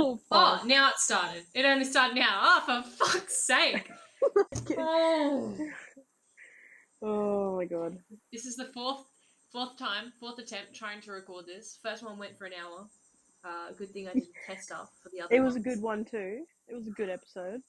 Oh, 0.00 0.18
Oh, 0.32 0.62
now 0.64 0.88
it 0.88 0.98
started. 0.98 1.44
It 1.54 1.64
only 1.64 1.84
started 1.84 2.16
now. 2.16 2.40
Oh, 2.42 2.82
for 2.82 3.06
fuck's 3.06 3.44
sake. 3.46 3.90
oh. 4.78 5.56
oh 7.02 7.56
my 7.56 7.64
god. 7.66 7.98
This 8.32 8.46
is 8.46 8.56
the 8.56 8.66
fourth 8.72 9.04
fourth 9.52 9.76
time, 9.78 10.12
fourth 10.20 10.38
attempt 10.38 10.74
trying 10.74 11.00
to 11.02 11.12
record 11.12 11.46
this. 11.46 11.78
First 11.82 12.02
one 12.04 12.18
went 12.18 12.38
for 12.38 12.46
an 12.46 12.52
hour. 12.54 12.86
Uh, 13.44 13.72
good 13.76 13.90
thing 13.90 14.06
I 14.08 14.12
didn't 14.14 14.28
test 14.46 14.70
off 14.72 14.90
for 15.02 15.10
the 15.12 15.22
other. 15.22 15.34
It 15.34 15.40
was 15.40 15.56
a 15.56 15.60
good 15.60 15.80
one 15.80 16.04
too. 16.04 16.44
It 16.68 16.74
was 16.74 16.86
a 16.86 16.90
good 16.90 17.08
episode. 17.10 17.60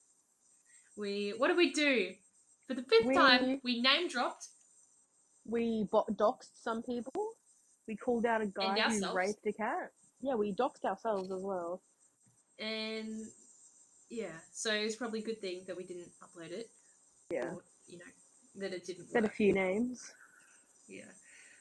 We 0.96 1.34
what 1.36 1.48
did 1.48 1.56
we 1.56 1.72
do? 1.72 2.12
For 2.68 2.74
the 2.74 2.82
fifth 2.82 3.06
We- 3.06 3.14
time, 3.14 3.60
we 3.64 3.80
name 3.80 4.08
dropped 4.08 4.48
We 5.44 5.86
bo- 5.90 6.06
doxed 6.12 6.62
some 6.62 6.82
people. 6.82 7.12
We 7.88 7.96
called 7.96 8.26
out 8.26 8.40
a 8.42 8.46
guy 8.46 8.80
who 8.80 9.12
raped 9.14 9.44
a 9.46 9.52
cat. 9.52 9.90
Yeah, 10.20 10.34
we 10.34 10.52
doxed 10.54 10.84
ourselves 10.84 11.32
as 11.32 11.42
well. 11.42 11.82
And 12.62 13.26
yeah, 14.08 14.38
so 14.52 14.72
it's 14.72 14.96
probably 14.96 15.20
a 15.20 15.24
good 15.24 15.40
thing 15.40 15.62
that 15.66 15.76
we 15.76 15.84
didn't 15.84 16.10
upload 16.22 16.52
it. 16.52 16.70
Yeah. 17.30 17.46
Or, 17.46 17.62
you 17.86 17.98
know, 17.98 18.04
that 18.56 18.72
it 18.72 18.86
didn't 18.86 19.10
Said 19.10 19.24
a 19.24 19.28
few 19.28 19.52
names. 19.52 20.12
Yeah. 20.86 21.04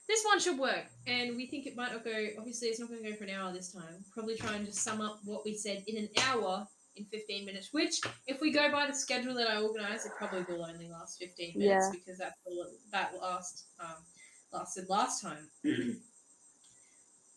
This 0.07 0.23
one 0.25 0.39
should 0.39 0.59
work, 0.59 0.85
and 1.07 1.37
we 1.37 1.47
think 1.47 1.65
it 1.65 1.75
might 1.77 1.93
not 1.93 2.03
go. 2.03 2.27
Obviously, 2.37 2.67
it's 2.67 2.81
not 2.81 2.89
going 2.89 3.01
to 3.01 3.09
go 3.09 3.15
for 3.15 3.23
an 3.23 3.29
hour 3.29 3.53
this 3.53 3.71
time. 3.71 4.03
Probably 4.13 4.35
try 4.35 4.55
and 4.55 4.65
just 4.65 4.79
sum 4.79 4.99
up 4.99 5.19
what 5.23 5.45
we 5.45 5.55
said 5.55 5.83
in 5.87 5.97
an 5.97 6.09
hour 6.27 6.67
in 6.97 7.05
15 7.05 7.45
minutes, 7.45 7.69
which, 7.71 8.01
if 8.27 8.41
we 8.41 8.51
go 8.51 8.69
by 8.69 8.87
the 8.87 8.93
schedule 8.93 9.33
that 9.35 9.49
I 9.49 9.61
organised, 9.61 10.05
it 10.05 10.11
probably 10.17 10.43
will 10.49 10.65
only 10.65 10.89
last 10.89 11.17
15 11.19 11.57
minutes 11.57 11.85
Yeah. 11.85 11.91
because 11.97 12.19
that's 12.19 12.35
all 12.45 12.67
that 12.91 13.13
last 13.21 13.67
um, 13.79 14.03
lasted 14.51 14.89
last 14.89 15.21
time. 15.21 15.49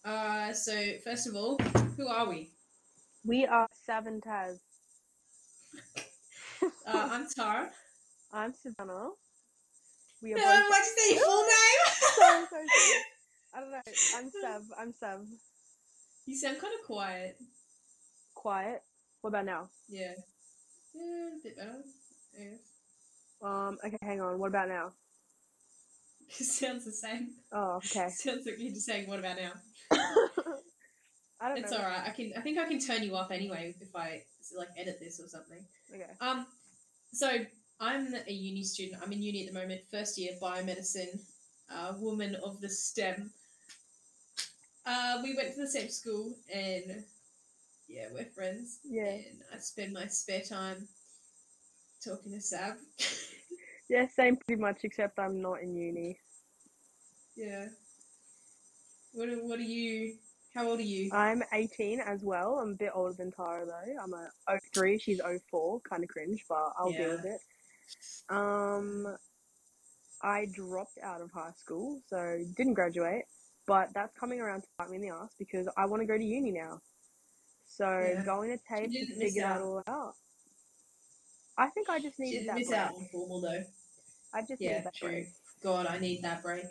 uh, 0.05 0.53
so, 0.53 0.95
first 1.05 1.29
of 1.29 1.37
all, 1.37 1.59
who 1.97 2.09
are 2.09 2.29
we? 2.29 2.51
We 3.25 3.47
are 3.47 3.69
Sav 3.87 4.07
and 4.07 4.23
Taz. 4.23 4.59
Uh, 6.87 7.09
I'm 7.11 7.27
Tara. 7.35 7.71
I'm 8.33 8.53
Savannah. 8.53 9.11
We 10.23 10.35
are 10.35 10.37
No, 10.37 10.43
both. 10.43 10.71
why'd 10.71 10.85
you 10.85 10.93
say 10.97 11.15
your 11.15 11.25
full 11.25 11.45
Sorry, 12.17 12.37
name? 12.37 12.47
sorry. 12.51 12.67
I 13.55 13.61
don't 13.61 13.71
know. 13.71 13.81
I'm 14.17 14.31
Sav. 14.43 14.63
I'm 14.79 14.93
Sav. 14.93 15.21
you 16.27 16.37
sound 16.37 16.61
kind 16.61 16.75
of 16.79 16.87
quiet. 16.87 17.37
Quiet. 18.35 18.83
What 19.21 19.29
about 19.31 19.47
now? 19.47 19.69
Yeah. 19.89 20.13
Yeah, 20.95 21.29
a 21.29 21.43
bit 21.43 21.57
better. 21.57 21.83
I 22.39 22.43
guess. 22.43 22.61
Um. 23.43 23.79
Okay, 23.85 23.99
hang 24.03 24.21
on. 24.21 24.39
What 24.39 24.49
about 24.49 24.69
now? 24.69 24.93
It 26.29 26.45
sounds 26.45 26.85
the 26.85 26.93
same. 26.93 27.31
Oh, 27.53 27.77
okay. 27.77 28.09
Sounds 28.11 28.45
like 28.47 28.57
you're 28.59 28.73
just 28.73 28.87
saying, 28.87 29.09
"What 29.09 29.19
about 29.19 29.37
now?" 29.37 29.53
I 31.45 31.49
don't 31.49 31.59
It's 31.59 31.71
know. 31.73 31.79
all 31.79 31.85
right. 31.85 32.03
I 32.07 32.11
can. 32.11 32.33
I 32.37 32.41
think 32.41 32.57
I 32.59 32.67
can 32.67 32.79
turn 32.79 33.03
you 33.03 33.15
off 33.15 33.31
anyway 33.31 33.75
if 33.81 33.95
I 33.95 34.23
like 34.57 34.69
edit 34.79 34.99
this 35.01 35.21
or 35.21 35.29
something. 35.29 35.63
Okay. 35.95 36.07
Um, 36.21 36.47
so 37.13 37.29
I'm 37.81 38.15
a 38.15 38.33
uni 38.33 38.63
student. 38.65 39.03
I'm 39.03 39.13
in 39.13 39.23
uni 39.23 39.47
at 39.47 39.53
the 39.53 39.59
moment, 39.61 39.83
first 39.91 40.17
year 40.17 40.33
biomedicine, 40.43 41.21
uh, 41.71 41.93
woman 41.99 42.35
of 42.43 42.61
the 42.63 42.69
STEM. 42.71 43.31
Uh, 44.87 45.21
we 45.23 45.35
went 45.37 45.55
to 45.55 45.61
the 45.61 45.69
same 45.69 45.91
school, 45.91 46.35
and 46.53 47.05
yeah, 47.89 48.07
we're 48.13 48.25
friends. 48.25 48.79
Yeah. 48.85 49.11
And 49.11 49.43
I 49.55 49.59
spend 49.59 49.93
my 49.93 50.07
spare 50.07 50.41
time 50.43 50.89
talking 52.03 52.33
to 52.33 52.41
Sab. 52.41 52.77
Yeah, 53.87 54.07
same 54.09 54.37
pretty 54.37 54.59
much, 54.63 54.79
except 54.85 55.19
I'm 55.19 55.43
not 55.43 55.61
in 55.61 55.77
uni. 55.77 56.19
yeah. 57.37 57.67
What 59.13 59.29
are, 59.29 59.47
What 59.47 59.59
are 59.59 59.63
you? 59.63 60.15
How 60.55 60.69
old 60.69 60.79
are 60.79 60.83
you? 60.83 61.11
I'm 61.13 61.43
18 61.53 62.01
as 62.01 62.23
well. 62.23 62.61
I'm 62.61 62.71
a 62.71 62.75
bit 62.77 62.91
older 62.95 63.13
than 63.13 63.33
Tara 63.33 63.67
though. 63.67 64.03
I'm 64.03 64.13
a 64.15 64.59
03, 64.73 64.99
she's 64.99 65.21
04. 65.51 65.81
Kind 65.81 66.05
of 66.05 66.09
cringe, 66.09 66.45
but 66.49 66.73
I'll 66.79 66.93
deal 66.93 67.11
with 67.17 67.25
it. 67.25 67.41
Um, 68.31 69.17
I 70.23 70.47
dropped 70.53 70.99
out 71.03 71.21
of 71.21 71.31
high 71.33 71.53
school, 71.57 72.01
so 72.09 72.39
didn't 72.57 72.75
graduate. 72.75 73.25
But 73.67 73.89
that's 73.95 74.17
coming 74.17 74.41
around 74.41 74.61
to 74.63 74.69
bite 74.79 74.91
me 74.91 74.97
in 74.97 75.03
the 75.03 75.09
ass 75.09 75.35
because 75.39 75.67
I 75.77 75.87
want 75.87 76.03
to 76.03 76.07
go 76.07 76.17
to 76.17 76.25
uni 76.25 76.53
now. 76.53 76.81
So 77.67 77.89
Yeah. 77.89 78.23
going 78.23 78.57
to 78.57 78.59
tape 78.73 78.93
to 78.93 79.07
figure 79.19 79.43
that 79.43 79.61
all 79.61 79.83
out. 79.89 80.15
I 81.57 81.69
think 81.71 81.89
I 81.89 81.99
just 81.99 82.19
needed 82.19 82.47
that 82.49 82.59
miss 82.59 82.69
break. 82.69 82.79
out 82.79 82.95
on 82.95 83.07
formal 83.11 83.41
though. 83.41 83.65
I 84.33 84.43
just 84.43 84.61
Yeah, 84.61 84.71
needed 84.71 84.85
that 84.85 84.95
true. 84.95 85.09
break. 85.09 85.29
God, 85.63 85.87
I 85.87 85.99
need 85.99 86.23
that 86.23 86.43
break. 86.43 86.65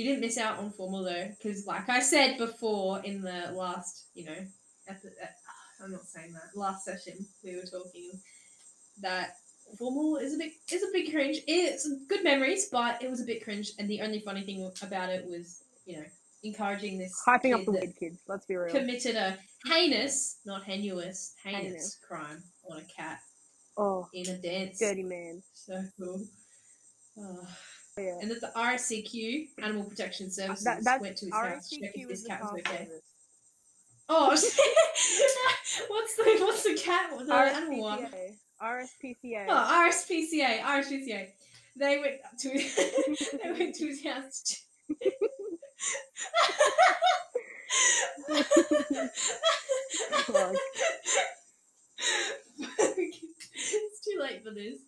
You 0.00 0.06
didn't 0.06 0.22
miss 0.22 0.38
out 0.38 0.58
on 0.58 0.70
formal 0.70 1.04
though, 1.04 1.28
because 1.36 1.66
like 1.66 1.90
I 1.90 2.00
said 2.00 2.38
before 2.38 3.00
in 3.04 3.20
the 3.20 3.52
last, 3.52 4.06
you 4.14 4.24
know, 4.24 4.46
at 4.88 5.02
the, 5.02 5.10
at, 5.22 5.34
I'm 5.84 5.92
not 5.92 6.06
saying 6.06 6.32
that 6.32 6.58
last 6.58 6.86
session 6.86 7.26
we 7.44 7.54
were 7.54 7.66
talking 7.70 8.12
that 9.02 9.36
formal 9.78 10.16
is 10.16 10.32
a 10.32 10.38
bit 10.38 10.52
is 10.72 10.82
a 10.82 10.86
bit 10.90 11.10
cringe. 11.12 11.40
It's 11.46 11.86
good 12.08 12.24
memories, 12.24 12.70
but 12.72 13.02
it 13.02 13.10
was 13.10 13.20
a 13.20 13.26
bit 13.26 13.44
cringe. 13.44 13.72
And 13.78 13.90
the 13.90 14.00
only 14.00 14.20
funny 14.20 14.42
thing 14.42 14.72
about 14.82 15.10
it 15.10 15.26
was, 15.28 15.64
you 15.84 15.98
know, 15.98 16.06
encouraging 16.44 16.96
this 16.96 17.12
Hyping 17.28 17.52
up 17.52 17.66
the 17.66 17.72
weird 17.72 17.94
kids. 17.94 18.20
Let's 18.26 18.46
be 18.46 18.56
real. 18.56 18.74
committed 18.74 19.16
a 19.16 19.36
heinous, 19.66 20.38
not 20.46 20.64
heinous, 20.64 21.34
heinous, 21.44 21.62
Heinous. 21.62 21.98
crime 22.08 22.42
on 22.70 22.78
a 22.78 22.84
cat 22.84 23.18
Oh, 23.76 24.08
in 24.14 24.26
a 24.30 24.38
dance 24.38 24.78
dirty 24.78 25.02
man. 25.02 25.42
So 25.52 25.78
cool. 25.98 26.24
Oh, 27.18 27.46
yeah. 28.00 28.18
And 28.20 28.30
that 28.30 28.40
the 28.40 28.52
RSCQ, 28.56 29.48
Animal 29.62 29.84
Protection 29.84 30.30
Services, 30.30 30.64
That, 30.64 30.84
that's 30.84 31.00
oh, 31.00 31.02
went 31.02 31.16
to 31.18 31.26
his 31.26 31.34
house 31.34 31.68
to 31.68 31.80
check 31.80 31.92
if 31.94 32.08
this 32.08 32.26
cat 32.26 32.42
was 32.42 32.52
okay. 32.52 32.76
service. 32.76 33.02
Oh, 34.08 34.26
what's 34.28 36.16
the 36.16 36.36
what's 36.40 36.64
the 36.64 36.74
cat? 36.74 37.12
What's 37.12 37.28
The 37.28 37.34
animal 37.34 37.80
one? 37.80 38.06
RSPCA. 38.06 38.36
RSPCA. 38.60 39.46
Oh, 39.48 39.88
RSPCA, 39.88 40.60
RSPCA. 40.62 41.28
They 41.76 41.98
went 41.98 42.16
to 42.40 42.48
they 43.42 43.52
went 43.52 43.74
to 43.76 43.86
his 43.86 44.04
house. 44.04 44.42
To 44.42 44.56
it's 52.58 54.00
too 54.00 54.18
late 54.20 54.42
for 54.44 54.50
this. 54.50 54.80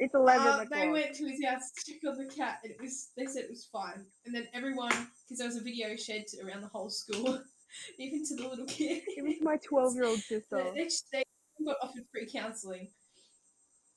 It's 0.00 0.14
11 0.14 0.46
Uh, 0.46 0.50
o'clock. 0.50 0.68
they 0.70 0.88
went 0.88 1.14
to 1.16 1.28
his 1.28 1.44
house 1.44 1.70
to 1.72 1.92
check 1.92 2.00
on 2.06 2.16
the 2.18 2.26
cat, 2.32 2.58
and 2.64 2.72
it 2.72 2.80
was. 2.80 3.10
They 3.16 3.26
said 3.26 3.44
it 3.44 3.50
was 3.50 3.64
fine. 3.66 4.04
And 4.26 4.34
then 4.34 4.48
everyone, 4.52 4.90
because 4.90 5.38
there 5.38 5.46
was 5.46 5.56
a 5.56 5.62
video 5.62 5.94
shared 5.96 6.26
to, 6.28 6.44
around 6.46 6.62
the 6.62 6.68
whole 6.68 6.90
school, 6.90 7.40
even 7.98 8.24
to 8.26 8.34
the 8.36 8.48
little 8.48 8.66
kid. 8.66 9.02
It 9.06 9.24
was 9.24 9.36
my 9.40 9.56
12 9.58 9.94
year 9.94 10.04
old 10.04 10.18
sister. 10.32 10.64
they, 10.74 10.88
they, 11.12 11.24
they 11.58 11.64
got 11.64 11.76
offered 11.82 12.04
free 12.10 12.28
counselling. 12.30 12.88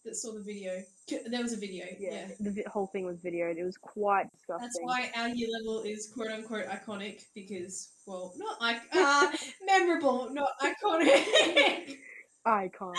That 0.06 0.16
saw 0.16 0.34
the 0.36 0.42
video. 0.44 0.84
There 1.10 1.42
was 1.42 1.52
a 1.54 1.58
video. 1.58 1.86
Yeah, 2.00 2.28
Yeah. 2.40 2.52
the 2.52 2.64
whole 2.72 2.88
thing 2.88 3.04
was 3.06 3.18
videoed. 3.18 3.58
It 3.58 3.66
was 3.66 3.76
quite 3.78 4.32
disgusting. 4.32 4.62
That's 4.66 4.80
why 4.82 5.12
our 5.18 5.28
year 5.30 5.50
level 5.60 5.82
is 5.82 6.10
quote 6.14 6.30
unquote 6.32 6.68
iconic 6.68 7.24
because, 7.36 7.90
well, 8.06 8.32
not 8.38 8.62
like 8.62 8.78
uh, 8.94 9.32
memorable, 9.66 10.30
not 10.32 10.50
iconic. 10.62 11.98
Icon. 12.46 12.94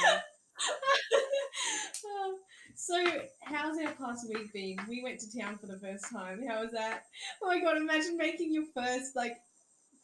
Um, 2.04 2.36
so, 2.80 3.04
how's 3.42 3.76
our 3.78 3.92
past 3.94 4.28
week 4.32 4.52
been? 4.52 4.76
We 4.88 5.02
went 5.02 5.18
to 5.20 5.38
town 5.38 5.58
for 5.58 5.66
the 5.66 5.78
first 5.80 6.04
time. 6.12 6.46
How 6.48 6.62
was 6.62 6.70
that? 6.72 7.06
Oh 7.42 7.48
my 7.48 7.60
god! 7.60 7.76
Imagine 7.76 8.16
making 8.16 8.52
your 8.54 8.66
first 8.72 9.16
like 9.16 9.36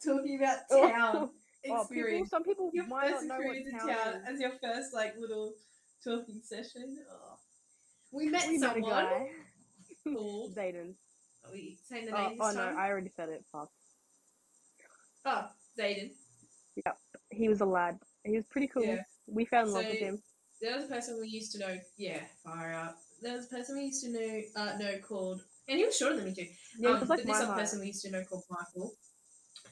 talking 0.03 0.37
about 0.37 0.57
Oh. 0.71 0.89
town 0.89 1.15
Oh, 1.67 1.67
people, 1.67 1.81
experience. 1.81 2.29
some 2.29 2.43
people 2.43 2.69
your 2.73 2.85
might 2.85 3.09
not 3.09 3.13
first 3.15 3.25
know 3.27 3.37
what 3.37 3.55
experience 3.57 3.81
in 3.83 3.87
town 3.87 3.97
town 3.97 4.15
is. 4.17 4.27
as 4.35 4.39
your 4.39 4.51
first 4.61 4.93
like 4.93 5.15
little 5.17 5.53
talking 6.03 6.41
session. 6.43 6.97
Oh. 7.09 7.37
We 8.11 8.27
met 8.29 8.47
We 8.47 8.57
met 8.59 8.69
a 8.69 8.73
someone 8.73 8.91
guy. 8.91 9.27
called. 10.03 10.53
Zayden. 10.55 10.93
Are 11.45 11.51
we 11.51 11.77
saying 11.89 12.05
the 12.07 12.15
Oh, 12.15 12.27
name 12.29 12.37
oh 12.39 12.47
this 12.47 12.55
no. 12.57 12.61
I 12.77 12.89
already 12.89 13.09
said 13.15 13.29
it. 13.29 13.43
Fuck. 13.51 13.69
Oh, 15.25 15.45
Zayden. 15.79 16.11
Yeah, 16.85 16.91
he 17.31 17.47
was 17.49 17.61
a 17.61 17.65
lad. 17.65 17.97
He 18.25 18.35
was 18.35 18.45
pretty 18.45 18.67
cool. 18.67 18.83
Yeah. 18.83 19.01
We 19.27 19.45
fell 19.45 19.65
in 19.65 19.71
love 19.73 19.85
with 19.85 19.97
him. 19.99 20.21
There 20.65 20.75
was 20.77 20.85
a 20.85 20.89
person 20.89 21.19
we 21.21 21.27
used 21.27 21.51
to 21.51 21.59
know. 21.59 21.77
Yeah, 21.95 22.21
far 22.43 22.73
out. 22.73 22.95
There 23.21 23.35
was 23.35 23.45
a 23.45 23.49
person 23.49 23.77
we 23.77 23.85
used 23.85 24.03
to 24.03 24.11
know. 24.11 24.41
Uh, 24.55 24.77
know 24.79 24.97
called, 25.07 25.43
and 25.69 25.77
he 25.77 25.85
was 25.85 25.95
shorter 25.95 26.15
than 26.15 26.25
me 26.25 26.33
too. 26.33 26.47
Yeah, 26.79 26.89
um, 26.89 27.01
was 27.01 27.09
like 27.09 27.19
but 27.19 27.27
this 27.27 27.37
other 27.37 27.45
height. 27.45 27.59
person 27.59 27.79
we 27.81 27.87
used 27.87 28.01
to 28.01 28.11
know 28.11 28.23
called 28.23 28.45
Michael. 28.49 28.93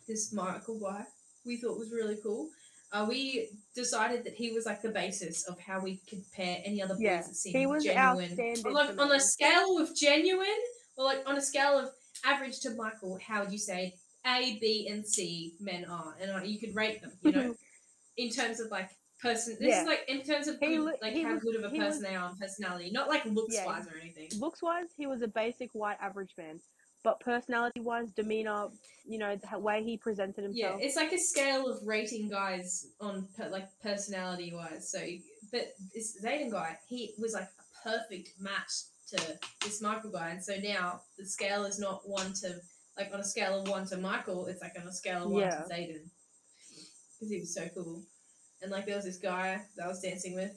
This 0.08 0.32
Michael 0.32 0.80
guy 0.80 1.04
we 1.46 1.58
thought 1.58 1.80
was 1.80 1.92
really 1.92 2.18
cool. 2.22 2.50
Uh, 2.92 3.08
we 3.10 3.50
decided 3.74 4.24
that 4.24 4.36
he 4.36 4.52
was 4.52 4.68
like 4.68 4.84
the 4.84 4.90
basis 4.90 5.48
of 5.48 5.60
how 5.60 5.80
we 5.80 6.00
could 6.08 6.20
compare 6.20 6.62
any 6.64 6.80
other 6.80 6.94
boys 6.94 7.02
Yeah, 7.02 7.22
that 7.24 7.36
seemed 7.36 7.58
he 7.58 7.66
was 7.66 7.84
genuine. 7.84 8.38
On, 8.64 8.74
like, 8.74 9.00
on 9.00 9.12
a 9.12 9.20
scale 9.20 9.80
of 9.80 9.96
genuine, 9.96 10.48
or 10.96 11.06
like 11.06 11.24
on 11.26 11.36
a 11.36 11.42
scale 11.42 11.80
of 11.80 11.90
average 12.24 12.60
to 12.60 12.70
Michael, 12.76 13.18
how 13.28 13.42
would 13.42 13.52
you 13.52 13.58
say 13.58 13.96
A, 14.28 14.60
B, 14.62 14.88
and 14.92 15.04
C 15.04 15.56
men 15.60 15.86
are? 15.86 16.16
And 16.22 16.30
uh, 16.30 16.44
you 16.44 16.60
could 16.60 16.76
rate 16.76 17.02
them, 17.02 17.14
you 17.24 17.32
know, 17.32 17.56
in 18.18 18.30
terms 18.30 18.60
of 18.60 18.70
like 18.70 18.92
person. 19.24 19.56
This 19.60 19.70
Yeah. 19.70 19.82
is 19.82 19.88
like 19.88 20.04
in 20.08 20.22
terms 20.22 20.48
of 20.48 20.60
He 20.60 20.78
like 20.78 21.14
he 21.14 21.24
how 21.24 21.34
was- 21.34 21.44
good 21.44 21.56
of 21.56 21.64
a 21.64 21.70
person 21.70 21.86
was- 21.86 22.02
they 22.02 22.16
are 22.16 22.30
in 22.30 22.36
personality, 22.38 22.92
not 22.92 23.08
like 23.10 23.26
looks 23.26 23.56
Yeah. 23.56 23.66
wise 23.66 23.88
or 23.88 23.98
anything. 23.98 24.30
Looks 24.40 24.62
wise, 24.62 24.90
he 24.96 25.08
was 25.08 25.22
a 25.24 25.28
basic 25.28 25.72
white 25.74 25.98
average 26.00 26.34
man. 26.38 26.60
but 27.06 27.20
personality 27.20 27.82
wise, 27.82 28.10
demeanor, 28.12 28.70
you 29.04 29.18
know, 29.18 29.36
the 29.36 29.60
way 29.60 29.84
he 29.84 29.98
presented 29.98 30.42
himself. 30.42 30.80
Yeah, 30.80 30.86
it's 30.86 30.96
like 30.96 31.12
a 31.12 31.18
scale 31.18 31.68
of 31.68 31.86
rating 31.86 32.30
guys 32.30 32.88
on 33.02 33.28
per, 33.36 33.50
like 33.50 33.68
personality 33.82 34.54
wise. 34.54 34.90
So, 34.90 35.06
but 35.52 35.76
this 35.94 36.18
Zayden 36.24 36.50
guy, 36.50 36.80
he 36.88 37.14
was 37.20 37.34
like 37.34 37.50
a 37.60 37.90
perfect 37.90 38.40
match 38.40 38.72
to 39.10 39.38
this 39.66 39.82
Michael 39.82 40.12
guy, 40.12 40.30
and 40.30 40.42
so 40.42 40.56
now 40.56 41.02
the 41.18 41.26
scale 41.26 41.66
is 41.66 41.78
not 41.78 42.08
one 42.08 42.32
to 42.36 42.62
like 42.98 43.14
on 43.14 43.20
a 43.20 43.26
scale 43.26 43.60
of 43.62 43.68
one 43.68 43.86
to 43.88 43.98
Michael, 43.98 44.46
it's 44.46 44.62
like 44.62 44.80
on 44.80 44.88
a 44.88 44.94
scale 44.94 45.24
of 45.26 45.32
one 45.32 45.42
Yeah. 45.42 45.64
to 45.64 45.74
Zayden 45.74 46.10
because 47.20 47.30
he 47.32 47.40
was 47.42 47.54
so 47.54 47.68
cool. 47.76 48.02
And 48.64 48.72
like 48.72 48.86
there 48.86 48.96
was 48.96 49.06
this 49.06 49.18
guy 49.18 49.62
that 49.76 49.86
I 49.86 49.88
was 49.88 50.02
dancing 50.02 50.36
with, 50.36 50.52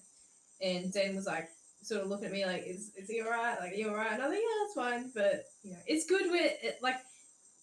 and 0.63 0.93
Dan 0.93 1.17
was 1.17 1.27
like 1.27 1.49
sort 1.83 2.03
of 2.03 2.09
looking 2.09 2.27
at 2.27 2.33
me 2.33 2.47
like, 2.47 2.65
"Is 2.67 2.93
is 2.97 3.09
he 3.11 3.21
alright? 3.23 3.59
Like, 3.61 3.73
are 3.73 3.75
you 3.77 3.89
alright?" 3.91 4.13
And 4.13 4.23
I 4.23 4.29
was 4.29 4.35
like, 4.37 4.43
"Yeah, 4.43 4.63
that's 4.63 4.75
fine." 4.75 5.11
But 5.15 5.45
you 5.63 5.73
know, 5.73 5.79
it's 5.87 6.07
good 6.07 6.31
with 6.31 6.53
it, 6.63 6.79
like 6.83 6.97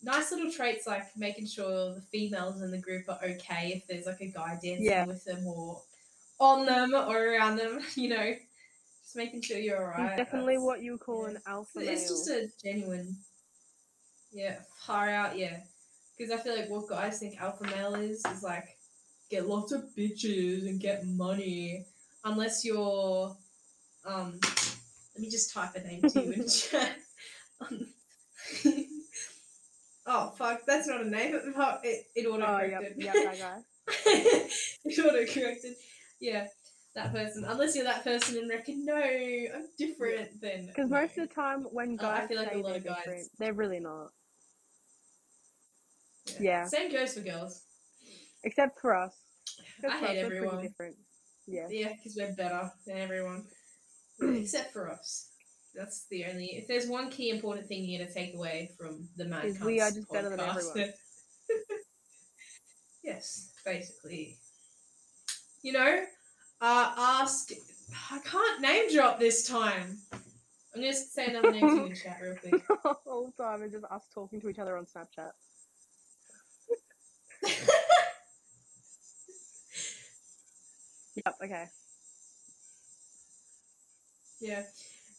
nice 0.05 0.31
little 0.33 0.51
traits 0.51 0.85
like 0.85 1.05
making 1.15 1.47
sure 1.47 1.95
the 1.95 2.01
females 2.11 2.61
in 2.61 2.71
the 2.71 2.77
group 2.77 3.05
are 3.07 3.19
okay 3.23 3.71
if 3.73 3.87
there's 3.87 4.05
like 4.05 4.19
a 4.19 4.27
guy 4.27 4.49
dancing 4.61 4.83
Yeah. 4.83 5.05
with 5.05 5.23
them 5.23 5.47
or 5.47 5.81
on 6.41 6.65
them 6.65 6.93
or 6.93 7.17
around 7.17 7.55
them, 7.55 7.79
you 7.95 8.09
know. 8.09 8.33
Just 9.01 9.15
making 9.15 9.41
sure 9.41 9.57
you're 9.57 9.81
alright. 9.81 10.17
Definitely 10.17 10.55
That's- 10.55 10.65
what 10.65 10.81
you 10.81 10.97
call 10.97 11.23
yeah. 11.23 11.35
an 11.35 11.41
alpha 11.47 11.79
it's 11.79 12.01
male. 12.01 12.09
just 12.09 12.29
a 12.29 12.49
genuine, 12.63 13.15
yeah, 14.31 14.59
far 14.85 15.09
out, 15.09 15.37
yeah. 15.37 15.57
Because 16.17 16.31
I 16.31 16.37
feel 16.37 16.55
like 16.55 16.69
what 16.69 16.87
guys 16.89 17.19
think 17.19 17.39
alpha 17.41 17.63
male 17.65 17.95
is 17.95 18.23
is 18.25 18.43
like 18.43 18.67
get 19.33 19.47
lots 19.49 19.71
of 19.71 19.83
bitches 19.97 20.67
and 20.67 20.79
get 20.79 21.07
money, 21.07 21.85
unless 22.23 22.63
you're, 22.63 23.35
um, 24.05 24.39
let 25.15 25.19
me 25.21 25.29
just 25.29 25.51
type 25.51 25.71
a 25.75 25.79
name 25.81 26.01
to 26.03 26.23
you 26.23 26.31
in 26.33 26.47
chat. 26.47 26.97
Um, 27.59 27.87
oh 30.05 30.29
fuck, 30.37 30.61
that's 30.67 30.87
not 30.87 31.01
a 31.01 31.09
name. 31.09 31.33
It, 31.83 32.05
it 32.15 32.27
auto 32.27 32.45
corrected 32.45 32.93
oh, 32.99 33.05
yep, 33.05 33.13
yep, 33.13 33.13
that 33.13 33.39
guy. 33.39 33.57
it 34.85 34.99
auto 34.99 35.25
corrected. 35.33 35.73
Yeah, 36.19 36.45
that 36.93 37.11
person. 37.11 37.43
Unless 37.47 37.75
you're 37.75 37.85
that 37.85 38.03
person 38.03 38.37
and 38.37 38.49
reckon, 38.49 38.85
no, 38.85 38.95
I'm 38.95 39.67
different, 39.79 40.39
then. 40.41 40.67
Because 40.67 40.91
no. 40.91 41.01
most 41.01 41.17
of 41.17 41.27
the 41.27 41.33
time 41.33 41.63
when 41.71 41.97
Oh, 41.99 42.07
I 42.07 42.19
guys 42.19 42.27
feel 42.29 42.37
like 42.37 42.53
a 42.53 42.57
lot 42.59 42.75
of 42.75 42.85
guys- 42.85 43.29
they're 43.39 43.53
really 43.53 43.79
not. 43.79 44.11
yeah. 46.39 46.65
Same 46.67 46.91
goes 46.91 47.15
for 47.15 47.21
girls. 47.21 47.63
Except 48.43 48.79
for 48.79 48.93
us. 48.95 49.22
I 49.89 49.97
hate 49.97 50.19
us, 50.19 50.25
everyone. 50.25 50.61
different. 50.61 50.95
Yeah. 51.47 51.67
Yeah, 51.69 51.93
because 51.93 52.15
we're 52.17 52.33
better 52.35 52.71
than 52.85 52.97
everyone. 52.97 53.45
Except 54.21 54.71
for 54.71 54.89
us. 54.89 55.29
That's 55.75 56.05
the 56.09 56.25
only. 56.25 56.45
If 56.45 56.67
there's 56.67 56.87
one 56.87 57.09
key 57.09 57.29
important 57.29 57.67
thing 57.67 57.83
you're 57.83 57.99
going 57.99 58.07
to 58.07 58.13
take 58.13 58.35
away 58.35 58.71
from 58.77 59.07
the 59.17 59.25
Mad 59.25 59.45
Is 59.45 59.59
we 59.59 59.81
are 59.81 59.89
Cunts 59.89 59.95
just 59.95 60.11
better 60.11 60.29
than 60.29 60.39
everyone. 60.39 60.93
yes, 63.03 63.51
basically. 63.65 64.37
You 65.63 65.73
know, 65.73 66.03
uh, 66.61 66.93
ask. 66.97 67.51
I 68.11 68.19
can't 68.19 68.61
name 68.61 68.93
drop 68.93 69.19
this 69.19 69.47
time. 69.47 69.97
I'm 70.73 70.81
going 70.81 70.91
to 70.91 70.97
say 70.97 71.27
another 71.27 71.51
name 71.51 71.61
to 71.61 71.75
you 71.75 71.85
in 71.85 71.95
chat 71.95 72.17
real 72.21 72.35
quick. 72.35 72.63
All 73.05 73.31
the 73.37 73.43
time, 73.43 73.61
it's 73.61 73.73
just 73.73 73.85
us 73.85 74.07
talking 74.13 74.41
to 74.41 74.49
each 74.49 74.59
other 74.59 74.77
on 74.77 74.85
Snapchat. 74.85 75.31
Yep, 81.15 81.35
okay. 81.43 81.65
Yeah. 84.39 84.63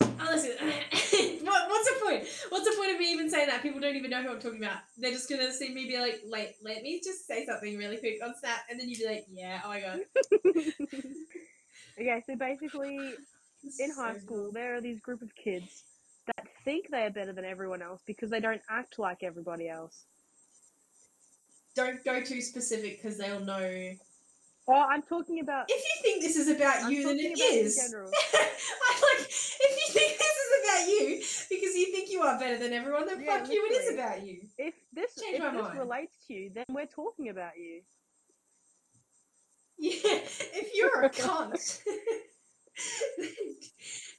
Oh, 0.03 0.29
listen. 0.31 0.51
what, 1.47 1.71
what's 1.71 1.89
the 1.89 2.01
point? 2.05 2.25
What's 2.49 2.69
the 2.69 2.77
point 2.77 2.93
of 2.93 2.99
me 2.99 3.13
even 3.13 3.31
saying 3.31 3.49
that? 3.49 3.63
People 3.63 3.81
don't 3.81 3.97
even 3.97 4.11
know 4.11 4.23
who 4.23 4.31
I'm 4.31 4.41
talking 4.41 4.63
about. 4.63 4.79
They're 4.99 5.13
just 5.13 5.31
gonna 5.31 5.53
see 5.53 5.73
me 5.73 5.87
be 5.87 5.99
like, 5.99 6.21
"Like, 6.27 6.57
let 6.63 6.83
me 6.83 7.01
just 7.03 7.27
say 7.27 7.47
something 7.47 7.79
really 7.79 7.97
quick 7.97 8.19
on 8.23 8.35
Snap," 8.39 8.61
and 8.69 8.79
then 8.79 8.89
you'd 8.89 8.99
be 8.99 9.07
like, 9.07 9.27
"Yeah, 9.33 9.61
oh 9.65 9.69
my 9.69 9.81
god." 9.81 10.01
okay, 12.01 12.23
so 12.27 12.37
basically, 12.37 13.15
in 13.79 13.91
high 13.93 14.15
so 14.15 14.19
school, 14.19 14.43
cool. 14.45 14.53
there 14.53 14.75
are 14.75 14.81
these 14.81 15.01
group 15.01 15.23
of 15.23 15.35
kids 15.37 15.85
that 16.27 16.47
think 16.65 16.91
they 16.91 17.05
are 17.05 17.11
better 17.11 17.33
than 17.33 17.45
everyone 17.45 17.83
else 17.83 18.03
because 18.07 18.31
they 18.31 18.41
don't 18.41 18.63
act 18.69 18.99
like 18.99 19.23
everybody 19.23 19.69
else. 19.69 20.07
don't 21.75 22.05
go 22.05 22.23
too 22.23 22.41
specific 22.41 23.03
because 23.03 23.19
they'll 23.19 23.41
know. 23.41 23.93
Oh, 24.67 24.73
I'm 24.91 25.03
talking 25.03 25.41
about. 25.41 25.67
If 25.69 25.77
you 25.83 26.03
think 26.03 26.23
this 26.23 26.37
is 26.37 26.49
about 26.49 26.85
I'm 26.85 26.91
you, 26.93 27.03
then 27.07 27.19
it 27.21 27.37
general. 27.37 28.11
I 28.11 29.19
like 29.19 29.29
if 29.29 29.77
you 29.77 29.93
think 29.93 30.19
this 30.19 30.37
is 30.45 30.51
about 30.65 30.89
you 30.89 31.17
because 31.51 31.77
you 31.77 31.87
think 31.93 32.11
you 32.11 32.23
are 32.23 32.39
better 32.39 32.57
than 32.59 32.73
everyone, 32.73 33.07
then 33.07 33.23
Yeah, 33.23 33.39
fuck 33.41 33.51
you. 33.51 33.67
It 33.71 33.75
is 33.83 33.95
about 33.95 34.25
you. 34.25 34.39
If 34.57 34.75
this 34.95 35.15
Change 35.17 35.37
if 35.37 35.43
my 35.43 35.51
this 35.53 35.63
mind. 35.63 35.79
relates 35.79 36.17
to 36.29 36.35
you, 36.35 36.51
then 36.55 36.65
we're 36.71 36.87
talking 36.87 37.29
about 37.29 37.53
you. 37.59 37.83
Yeah, 39.77 39.91
if 40.03 40.71
you're 40.73 41.03
a 41.03 41.11
cunt. 41.11 41.81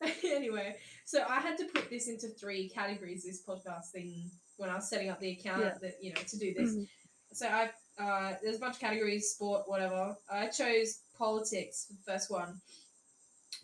anyway, 0.25 0.75
so 1.06 1.24
I 1.27 1.39
had 1.39 1.57
to 1.59 1.65
put 1.74 1.89
this 1.89 2.07
into 2.09 2.27
three 2.27 2.69
categories. 2.69 3.24
This 3.24 3.41
podcast 3.48 3.91
thing 3.94 4.30
when 4.57 4.69
I 4.69 4.75
was 4.75 4.89
setting 4.89 5.09
up 5.09 5.19
the 5.21 5.31
account 5.31 5.62
Yeah. 5.62 5.77
that 5.81 5.95
you 6.01 6.13
know 6.13 6.21
to 6.27 6.38
do 6.38 6.53
this. 6.53 6.75
Mhm. 6.75 6.88
So 7.33 7.48
I 7.48 7.71
uh, 7.97 8.33
there's 8.44 8.57
a 8.57 8.59
bunch 8.59 8.75
of 8.75 8.81
categories, 8.81 9.30
sport, 9.31 9.63
whatever. 9.68 10.15
I 10.31 10.47
chose 10.47 11.00
politics 11.18 11.86
for 11.88 11.94
the 11.94 12.12
first 12.12 12.30
one. 12.31 12.59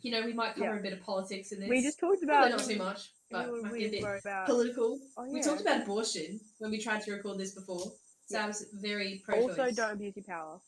You 0.03 0.11
know, 0.11 0.23
we 0.25 0.33
might 0.33 0.55
cover 0.55 0.73
Yeah. 0.73 0.79
a 0.79 0.81
bit 0.81 0.93
of 0.93 1.01
politics 1.03 1.51
in 1.51 1.59
this. 1.59 1.69
We 1.69 1.81
just 1.81 1.99
talked 1.99 2.21
Probably 2.23 2.49
about. 2.51 2.57
not 2.59 2.67
too 2.67 2.77
much, 2.77 3.09
but 3.29 3.51
we, 3.51 3.61
might 3.61 3.71
we 3.71 3.79
be 3.79 3.85
a 3.97 4.01
bit 4.01 4.19
about. 4.23 4.45
political. 4.47 4.99
Oh, 5.17 5.29
We 5.31 5.41
talked 5.41 5.61
about 5.61 5.81
abortion 5.81 6.39
when 6.59 6.71
we 6.71 6.79
tried 6.79 7.01
to 7.03 7.11
record 7.11 7.37
this 7.37 7.53
before. 7.53 7.83
Yeah. 8.29 8.45
Sam's 8.45 8.65
very 8.73 9.21
pro 9.25 9.41
Also, 9.41 9.69
don't 9.71 9.93
abuse 9.93 10.15
your 10.15 10.23
power. 10.25 10.59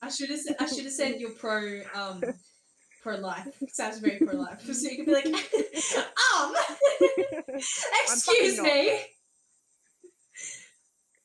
I 0.00 0.08
should 0.10 0.30
have 0.30 0.40
I 0.60 0.66
should 0.66 0.84
have 0.84 0.92
said 0.92 1.20
you're 1.20 1.30
pro 1.32 1.80
um 1.94 2.22
pro 3.02 3.16
life. 3.16 3.48
Sam's 3.68 3.98
very 3.98 4.18
pro 4.18 4.36
life. 4.36 4.62
So 4.72 4.88
you 4.88 4.96
could 4.98 5.06
be 5.06 5.12
like 5.12 5.26
um 6.36 6.54
excuse 8.04 8.60
me. 8.60 9.00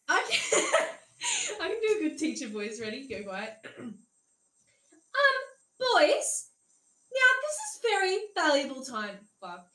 I 0.07 0.25
can, 0.27 0.89
I 1.61 1.67
can 1.69 1.79
do 1.81 2.05
a 2.05 2.09
good 2.09 2.17
teacher 2.17 2.47
voice. 2.47 2.79
Ready? 2.81 3.07
Go 3.07 3.23
quiet. 3.23 3.53
um, 3.79 3.93
boys. 5.79 6.45
Now 7.11 7.31
this 7.41 7.55
is 7.55 7.79
very 7.83 8.17
valuable 8.35 8.83
time. 8.83 9.17
Fuck. 9.41 9.67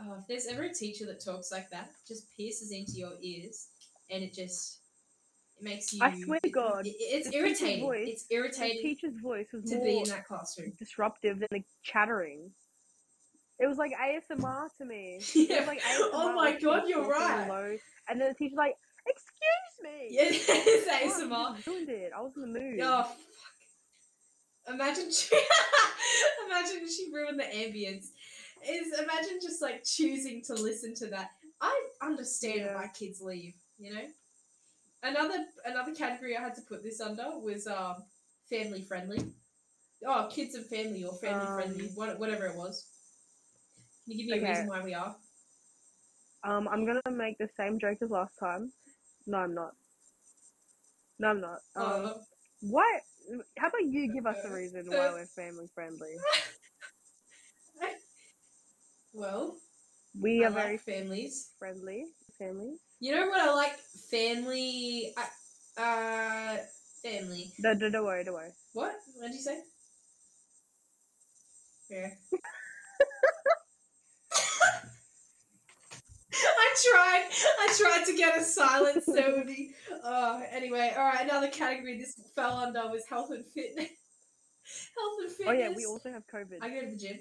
Oh, 0.00 0.16
if 0.20 0.26
there's 0.28 0.46
ever 0.46 0.64
a 0.64 0.72
teacher 0.74 1.06
that 1.06 1.24
talks 1.24 1.50
like 1.50 1.70
that, 1.70 1.90
just 2.06 2.30
pierces 2.36 2.70
into 2.70 2.92
your 2.92 3.12
ears, 3.22 3.68
and 4.10 4.22
it 4.22 4.34
just 4.34 4.80
it 5.58 5.64
makes 5.64 5.92
you. 5.92 6.00
I 6.02 6.14
swear 6.20 6.38
to 6.40 6.50
God, 6.50 6.86
it- 6.86 6.94
it's 6.98 7.32
irritating. 7.32 7.84
voice- 7.84 8.08
it's 8.08 8.24
The 8.26 8.34
irritating 8.34 8.82
teacher's 8.82 9.16
voice 9.22 9.46
was 9.52 9.64
to 9.70 9.76
more 9.76 9.84
be 9.86 9.98
in 9.98 10.04
that 10.10 10.26
classroom. 10.26 10.72
disruptive 10.78 11.38
than 11.38 11.48
the 11.50 11.64
chattering. 11.82 12.52
It 13.58 13.66
was 13.66 13.78
like 13.78 13.92
ASMR 13.92 14.68
to 14.76 14.84
me. 14.84 15.18
Yeah. 15.34 15.64
like 15.66 15.80
ASMR, 15.80 16.10
Oh 16.12 16.32
my 16.34 16.50
like 16.50 16.60
God, 16.60 16.82
you're 16.88 17.08
right. 17.08 17.48
Low, 17.48 17.76
and 18.10 18.20
then 18.20 18.28
the 18.28 18.34
teacher's 18.34 18.58
like, 18.58 18.76
"Excuse 19.06 19.76
me." 19.82 20.08
Yeah, 20.10 20.22
it's 20.30 20.88
ASMR. 20.88 21.56
just 21.56 21.66
ruined 21.66 21.88
it. 21.88 22.12
I 22.16 22.20
was 22.20 22.32
in 22.36 22.42
the 22.42 22.48
mood. 22.60 22.80
Oh 22.82 23.02
fuck! 23.04 24.74
Imagine, 24.74 25.10
she, 25.12 25.28
imagine 26.46 26.88
she 26.88 27.10
ruined 27.12 27.38
the 27.38 27.44
ambience. 27.44 28.08
Is 28.68 28.98
imagine 28.98 29.38
just 29.40 29.62
like 29.62 29.84
choosing 29.84 30.42
to 30.44 30.54
listen 30.54 30.94
to 30.96 31.06
that. 31.08 31.30
I 31.60 31.88
understand 32.02 32.60
Yeah. 32.60 32.74
why 32.74 32.88
kids 32.88 33.20
leave. 33.20 33.54
You 33.78 33.94
know. 33.94 34.02
Another 35.02 35.44
another 35.64 35.94
category 35.94 36.36
I 36.36 36.40
had 36.40 36.54
to 36.56 36.62
put 36.62 36.82
this 36.82 37.00
under 37.00 37.38
was 37.38 37.66
um 37.66 38.02
family 38.50 38.82
friendly. 38.82 39.18
Oh, 40.06 40.28
kids 40.30 40.54
and 40.54 40.66
family 40.66 41.04
or 41.04 41.14
family 41.14 41.46
friendly, 41.54 41.88
Um, 41.88 41.94
what, 41.94 42.18
whatever 42.18 42.46
it 42.46 42.54
was. 42.56 42.86
Can 44.04 44.18
you 44.18 44.26
give 44.26 44.40
me 44.40 44.46
a 44.46 44.50
reason 44.50 44.66
why 44.68 44.82
we 44.82 44.94
are? 44.94 45.16
Um, 46.44 46.68
I'm 46.68 46.84
gonna 46.84 47.00
make 47.10 47.38
the 47.38 47.48
same 47.56 47.78
joke 47.78 47.98
as 48.02 48.10
last 48.10 48.38
time. 48.38 48.72
No, 49.26 49.38
I'm 49.38 49.54
not. 49.54 49.74
No, 51.18 51.28
I'm 51.28 51.40
not. 51.40 51.60
Um, 51.74 51.84
Oh, 51.84 52.20
what? 52.60 53.02
How 53.58 53.68
about 53.68 53.84
you 53.84 54.08
give 54.12 54.26
us 54.26 54.36
a 54.44 54.50
reason 54.52 54.84
why 54.86 55.10
we're 55.10 55.26
family 55.26 55.66
friendly? 55.74 56.14
well, 59.12 59.56
We 60.20 60.44
are 60.44 60.50
like 60.50 60.62
very 60.64 60.78
families. 60.78 61.50
friendly. 61.58 62.06
Family. 62.38 62.76
You 63.00 63.14
know 63.14 63.28
what 63.28 63.40
I 63.40 63.52
like? 63.54 63.78
Family. 64.10 65.14
Uh, 65.16 65.80
uh 65.80 66.56
family. 67.02 67.52
No, 67.58 67.72
no, 67.74 67.90
don't 67.90 68.04
worry, 68.04 68.24
don't 68.24 68.34
worry. 68.34 68.52
What? 68.72 68.94
What 69.16 69.26
did 69.28 69.34
you 69.36 69.40
say? 69.42 69.60
Yeah. 71.90 72.10
I 76.44 76.74
tried. 76.90 77.24
I 77.60 77.74
tried 77.78 78.04
to 78.06 78.16
get 78.16 78.38
a 78.38 78.44
silent 78.44 79.04
so 79.04 79.14
it 79.14 79.36
would 79.36 79.46
be. 79.46 79.72
Uh, 80.04 80.40
anyway, 80.50 80.94
all 80.96 81.04
right. 81.04 81.24
Another 81.24 81.48
category 81.48 81.98
this 81.98 82.20
fell 82.34 82.56
under 82.56 82.80
was 82.88 83.04
health 83.08 83.30
and 83.30 83.44
fitness. 83.46 83.88
health 84.96 85.18
and 85.20 85.30
fitness. 85.30 85.48
Oh 85.48 85.52
yeah, 85.52 85.70
we 85.74 85.86
also 85.86 86.10
have 86.10 86.26
COVID. 86.26 86.58
I 86.62 86.70
go 86.70 86.80
to 86.80 86.90
the 86.90 86.96
gym. 86.96 87.18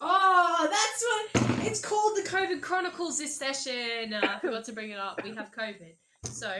Oh, 0.00 0.68
that's 0.70 1.42
what 1.42 1.66
it's 1.66 1.80
called. 1.80 2.16
The 2.16 2.28
COVID 2.28 2.60
Chronicles 2.60 3.18
this 3.18 3.36
session. 3.36 4.12
Uh, 4.12 4.36
I 4.36 4.38
forgot 4.40 4.64
to 4.64 4.72
bring 4.72 4.90
it 4.90 4.98
up. 4.98 5.22
We 5.24 5.34
have 5.34 5.50
COVID. 5.52 5.94
So, 6.24 6.52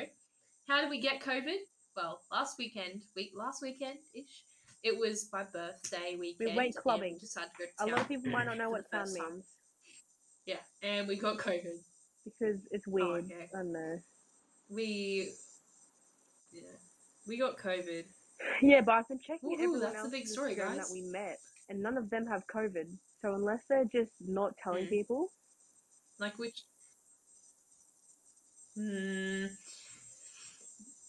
how 0.69 0.81
did 0.81 0.91
we 0.91 1.01
get 1.01 1.21
COVID? 1.21 1.59
Well, 1.97 2.21
last 2.31 2.59
weekend, 2.59 3.03
week 3.15 3.33
last 3.37 3.63
weekend 3.63 3.99
ish. 4.15 4.45
It 4.83 4.97
was 4.97 5.29
my 5.33 5.43
birthday 5.43 6.17
weekend. 6.19 6.51
We 6.51 6.57
went 6.57 6.77
clubbing. 6.77 7.13
and 7.13 7.21
decided 7.21 7.51
to 7.59 7.65
go 7.65 7.87
to 7.87 7.91
A 7.91 7.93
lot 7.93 8.03
of 8.03 8.09
people 8.09 8.31
might 8.31 8.47
not 8.47 8.57
know 8.57 8.71
what 8.71 8.89
fun 8.91 9.01
first 9.01 9.17
time. 9.17 9.43
Yeah, 10.47 10.57
and 10.83 11.09
we 11.09 11.17
got 11.17 11.39
COVID. 11.39 11.79
because 12.25 12.61
it's 12.71 12.87
weird. 12.87 13.25
okay. 13.25 13.49
I 13.55 13.57
don't 13.59 13.73
know. 13.73 13.99
We, 14.69 15.33
yeah, 16.53 16.63
we 17.27 17.37
got 17.39 17.57
COVID. 17.59 18.05
Yeah, 18.63 18.81
but 18.83 18.93
I've 18.93 19.09
been 19.09 19.19
checking 19.19 19.51
Woohoo, 19.51 19.55
everyone 19.55 19.81
that's 19.81 20.03
the 20.03 20.09
big 20.11 20.27
story, 20.29 20.55
guys. 20.55 20.77
that 20.77 20.87
we 20.93 21.03
met, 21.03 21.39
and 21.69 21.83
none 21.83 21.97
of 21.97 22.11
them 22.11 22.27
have 22.27 22.47
COVID. 22.47 22.87
So 23.23 23.35
unless 23.35 23.63
they're 23.69 23.85
just 23.87 24.13
not 24.21 24.55
telling 24.63 24.85
Hmm. 24.85 24.91
people, 24.91 25.33
Like 26.19 26.39
which? 26.39 26.63
Hmm. 28.77 29.47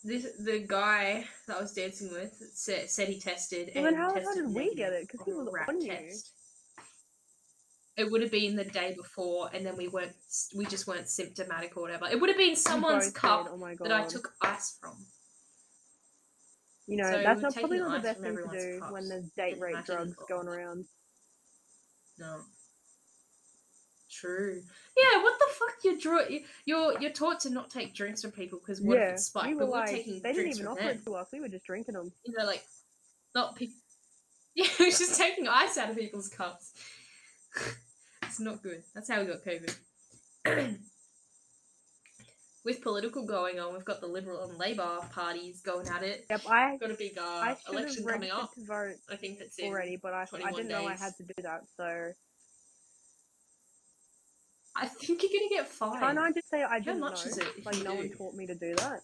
This 0.03 0.25
the 0.39 0.63
guy 0.65 1.25
that 1.47 1.57
I 1.57 1.61
was 1.61 1.73
dancing 1.73 2.11
with 2.13 2.33
said, 2.53 2.89
said 2.89 3.07
he 3.09 3.19
tested. 3.19 3.71
Well, 3.75 3.87
and 3.87 3.97
how- 3.97 4.09
how 4.09 4.13
tested 4.15 4.45
did 4.45 4.53
we 4.55 4.73
get 4.75 4.93
it? 4.93 5.09
'Cause 5.09 5.21
he 5.25 5.33
was 5.33 5.49
rat 5.51 5.67
on 5.69 5.81
you. 5.81 5.91
It 7.97 8.11
would 8.11 8.21
have 8.21 8.31
been 8.31 8.55
the 8.55 8.63
day 8.63 8.93
before, 8.95 9.49
and 9.53 9.65
then 9.65 9.75
we 9.75 9.87
weren't. 9.87 10.13
We 10.55 10.65
just 10.67 10.85
weren't 10.87 11.09
symptomatic 11.09 11.75
or 11.77 11.81
whatever. 11.81 12.07
It 12.07 12.21
would 12.21 12.29
have 12.29 12.37
been 12.37 12.55
someone's 12.55 13.09
cup 13.09 13.47
Oh 13.51 13.75
that 13.81 13.91
I 13.91 14.05
took 14.05 14.33
ice 14.41 14.77
from. 14.79 14.93
You 16.85 16.97
know, 16.97 17.11
So 17.11 17.21
that's 17.23 17.41
not 17.41 17.53
probably 17.55 17.79
not 17.79 18.01
the 18.01 18.07
best 18.07 18.21
thing 18.21 18.37
to 18.37 18.57
do 18.57 18.79
cups. 18.79 18.93
when 18.93 19.09
there's 19.09 19.29
date 19.31 19.59
rape 19.59 19.83
drugs 19.85 20.15
going 20.29 20.47
around. 20.47 20.85
No. 22.19 22.41
True. 24.09 24.61
Yeah. 24.97 25.21
What 25.23 25.37
the 25.39 25.47
fuck? 25.53 25.75
You 25.83 25.99
draw. 25.99 26.19
You're 26.65 27.01
you're 27.01 27.11
taught 27.11 27.39
to 27.41 27.49
not 27.49 27.69
take 27.69 27.93
drinks 27.93 28.21
from 28.21 28.31
people 28.31 28.59
because 28.59 28.79
what 28.79 28.97
if 28.97 29.01
yeah, 29.01 29.09
it's 29.09 29.25
spiked? 29.25 29.47
we 29.47 29.53
were 29.55 29.61
but 29.61 29.69
we're 29.69 29.79
like, 29.79 29.89
taking 29.89 30.21
they 30.21 30.33
didn't 30.33 30.53
even 30.53 30.67
offer 30.67 30.81
them. 30.83 30.97
it 30.97 31.05
to 31.05 31.15
us. 31.15 31.27
We 31.33 31.41
were 31.41 31.49
just 31.49 31.65
drinking 31.65 31.95
them. 31.95 32.11
you 32.25 32.33
know, 32.37 32.45
like 32.45 32.63
not 33.33 33.55
people. 33.55 33.75
Yeah, 34.55 34.65
we're 34.79 34.89
just 34.89 35.19
taking 35.19 35.47
ice 35.47 35.77
out 35.77 35.91
of 35.91 35.97
people's 35.97 36.29
cups. 36.29 36.73
it's 38.27 38.39
not 38.39 38.61
good. 38.61 38.83
That's 38.93 39.09
how 39.09 39.21
we 39.21 39.27
got 39.27 39.43
COVID. 39.43 39.75
With 42.65 42.81
political 42.81 43.25
going 43.25 43.59
on, 43.59 43.73
we've 43.73 43.85
got 43.85 44.01
the 44.01 44.07
Liberal 44.07 44.49
and 44.49 44.57
Labor 44.57 44.99
parties 45.11 45.61
going 45.61 45.87
at 45.87 46.03
it. 46.03 46.25
Yep, 46.29 46.41
I 46.49 46.75
Got 46.77 46.91
a 46.91 46.95
big 46.95 47.17
uh, 47.17 47.21
I 47.21 47.55
should 47.55 47.57
have 47.65 47.75
election 47.75 48.05
coming 48.05 48.31
up. 48.31 48.51
vote 48.57 48.95
I 49.09 49.15
think 49.15 49.39
that's 49.39 49.57
already, 49.59 49.95
but 49.95 50.13
I, 50.13 50.25
I 50.43 50.51
didn't 50.51 50.67
know 50.67 50.85
I 50.85 50.97
had 50.97 51.15
to 51.17 51.23
do 51.23 51.33
that. 51.43 51.61
So 51.77 52.11
I 54.75 54.87
think 54.87 55.23
you're 55.23 55.31
gonna 55.31 55.49
get 55.49 55.69
fined. 55.69 56.01
can't 56.01 56.19
I 56.19 56.31
just 56.33 56.49
say 56.49 56.61
I 56.61 56.79
didn't 56.79 56.99
much 56.99 57.25
know? 57.25 57.31
is 57.31 57.37
it 57.37 57.65
like 57.65 57.81
no 57.85 57.95
one 57.95 58.09
taught 58.09 58.35
me 58.35 58.45
to 58.47 58.55
do 58.55 58.75
that. 58.75 58.99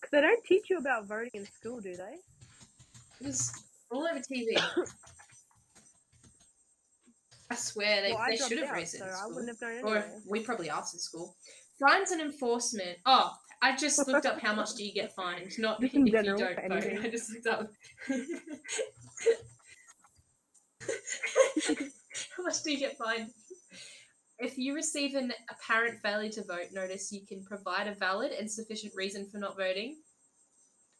Because 0.00 0.10
they 0.10 0.20
don't 0.22 0.42
teach 0.46 0.70
you 0.70 0.78
about 0.78 1.06
voting 1.06 1.30
in 1.34 1.44
school, 1.44 1.80
do 1.80 1.94
they? 1.94 2.16
It 3.20 3.26
was 3.26 3.52
all 3.90 4.06
over 4.06 4.20
TV. 4.20 4.58
I 7.50 7.54
swear 7.54 8.02
they, 8.02 8.12
well, 8.12 8.24
they 8.28 8.36
should 8.36 8.58
have 8.58 8.70
raised 8.70 8.94
it 8.94 8.98
so 8.98 9.06
in 9.06 9.12
I 9.12 9.26
wouldn't 9.26 9.48
have 9.48 9.60
known 9.60 9.84
Or 9.84 9.96
anyway. 9.98 10.18
we 10.28 10.40
probably 10.40 10.68
asked 10.70 10.94
in 10.94 11.00
school. 11.00 11.34
Fines 11.80 12.10
and 12.10 12.20
enforcement. 12.20 12.98
Oh, 13.06 13.32
I 13.62 13.74
just 13.76 14.06
looked 14.06 14.26
up 14.26 14.40
how 14.40 14.54
much 14.54 14.74
do 14.74 14.84
you 14.84 14.92
get 14.92 15.14
fined, 15.14 15.52
not 15.58 15.82
if 15.84 15.94
you 15.94 16.10
don't 16.10 16.38
vote. 16.38 16.58
I 16.70 17.08
just 17.08 17.32
looked 17.32 17.46
up. 17.46 17.70
how 22.36 22.42
much 22.42 22.62
do 22.62 22.72
you 22.72 22.78
get 22.78 22.96
fined? 22.98 23.30
If 24.38 24.56
you 24.56 24.74
receive 24.74 25.14
an 25.16 25.32
apparent 25.50 26.00
failure 26.00 26.30
to 26.30 26.44
vote 26.44 26.68
notice, 26.72 27.10
you 27.10 27.26
can 27.26 27.42
provide 27.42 27.88
a 27.88 27.94
valid 27.94 28.30
and 28.32 28.48
sufficient 28.48 28.92
reason 28.94 29.26
for 29.30 29.38
not 29.38 29.56
voting, 29.56 29.96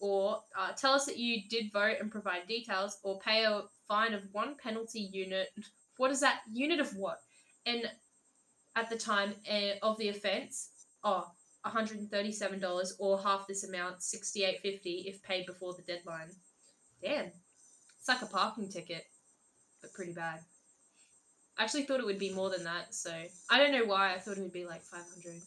or 0.01 0.41
uh, 0.59 0.73
tell 0.73 0.93
us 0.93 1.05
that 1.07 1.19
you 1.19 1.43
did 1.49 1.73
vote 1.73 1.99
and 2.01 2.11
provide 2.11 2.49
details, 2.49 2.99
or 3.05 3.21
pay 3.21 3.45
a 3.45 3.63
fine 3.87 4.13
of 4.13 4.23
one 4.33 4.57
penalty 4.61 5.09
unit. 5.13 5.51
What 5.99 6.11
is 6.11 6.21
that? 6.21 6.41
Unit 6.51 6.81
of 6.81 6.97
what? 6.97 7.21
And 7.67 7.91
at 8.75 8.89
the 8.89 8.97
time 8.97 9.35
uh, 9.51 9.77
of 9.83 9.99
the 9.99 10.09
offence, 10.09 10.71
oh, 11.05 11.31
$137 11.67 12.93
or 12.99 13.19
half 13.19 13.47
this 13.47 13.65
amount, 13.65 13.99
$68.50 13.99 14.81
if 15.07 15.23
paid 15.23 15.45
before 15.45 15.75
the 15.75 15.83
deadline. 15.83 16.31
Damn. 17.03 17.27
It's 17.99 18.09
like 18.09 18.23
a 18.23 18.27
parking 18.27 18.69
ticket, 18.69 19.05
but 19.83 19.93
pretty 19.93 20.13
bad. 20.13 20.41
I 21.59 21.65
actually 21.65 21.83
thought 21.83 22.01
it 22.01 22.07
would 22.07 22.21
be 22.21 22.33
more 22.33 22.51
than 22.51 22.65
that, 22.65 22.95
so 22.95 23.13
I 23.51 23.59
don't 23.59 23.73
know 23.73 23.85
why 23.85 24.15
I 24.15 24.19
thought 24.19 24.39
it 24.39 24.43
would 24.43 24.53
be 24.53 24.65
like 24.65 24.83
500. 24.83 25.43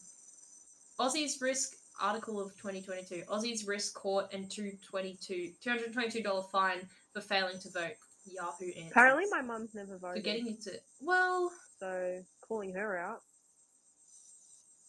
Aussies 1.00 1.40
risk 1.40 1.72
article 2.00 2.40
of 2.40 2.54
2022. 2.56 3.22
Aussies 3.30 3.66
risk 3.66 3.94
court 3.94 4.26
and 4.34 4.50
222 4.50 5.52
$222 5.64 6.50
fine 6.50 6.86
for 7.12 7.22
failing 7.22 7.58
to 7.60 7.70
vote. 7.70 7.96
Yahoo 8.24 8.66
answers. 8.76 8.90
Apparently, 8.90 9.24
my 9.30 9.42
mum's 9.42 9.74
never 9.74 9.98
voted. 9.98 10.22
for 10.22 10.24
getting 10.24 10.46
into 10.48 10.72
well, 11.00 11.50
So 11.78 12.22
calling 12.40 12.74
her 12.74 12.96
out. 12.98 13.20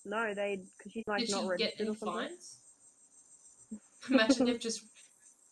No, 0.05 0.33
they 0.33 0.63
because 0.77 0.91
she's 0.91 1.03
like 1.07 1.21
did 1.21 1.31
not 1.31 1.43
she 1.57 1.63
get 1.63 1.73
any 1.79 1.89
or 1.89 1.95
something. 1.95 2.27
fines? 2.29 2.57
Imagine 4.09 4.47
if 4.49 4.59
just 4.59 4.83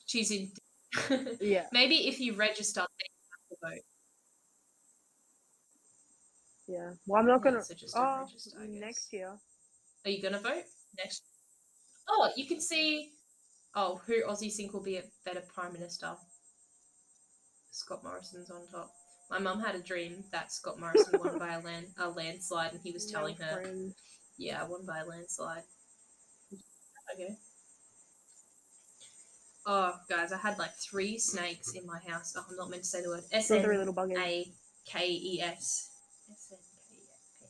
she's 0.05 0.31
in. 0.31 0.51
Yeah, 1.39 1.67
Maybe 1.71 2.07
if 2.09 2.19
you 2.19 2.33
register, 2.35 2.81
then 2.81 3.07
you 3.09 3.69
have 3.69 3.71
to 3.71 3.75
vote. 3.75 3.85
yeah. 6.67 6.91
Well, 7.07 7.21
I'm 7.21 7.27
not 7.27 7.41
gonna. 7.43 7.63
so 7.63 7.73
just 7.73 7.95
don't 7.95 8.03
oh, 8.05 8.21
register, 8.25 8.57
next 8.67 9.13
year. 9.13 9.37
Are 10.05 10.11
you 10.11 10.21
gonna 10.21 10.39
vote 10.39 10.63
next? 10.97 11.23
Oh, 12.09 12.29
you 12.35 12.45
can 12.45 12.59
see. 12.59 13.13
Oh, 13.73 14.01
who 14.05 14.23
Aussie 14.27 14.53
think 14.53 14.73
will 14.73 14.83
be 14.83 14.97
a 14.97 15.03
better 15.23 15.41
prime 15.53 15.71
minister? 15.71 16.13
Scott 17.71 18.03
Morrison's 18.03 18.49
on 18.51 18.67
top. 18.71 18.91
My 19.29 19.39
mum 19.39 19.61
had 19.61 19.75
a 19.75 19.79
dream 19.79 20.25
that 20.31 20.51
Scott 20.51 20.79
Morrison 20.79 21.19
won 21.19 21.39
by 21.39 21.53
a 21.53 21.61
land 21.65 21.87
a 21.97 22.09
landslide, 22.09 22.73
and 22.73 22.81
he 22.83 22.91
was 22.91 23.09
telling 23.09 23.37
No 23.39 23.45
her, 23.45 23.61
friends. 23.61 23.95
"Yeah, 24.37 24.61
I 24.61 24.65
won 24.65 24.85
by 24.85 24.99
a 24.99 25.05
landslide." 25.05 25.63
Okay. 27.13 27.37
Oh, 29.65 29.93
guys, 30.09 30.31
I 30.31 30.37
had 30.37 30.57
like 30.57 30.71
three 30.77 31.17
snakes 31.17 31.73
in 31.73 31.85
my 31.85 31.99
house. 32.07 32.33
Oh, 32.35 32.45
I'm 32.49 32.57
not 32.57 32.69
meant 32.69 32.83
to 32.83 32.89
say 32.89 33.01
the 33.01 33.09
word. 33.09 33.23
S 33.31 33.49
buggers. 33.49 34.17
A 34.17 34.51
K 34.85 35.07
E 35.07 35.41
S. 35.41 35.91
S 36.31 36.51
N 36.51 36.57
K 36.89 36.95
E 36.95 37.03
S. 37.43 37.49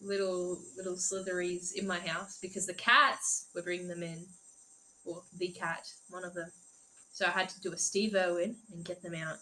Little 0.00 0.58
little 0.76 0.96
slitheries 0.96 1.72
in 1.72 1.86
my 1.86 2.00
house 2.00 2.38
because 2.40 2.66
the 2.66 2.74
cats 2.74 3.48
were 3.54 3.62
bringing 3.62 3.88
them 3.88 4.02
in, 4.02 4.26
or 5.04 5.22
the 5.36 5.48
cat, 5.52 5.86
one 6.08 6.24
of 6.24 6.34
them. 6.34 6.50
So 7.18 7.26
I 7.26 7.30
had 7.30 7.48
to 7.48 7.60
do 7.60 7.72
a 7.72 7.76
Steve 7.76 8.14
Irwin 8.14 8.54
and 8.72 8.84
get 8.84 9.02
them 9.02 9.12
out. 9.16 9.38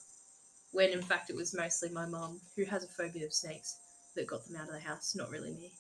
When 0.73 0.89
in 0.89 1.03
fact 1.03 1.29
it 1.29 1.37
was 1.37 1.55
mostly 1.55 1.91
my 1.91 2.07
mum 2.07 2.41
who 2.57 2.65
has 2.65 2.83
a 2.85 2.89
phobia 2.89 3.27
of 3.27 3.35
snakes 3.35 3.77
that 4.15 4.27
got 4.27 4.47
them 4.47 4.57
out 4.57 4.69
of 4.69 4.73
the 4.73 4.81
house, 4.81 5.15
not 5.15 5.29
really 5.29 5.53
me. 5.53 5.73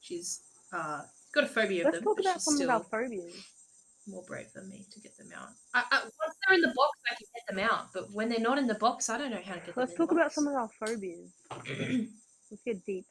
She's 0.00 0.40
uh 0.72 1.02
got 1.34 1.44
a 1.44 1.48
phobia 1.48 1.86
of 1.86 1.92
them. 1.92 2.02
Let's 2.02 2.04
talk 2.04 2.20
about 2.20 2.40
some 2.40 2.66
of 2.66 2.86
phobias. 2.88 3.34
more 4.06 4.22
brave 4.26 4.46
than 4.54 4.70
me 4.70 4.86
to 4.90 5.00
get 5.00 5.14
them 5.18 5.28
out. 5.36 5.48
I, 5.74 5.84
I, 5.90 6.00
once 6.00 6.34
they're 6.48 6.54
in 6.56 6.62
the 6.62 6.68
box, 6.74 6.98
I 7.10 7.14
can 7.14 7.26
get 7.34 7.46
them 7.46 7.70
out. 7.70 7.88
But 7.92 8.10
when 8.14 8.30
they're 8.30 8.40
not 8.40 8.56
in 8.56 8.66
the 8.66 8.76
box, 8.76 9.10
I 9.10 9.18
don't 9.18 9.30
know 9.32 9.42
how 9.44 9.52
to 9.52 9.60
get 9.60 9.66
them. 9.66 9.72
Out. 9.72 9.76
Let's 9.76 9.92
them. 9.92 10.06
talk 10.06 10.12
about 10.12 10.32
some 10.32 10.46
of 10.46 10.54
our 10.54 10.70
phobias. 10.80 11.30
Let's 12.50 12.62
get 12.64 12.86
deep 12.86 13.04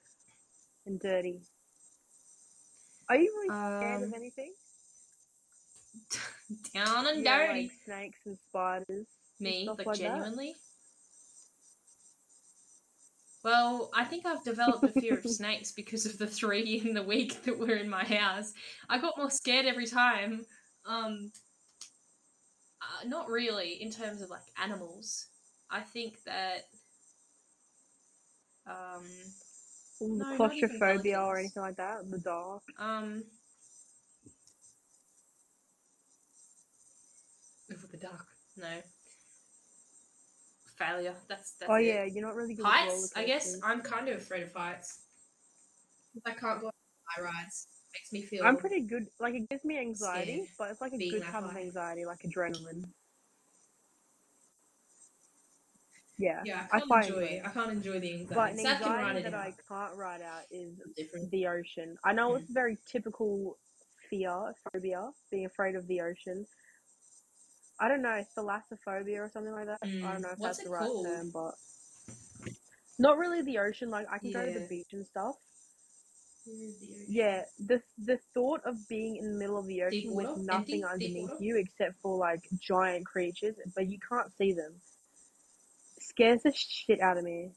and 0.87 0.99
dirty. 0.99 1.41
Are 3.09 3.15
you 3.15 3.31
really 3.37 3.49
scared 3.49 4.01
of 4.01 4.07
Um, 4.07 4.13
anything? 4.15 4.53
down 6.73 7.07
and 7.07 7.23
Yeah, 7.23 7.47
dirty. 7.47 7.63
like 7.63 7.71
snakes 7.85 8.19
and 8.25 8.37
spiders. 8.49 9.07
me, 9.39 9.63
stuff 9.63 9.77
like, 9.79 9.87
like 9.87 9.99
that. 9.99 10.05
genuinely. 10.07 10.55
Well, 13.43 13.89
I 13.95 14.05
think 14.05 14.25
I've 14.25 14.43
developed 14.43 14.83
a 14.83 14.89
fear 15.01 15.17
of 15.17 15.25
snakes 15.29 15.71
because 15.71 16.05
of 16.05 16.17
the 16.17 16.27
three 16.27 16.81
in 16.85 16.93
the 16.93 17.01
week 17.03 17.41
that 17.43 17.57
were 17.57 17.75
in 17.75 17.89
my 17.89 18.03
house. 18.03 18.53
I 18.87 18.99
got 18.99 19.17
more 19.17 19.31
scared 19.31 19.65
every 19.65 19.87
time. 19.87 20.45
Um, 20.85 21.31
uh, 22.81 23.07
not 23.07 23.29
really 23.29 23.81
in 23.81 23.89
terms 23.91 24.21
of 24.21 24.29
like 24.29 24.41
animals. 24.61 25.27
I 25.69 25.81
think 25.81 26.17
that 26.25 26.63
um, 28.67 29.03
the 29.99 30.07
No, 30.07 30.37
claustrophobia 30.37 31.19
or 31.19 31.37
anything 31.39 31.63
like 31.63 31.77
that. 31.77 32.09
The 32.09 32.19
dark. 32.19 32.61
Um. 32.79 33.23
Over 37.71 37.87
the 37.87 37.97
dark. 37.97 38.25
No. 38.57 38.67
Failure. 40.77 41.13
That's 41.27 41.53
that's 41.53 41.69
oh 41.71 41.75
it. 41.75 41.85
yeah, 41.85 42.03
you're 42.05 42.25
not 42.25 42.35
really 42.35 42.53
good 42.55 42.63
with 42.65 42.73
Heights. 42.73 43.13
I 43.15 43.23
guess. 43.25 43.57
I'm 43.63 43.81
kind 43.81 44.09
of 44.09 44.17
afraid 44.17 44.43
of 44.43 44.53
heights. 44.53 44.99
I 46.25 46.31
can't 46.31 46.59
go 46.59 46.67
on 46.67 46.73
high 47.15 47.21
rides. 47.21 47.67
Makes 47.93 48.11
me 48.13 48.21
feel. 48.23 48.43
I'm 48.45 48.57
pretty 48.57 48.81
good. 48.81 49.07
Like 49.19 49.35
it 49.35 49.47
gives 49.49 49.63
me 49.63 49.77
anxiety, 49.79 50.33
scared 50.43 50.47
but 50.57 50.71
it's 50.71 50.81
like 50.81 50.93
a 50.93 50.97
being 50.97 51.11
good 51.11 51.21
that 51.23 51.31
type 51.31 51.43
of 51.43 51.55
anxiety, 51.55 52.05
like 52.05 52.19
adrenaline. 52.23 52.85
Yeah. 56.17 56.41
Yeah, 56.45 56.67
I 56.71 56.77
I 56.77 56.79
can't 56.79 56.89
find 56.89 57.05
enjoy. 57.07 57.19
it. 57.23 57.41
I 57.45 57.49
can't 57.49 57.71
enjoy 57.71 57.99
the 57.99 58.13
anxiety. 58.13 58.35
But 58.35 58.51
an 58.51 58.57
Zach 58.59 58.81
can 58.81 58.91
write 58.91 58.99
anxiety 58.99 59.19
it 59.19 59.31
that 59.31 59.33
I 59.35 59.53
can't 59.67 59.95
write 59.97 60.21
out 60.21 60.43
is 60.51 60.73
Different. 60.95 61.31
the 61.31 61.47
ocean. 61.47 61.97
I 62.05 62.13
know 62.13 62.31
Mm. 62.31 62.41
it's 62.41 62.49
a 62.49 62.53
very 62.53 62.77
typical 62.85 63.57
fear, 64.09 64.53
phobia, 64.71 65.09
being 65.31 65.45
afraid 65.45 65.75
of 65.75 65.87
the 65.87 66.01
ocean. 66.01 66.45
I 67.81 67.87
don't 67.87 68.03
know, 68.03 68.23
thalassophobia 68.37 69.17
or 69.19 69.29
something 69.33 69.51
like 69.51 69.65
that. 69.65 69.79
I 69.81 69.87
Mm. 69.87 70.13
don't 70.13 70.21
know 70.21 70.29
if 70.29 70.37
What's 70.37 70.57
that's 70.57 70.63
the 70.65 70.69
right 70.69 70.87
called? 70.87 71.05
term, 71.05 71.31
but 71.33 71.55
not 72.99 73.17
really 73.17 73.41
the 73.41 73.57
ocean. 73.57 73.89
Like 73.89 74.07
I 74.11 74.19
can 74.19 74.31
go 74.31 74.45
to 74.45 74.51
the 74.51 74.67
beach 74.69 74.93
and 74.93 75.05
stuff. 75.07 75.35
The? 76.45 77.05
Yeah, 77.07 77.43
the 77.59 77.81
the 78.05 78.19
thought 78.33 78.61
of 78.65 78.87
being 78.87 79.17
in 79.17 79.33
the 79.33 79.37
middle 79.37 79.57
of 79.57 79.67
the 79.67 79.81
ocean 79.83 80.13
with 80.15 80.29
nothing 80.35 80.83
underneath 80.85 81.29
you 81.39 81.57
except 81.57 81.95
for 82.01 82.17
like 82.17 82.47
giant 82.59 83.05
creatures, 83.05 83.55
but 83.75 83.87
you 83.89 83.97
can't 84.07 84.31
see 84.37 84.53
them. 84.53 84.73
Scares 85.99 86.43
the 86.43 86.53
shit 86.55 86.99
out 87.01 87.17
of 87.17 87.23
me. 87.23 87.51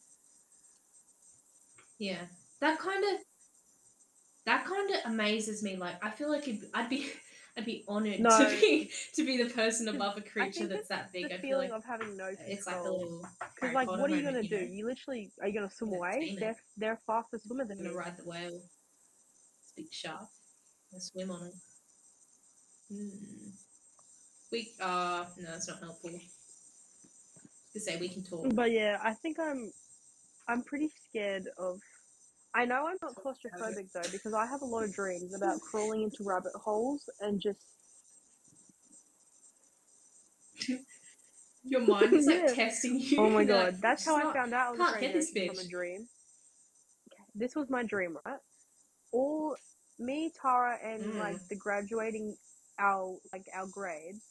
Yeah, 1.99 2.27
that 2.61 2.79
kind 2.79 3.05
of 3.05 3.21
that 4.47 4.65
kind 4.67 4.91
of 4.91 4.97
amazes 5.07 5.63
me. 5.63 5.77
Like 5.77 6.05
I 6.05 6.11
feel 6.11 6.31
like 6.31 6.49
I'd 6.75 6.89
be 6.91 7.11
I'd 7.57 7.65
be 7.65 7.85
honored 7.87 8.19
No. 8.21 8.31
to 8.37 8.61
be 8.61 8.91
to 9.15 9.25
be 9.25 9.41
the 9.43 9.49
person 9.51 9.89
above 9.89 10.17
a 10.17 10.21
creature 10.21 10.67
that's 10.67 10.89
that 10.89 11.13
big. 11.13 11.29
The 11.29 11.35
I 11.35 11.39
feel 11.39 11.51
feeling 11.51 11.71
like 11.71 11.79
of 11.79 11.85
having 11.85 12.17
no 12.17 12.27
it's 12.47 12.67
like 12.67 12.75
a 12.75 12.79
control. 12.79 12.99
little. 12.99 13.29
Because 13.55 13.75
like, 13.75 13.87
Potter 13.87 14.03
what 14.03 14.11
are 14.11 14.17
you 14.17 14.23
moment, 14.25 14.51
gonna 14.51 14.61
you 14.61 14.67
do? 14.67 14.67
know? 14.67 14.73
You 14.73 14.87
literally 14.87 15.31
are 15.41 15.49
you 15.49 15.55
gonna 15.55 15.71
swim 15.71 15.93
away? 15.93 16.37
They're 16.41 16.57
they're 16.77 17.01
faster 17.07 17.39
swimmer 17.39 17.65
than 17.65 17.79
I'm 17.79 17.85
gonna 17.85 17.95
you. 17.95 17.99
ride 17.99 18.17
the 18.17 18.25
whale. 18.25 18.61
It's 19.63 19.73
big 19.77 19.93
shark. 19.93 20.27
Swim 20.99 21.31
on 21.31 21.47
it. 21.47 21.55
Hmm. 22.93 23.51
We 24.53 24.73
uh 24.81 25.25
no, 25.39 25.51
that's 25.51 25.69
not 25.69 25.81
helpful. 25.81 26.11
To 27.73 27.81
say 27.81 27.97
we 27.97 28.09
can 28.09 28.25
talk. 28.25 28.47
But 28.55 28.71
yeah, 28.73 28.99
I 29.03 29.15
think 29.15 29.39
I'm 29.39 29.73
I'm 30.49 30.63
pretty 30.63 30.91
scared 31.09 31.49
of. 31.59 31.79
I 32.55 32.65
know 32.65 32.87
I'm 32.87 32.97
not 33.03 33.15
claustrophobic 33.17 33.89
though 33.93 34.09
because 34.13 34.33
I 34.33 34.47
have 34.47 34.63
a 34.63 34.67
lot 34.67 34.85
of 34.85 34.93
dreams 34.95 35.35
about 35.35 35.61
crawling 35.61 36.03
into 36.03 36.23
rabbit 36.23 36.53
holes 36.55 37.03
and 37.21 37.41
just 37.41 37.59
Your 41.65 41.81
mind 41.81 42.15
is 42.15 42.27
like 42.27 42.43
Yeah. 42.47 42.55
testing 42.55 43.01
you. 43.01 43.19
oh 43.21 43.31
my 43.31 43.45
god, 43.45 43.65
like, 43.75 43.81
that's 43.81 44.03
"It's 44.03 44.09
how 44.11 44.17
I 44.17 44.33
found 44.33 44.55
out 44.55 44.69
I 44.69 44.71
was 44.71 44.79
can't 44.91 45.01
get 45.01 45.13
this 45.15 45.31
ocean 45.37 45.49
from 45.49 45.57
bitch." 45.57 45.67
a 45.67 45.69
dream. 45.69 46.09
This 47.35 47.57
was 47.57 47.69
my 47.71 47.83
dream, 47.83 48.17
right? 48.25 48.39
All 49.13 49.57
me, 49.99 50.33
Tara, 50.41 50.79
and 50.85 51.03
Mm. 51.15 51.19
like 51.19 51.39
the 51.49 51.57
graduating 51.57 52.37
our 52.79 53.17
like 53.33 53.47
our 53.55 53.67
grades, 53.67 54.23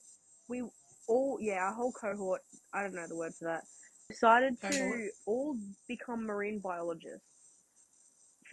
we 0.47 0.63
all 1.07 1.37
yeah 1.41 1.63
our 1.65 1.73
whole 1.73 1.91
cohort. 1.91 2.41
I 2.73 2.83
don't 2.83 2.93
know 2.95 3.07
the 3.07 3.15
word 3.15 3.33
for 3.37 3.45
that. 3.45 3.63
Decided 4.09 4.59
to 4.61 5.09
all 5.25 5.57
become 5.87 6.25
marine 6.25 6.59
biologists. 6.59 7.32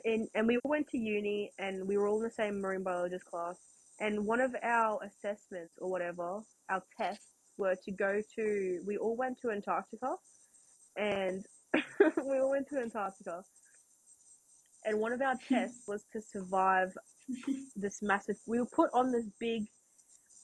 In, 0.05 0.29
and 0.35 0.47
we 0.47 0.57
all 0.59 0.71
went 0.71 0.89
to 0.89 0.99
uni 0.99 1.53
and 1.59 1.87
we 1.87 1.97
were 1.97 2.09
all 2.09 2.19
in 2.19 2.25
the 2.25 2.31
same 2.31 2.61
marine 2.61 2.83
biologist 2.83 3.25
class. 3.25 3.57
And 4.01 4.27
one 4.27 4.41
of 4.41 4.55
our 4.63 4.99
assessments 5.03 5.75
or 5.79 5.91
whatever, 5.91 6.41
our 6.71 6.83
tests 6.99 7.27
were 7.59 7.77
to 7.85 7.91
go 7.93 8.21
to, 8.37 8.81
we 8.87 8.97
all 8.97 9.17
went 9.17 9.39
to 9.43 9.51
Antarctica 9.51 10.15
and 10.97 11.45
we 11.75 12.39
all 12.39 12.51
went 12.51 12.69
to 12.69 12.79
Antarctica. 12.79 13.43
And 14.85 14.99
one 14.99 15.13
of 15.13 15.21
our 15.21 15.35
tests 15.49 15.85
was 15.87 16.05
to 16.13 16.21
survive 16.23 16.93
this 17.77 18.01
massive, 18.03 18.37
we 18.47 18.59
were 18.59 18.67
put 18.67 18.91
on 18.95 19.13
this 19.13 19.27
big 19.39 19.65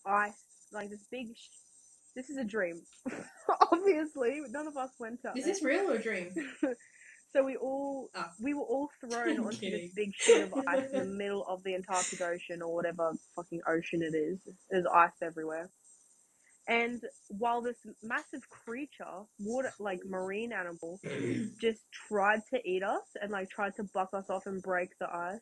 ice, 0.04 0.44
like 0.72 0.90
this 0.90 1.06
big, 1.10 1.34
sh- 1.34 1.48
this 2.14 2.30
is 2.30 2.36
a 2.36 2.44
dream. 2.44 2.80
Obviously, 3.72 4.40
none 4.50 4.66
of 4.66 4.76
us 4.76 4.90
went 4.98 5.20
to 5.22 5.32
Is 5.36 5.44
this 5.44 5.62
real 5.62 5.90
or 5.90 5.94
a 5.94 6.02
dream? 6.02 6.32
So 7.32 7.44
we 7.44 7.56
all 7.56 8.10
we 8.40 8.54
were 8.54 8.62
all 8.64 8.88
thrown 9.00 9.38
I'm 9.38 9.46
onto 9.46 9.58
kidding. 9.60 9.72
this 9.72 9.90
big 9.94 10.12
sheet 10.14 10.40
of 10.40 10.54
ice 10.66 10.84
in 10.92 10.98
the 10.98 11.04
middle 11.06 11.44
of 11.46 11.62
the 11.64 11.74
Antarctic 11.74 12.20
Ocean 12.20 12.62
or 12.62 12.74
whatever 12.74 13.12
fucking 13.36 13.60
ocean 13.68 14.02
it 14.02 14.14
is. 14.16 14.38
There's 14.70 14.86
ice 14.86 15.12
everywhere. 15.22 15.70
And 16.68 17.02
while 17.28 17.62
this 17.62 17.76
massive 18.02 18.48
creature, 18.48 19.24
water 19.38 19.72
like 19.78 20.00
marine 20.04 20.52
animal, 20.52 21.00
just 21.60 21.80
tried 22.08 22.40
to 22.52 22.60
eat 22.68 22.82
us 22.82 23.04
and 23.20 23.30
like 23.32 23.50
tried 23.50 23.74
to 23.76 23.84
buck 23.94 24.10
us 24.14 24.30
off 24.30 24.46
and 24.46 24.62
break 24.62 24.90
the 25.00 25.08
ice. 25.12 25.40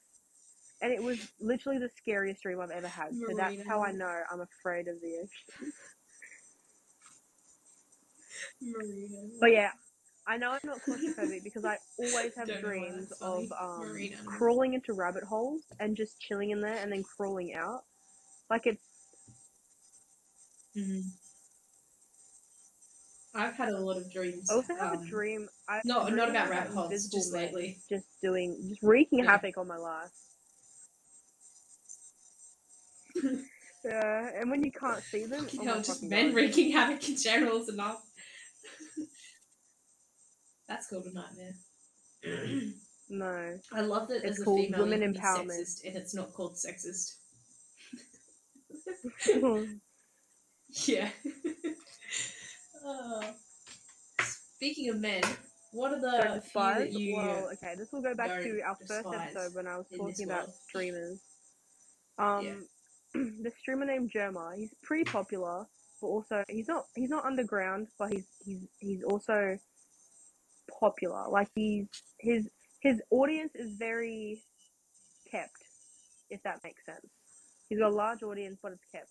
And 0.83 0.93
it 0.93 1.03
was 1.03 1.19
literally 1.41 1.79
the 1.79 1.91
scariest 1.97 2.43
dream 2.43 2.61
I've 2.61 2.71
ever 2.71 2.89
had. 2.89 3.15
So 3.27 3.35
that's 3.37 3.57
Marine 3.57 3.67
how 3.67 3.83
I 3.85 3.93
know 3.93 4.23
I'm 4.31 4.41
afraid 4.41 4.89
of 4.89 5.01
the 5.01 5.17
ocean. 5.23 5.29
Marine 8.61 9.31
But 9.41 9.53
yeah, 9.53 9.71
I 10.27 10.39
know 10.39 10.53
I'm 10.53 10.59
not 10.65 10.81
claustrophobic 10.83 11.45
because 11.45 11.65
I 11.65 11.77
always 11.99 12.35
have 12.37 12.49
Don't 12.49 12.61
dreams 12.61 13.13
of 13.21 13.45
um, 13.61 14.09
crawling 14.25 14.73
into 14.75 14.95
rabbit 14.95 15.23
holes 15.25 15.63
and 15.81 15.97
just 15.97 16.19
chilling 16.19 16.51
in 16.51 16.61
there 16.61 16.77
and 16.77 16.91
then 16.91 17.03
crawling 17.03 17.55
out. 17.55 17.85
Like 18.49 18.67
it's 18.67 18.83
Mhm. 20.77 21.05
I've 23.37 23.55
had 23.55 23.69
a 23.71 23.79
lot 23.79 23.97
of 23.97 24.11
dreams. 24.13 24.49
I 24.51 24.55
also 24.55 24.75
have 24.77 24.95
um, 24.95 25.03
a 25.03 25.07
dream. 25.07 25.49
I 25.69 25.81
No, 25.85 26.07
not 26.09 26.31
about 26.31 26.49
rabbit 26.49 26.73
holes. 26.73 27.09
Just 27.09 27.33
lately. 27.33 27.79
just 27.89 28.07
doing, 28.23 28.57
just 28.69 28.83
wreaking 28.83 29.21
Yeah. 29.21 29.31
havoc 29.33 29.59
on 29.59 29.67
my 29.69 29.77
life. 29.77 30.11
Yeah, 33.85 34.31
and 34.41 34.51
when 34.51 34.65
you 34.65 34.73
can't 34.73 35.03
see 35.03 35.27
them, 35.27 35.45
Fucking 35.45 35.61
oh 35.61 35.65
hell, 35.75 35.83
just 35.83 36.03
men 36.03 36.33
wreaking 36.33 36.73
havoc 36.73 37.07
in 37.07 37.17
general 37.17 37.61
is 37.61 37.69
enough. 37.69 38.03
That's 40.69 40.89
called 40.89 41.07
a 41.07 41.13
nightmare. 41.15 41.55
No, 43.11 43.59
I 43.71 43.83
love 43.83 44.09
that 44.09 44.25
It's 44.25 44.39
as 44.39 44.41
a 44.41 44.45
called 44.45 44.65
female 44.65 44.81
women 44.81 45.01
you 45.03 45.05
can 45.09 45.13
be 45.13 45.19
empowerment. 45.19 45.61
sexist 45.61 45.85
and 45.87 45.95
it's 45.95 46.15
not 46.15 46.33
called 46.33 46.55
sexist. 46.57 47.17
Yeah. 50.87 51.11
Oh. 52.87 53.23
Speaking 54.57 54.91
of 54.91 55.01
men, 55.01 55.23
what 55.73 55.93
are 55.93 56.01
the 56.01 56.11
don't 56.23 56.33
few 56.33 56.41
despise. 56.43 56.79
that 56.79 56.93
you 56.93 57.17
Well, 57.17 57.51
okay, 57.55 57.75
this 57.79 57.89
will 57.93 58.03
go 58.03 58.15
back 58.15 58.43
to 58.43 58.45
don't 58.45 58.61
our 58.63 58.77
first 58.77 58.89
despise 59.05 59.35
episode 59.37 59.55
when 59.55 59.67
I 59.67 59.77
was 59.79 59.87
in 59.91 59.99
this 60.07 60.17
talking 60.19 60.27
about 60.31 60.47
world? 60.49 60.55
streamers. 60.67 61.21
Um, 62.19 62.67
the 63.15 63.51
streamer 63.59 63.87
named 63.87 64.13
Jerma, 64.15 64.55
he's 64.57 64.75
pretty 64.83 65.05
popular, 65.05 65.67
but 66.01 66.07
also 66.07 66.45
he's 66.49 66.69
not 66.69 66.85
he's 66.95 67.09
not 67.11 67.25
underground, 67.25 67.89
but 67.99 68.13
he's 68.13 68.27
he's 68.45 68.67
he's 68.81 69.03
also 69.03 69.59
popular. 70.81 71.29
Like 71.31 71.49
he's 71.55 71.87
his 72.19 72.49
his 72.81 73.03
audience 73.11 73.53
is 73.55 73.75
very 73.79 74.43
kept, 75.31 75.57
if 76.31 76.43
that 76.45 76.61
makes 76.65 76.85
sense. 76.85 77.07
He's 77.69 77.79
got 77.79 77.91
a 77.93 77.95
large 77.95 78.23
audience, 78.23 78.59
but 78.63 78.73
it's 78.73 78.85
kept. 78.93 79.11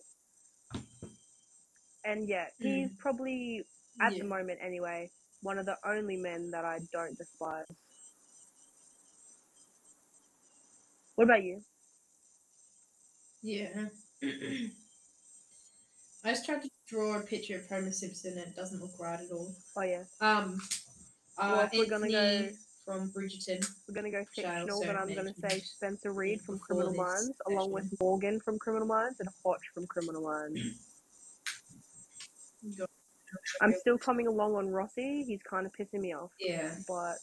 And 2.04 2.28
yeah, 2.28 2.46
he's 2.58 2.90
probably 2.98 3.64
at 4.00 4.12
Yeah. 4.12 4.22
the 4.22 4.24
moment 4.24 4.58
anyway 4.62 5.10
one 5.42 5.58
of 5.58 5.66
the 5.66 5.76
only 5.84 6.16
men 6.16 6.50
that 6.52 6.64
I 6.64 6.78
don't 6.92 7.16
despise. 7.18 7.66
What 11.16 11.24
about 11.24 11.42
you? 11.44 11.62
Yeah. 13.42 13.88
I 16.24 16.30
just 16.30 16.46
tried 16.46 16.62
to 16.62 16.70
draw 16.88 17.18
a 17.18 17.22
picture 17.22 17.56
of 17.56 17.68
Homer 17.68 17.92
Simpson 17.92 18.38
and 18.38 18.48
it 18.48 18.56
doesn't 18.56 18.80
look 18.80 18.98
right 18.98 19.20
at 19.20 19.30
all. 19.30 19.54
Oh 19.76 19.82
yeah, 19.82 20.04
Um, 20.20 20.58
uh, 21.38 21.66
if 21.72 21.78
we're 21.78 21.86
gonna 21.90 22.10
go- 22.10 22.48
from 22.84 23.10
Bridgerton. 23.12 23.66
we're 23.88 23.94
gonna 23.94 24.10
go 24.10 24.24
fictional, 24.34 24.80
then 24.82 24.96
I'm 24.96 25.14
gonna 25.14 25.32
say 25.34 25.60
Spencer 25.60 26.12
Reid 26.12 26.40
from 26.42 26.58
Criminal 26.58 26.92
Minds, 26.94 27.32
along 27.46 27.72
with. 27.72 27.92
Morgan 27.98 28.38
from 28.40 28.58
Criminal 28.58 28.86
Minds 28.86 29.20
and 29.20 29.28
Hotch 29.44 29.62
from 29.72 29.86
Criminal 29.86 30.22
Minds. 30.22 30.60
I'm 33.62 33.72
still 33.80 33.96
coming 33.98 34.26
along 34.26 34.54
on 34.54 34.68
Rossi. 34.70 35.24
He's 35.24 35.40
kind 35.42 35.66
of 35.66 35.72
pissing 35.72 36.00
me 36.00 36.14
off, 36.14 36.30
Yeah. 36.38 36.74
but 36.86 37.16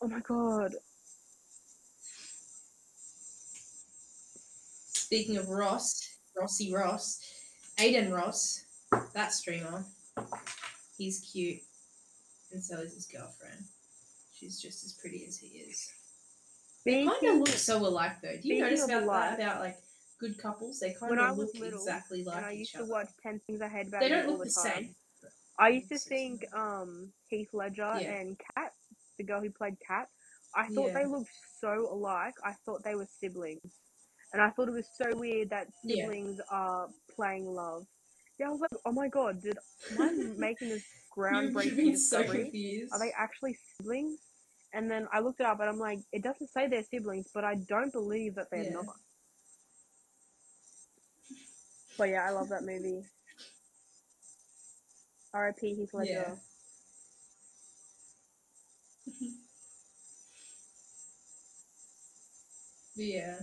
oh 0.00 0.08
my 0.08 0.20
god, 0.20 0.74
Speaking 4.92 5.36
of 5.38 5.48
Ross, 5.48 6.16
Rossi 6.38 6.72
Ross, 6.72 7.20
Adin 7.78 8.12
Ross, 8.12 8.64
that 9.14 9.32
streamer, 9.32 9.84
he's 10.98 11.20
cute, 11.20 11.60
and 12.52 12.62
so 12.62 12.78
is 12.78 12.92
his 12.94 13.06
girlfriend. 13.06 13.64
She's 14.32 14.60
just 14.60 14.84
as 14.84 14.92
pretty 14.92 15.24
as 15.26 15.38
he 15.38 15.46
is. 15.46 15.88
They 16.84 17.04
kind 17.04 17.16
of 17.32 17.38
look 17.38 17.48
so 17.48 17.78
alike, 17.78 18.20
though. 18.22 18.36
Do 18.40 18.48
you 18.48 18.60
notice 18.60 18.84
about 18.84 19.02
alike, 19.02 19.38
that 19.38 19.40
about 19.40 19.60
like 19.60 19.78
good 20.20 20.38
couples? 20.38 20.78
They 20.80 20.92
kind 20.92 21.18
of 21.18 21.38
look 21.38 21.54
little 21.54 21.80
exactly 21.80 22.22
like 22.24 22.44
I 22.44 22.52
used 22.52 22.72
to 22.72 22.78
other. 22.82 22.92
watch 22.92 23.08
Ten 23.22 23.40
Things 23.46 23.60
I 23.62 23.68
Hate 23.68 23.88
About 23.88 24.00
They 24.00 24.08
don't 24.08 24.28
look 24.28 24.38
the 24.40 24.44
the 24.44 24.50
same. 24.50 24.94
I 25.58 25.68
used 25.70 25.88
to 25.88 25.98
think 25.98 26.46
um 26.54 27.12
Heath 27.28 27.48
Ledger 27.52 27.98
Yeah. 28.00 28.12
and 28.14 28.38
Kat, 28.54 28.72
the 29.18 29.24
girl 29.24 29.40
who 29.40 29.50
played 29.50 29.76
Kat, 29.86 30.08
I 30.54 30.68
thought 30.68 30.88
Yeah. 30.94 31.00
they 31.00 31.06
looked 31.06 31.30
so 31.60 31.88
alike. 31.92 32.34
I 32.44 32.52
thought 32.64 32.84
they 32.84 32.94
were 32.94 33.08
siblings. 33.20 33.72
And 34.32 34.40
I 34.40 34.50
thought 34.50 34.68
it 34.68 34.72
was 34.72 34.88
so 34.94 35.10
weird 35.16 35.50
that 35.50 35.68
Yeah. 35.82 36.04
siblings 36.04 36.40
are 36.48 36.88
playing 37.08 37.46
love. 37.46 37.86
Yeah, 38.38 38.48
I 38.48 38.50
was 38.50 38.60
like, 38.60 38.80
oh 38.86 38.92
my 38.92 39.08
god, 39.08 39.42
did 39.42 39.58
am 39.90 40.00
I 40.00 40.12
making 40.36 40.70
this 40.70 40.82
groundbreaking 41.16 41.92
so 41.92 41.92
discovery? 41.92 42.42
confused. 42.44 42.92
Are 42.92 42.98
they 42.98 43.12
actually 43.16 43.58
siblings? 43.80 44.18
And 44.72 44.90
then 44.90 45.08
I 45.12 45.20
looked 45.20 45.40
it 45.40 45.46
up 45.46 45.60
and 45.60 45.68
I'm 45.68 45.78
like, 45.78 46.00
it 46.12 46.22
doesn't 46.22 46.48
say 46.50 46.68
they're 46.68 46.84
siblings, 46.84 47.26
but 47.34 47.44
I 47.44 47.54
don't 47.54 47.92
believe 47.92 48.34
that 48.36 48.46
they're 48.50 48.64
Yeah. 48.64 48.72
not. 48.72 48.86
But 51.96 52.10
yeah, 52.10 52.24
I 52.28 52.30
love 52.30 52.50
that 52.50 52.64
movie. 52.64 53.02
R.I.P. 55.34 55.74
Heath 55.74 55.90
Ledger. 55.94 56.38
Yeah. 59.06 59.24
Yeah, 62.96 63.38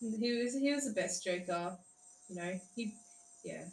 he 0.00 0.32
was 0.32 0.54
he 0.54 0.72
was 0.74 0.86
the 0.86 0.92
best 0.92 1.22
Joker. 1.22 1.78
You 2.28 2.34
know, 2.36 2.60
he 2.74 2.94
yeah. 3.44 3.66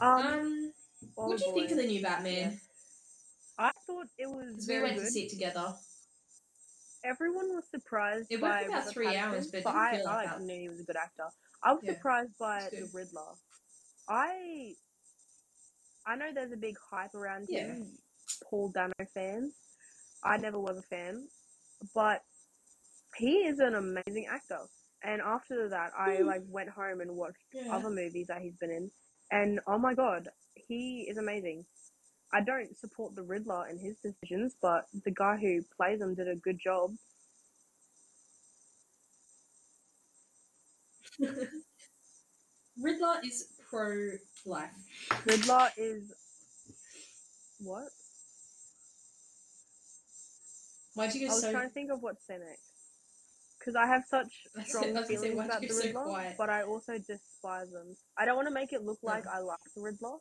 Um, 0.00 0.72
oh 1.16 1.28
what 1.28 1.38
do 1.38 1.44
you 1.44 1.52
think 1.54 1.70
of 1.72 1.76
the 1.78 1.86
new 1.86 2.02
Batman? 2.02 2.60
I 3.58 3.70
thought 3.86 4.06
it 4.18 4.28
was 4.28 4.66
we 4.68 4.80
went 4.80 4.94
good. 4.96 5.04
to 5.04 5.10
see 5.10 5.24
it 5.24 5.30
together. 5.30 5.74
Everyone 7.04 7.48
was 7.54 7.64
surprised 7.70 8.26
It 8.30 8.40
by 8.40 8.48
went 8.48 8.60
for 8.60 8.66
about 8.68 8.78
Robert 8.80 8.92
three 8.92 9.06
Pattinson, 9.06 9.16
hours, 9.32 9.50
but 9.52 9.64
but 9.64 9.74
I, 9.74 10.02
like 10.02 10.28
I 10.28 10.38
knew 10.40 10.60
he 10.60 10.68
was 10.68 10.80
a 10.80 10.84
good 10.84 10.96
actor. 10.96 11.28
I 11.62 11.72
was 11.72 11.82
Yeah, 11.84 11.92
surprised 11.94 12.32
by 12.38 12.68
the. 12.72 12.88
Riddler. 12.92 13.34
I 14.08 14.74
I 16.06 16.16
know 16.16 16.30
there's 16.34 16.52
a 16.52 16.56
big 16.56 16.76
hype 16.90 17.14
around 17.14 17.48
Yeah. 17.50 17.64
him, 17.74 17.86
Paul 18.48 18.70
Dano 18.70 18.92
fans. 19.14 19.52
I 20.24 20.36
never 20.38 20.58
was 20.58 20.78
a 20.78 20.82
fan, 20.82 21.28
but 21.94 22.22
he 23.16 23.38
is 23.46 23.58
an 23.60 23.74
amazing 23.74 24.26
actor. 24.30 24.60
And 25.04 25.20
after 25.22 25.68
that, 25.68 25.92
I 25.96 26.18
Hmm. 26.18 26.26
like 26.26 26.42
went 26.48 26.70
home 26.70 27.00
and 27.00 27.14
watched 27.14 27.36
Yeah. 27.52 27.76
other 27.76 27.90
movies 27.90 28.26
that 28.28 28.42
he's 28.42 28.56
been 28.56 28.70
in, 28.70 28.90
and 29.30 29.60
oh 29.66 29.78
my 29.78 29.94
god, 29.94 30.28
he 30.54 31.06
is 31.08 31.18
amazing. 31.18 31.64
I 32.32 32.40
don't 32.42 32.76
support 32.76 33.14
the 33.14 33.22
Riddler 33.22 33.68
in 33.68 33.78
his 33.78 33.96
decisions, 33.98 34.54
but 34.60 34.86
the 35.04 35.10
guy 35.10 35.36
who 35.36 35.62
plays 35.76 36.00
him 36.00 36.14
did 36.14 36.28
a 36.28 36.36
good 36.36 36.58
job. 36.58 36.92
Riddler 42.80 43.16
is 43.24 43.48
pro 43.68 44.10
life. 44.44 44.70
Riddler 45.24 45.70
is 45.76 46.12
what? 47.60 47.88
Why'd 50.94 51.14
you 51.14 51.26
I 51.26 51.30
was 51.30 51.40
so? 51.42 51.50
trying 51.50 51.68
to 51.68 51.74
think 51.74 51.90
of 51.90 52.02
what 52.02 52.16
next. 52.28 52.67
Because 53.68 53.76
I 53.76 53.86
have 53.86 54.04
such 54.08 54.32
I 54.58 54.62
strong 54.64 54.94
say, 54.96 55.04
feelings 55.16 55.34
why'd 55.36 55.46
about 55.50 55.60
the 55.60 55.68
so 55.68 55.84
Riddler, 55.84 56.04
quiet? 56.04 56.34
but 56.38 56.48
I 56.48 56.62
also 56.62 56.94
despise 56.96 57.68
him. 57.68 57.94
I 58.16 58.24
don't 58.24 58.36
want 58.36 58.48
to 58.48 58.54
make 58.54 58.72
it 58.72 58.82
look 58.82 58.98
like 59.02 59.24
Oh. 59.26 59.30
I 59.34 59.40
like 59.40 59.58
the 59.76 59.82
Riddler, 59.82 60.16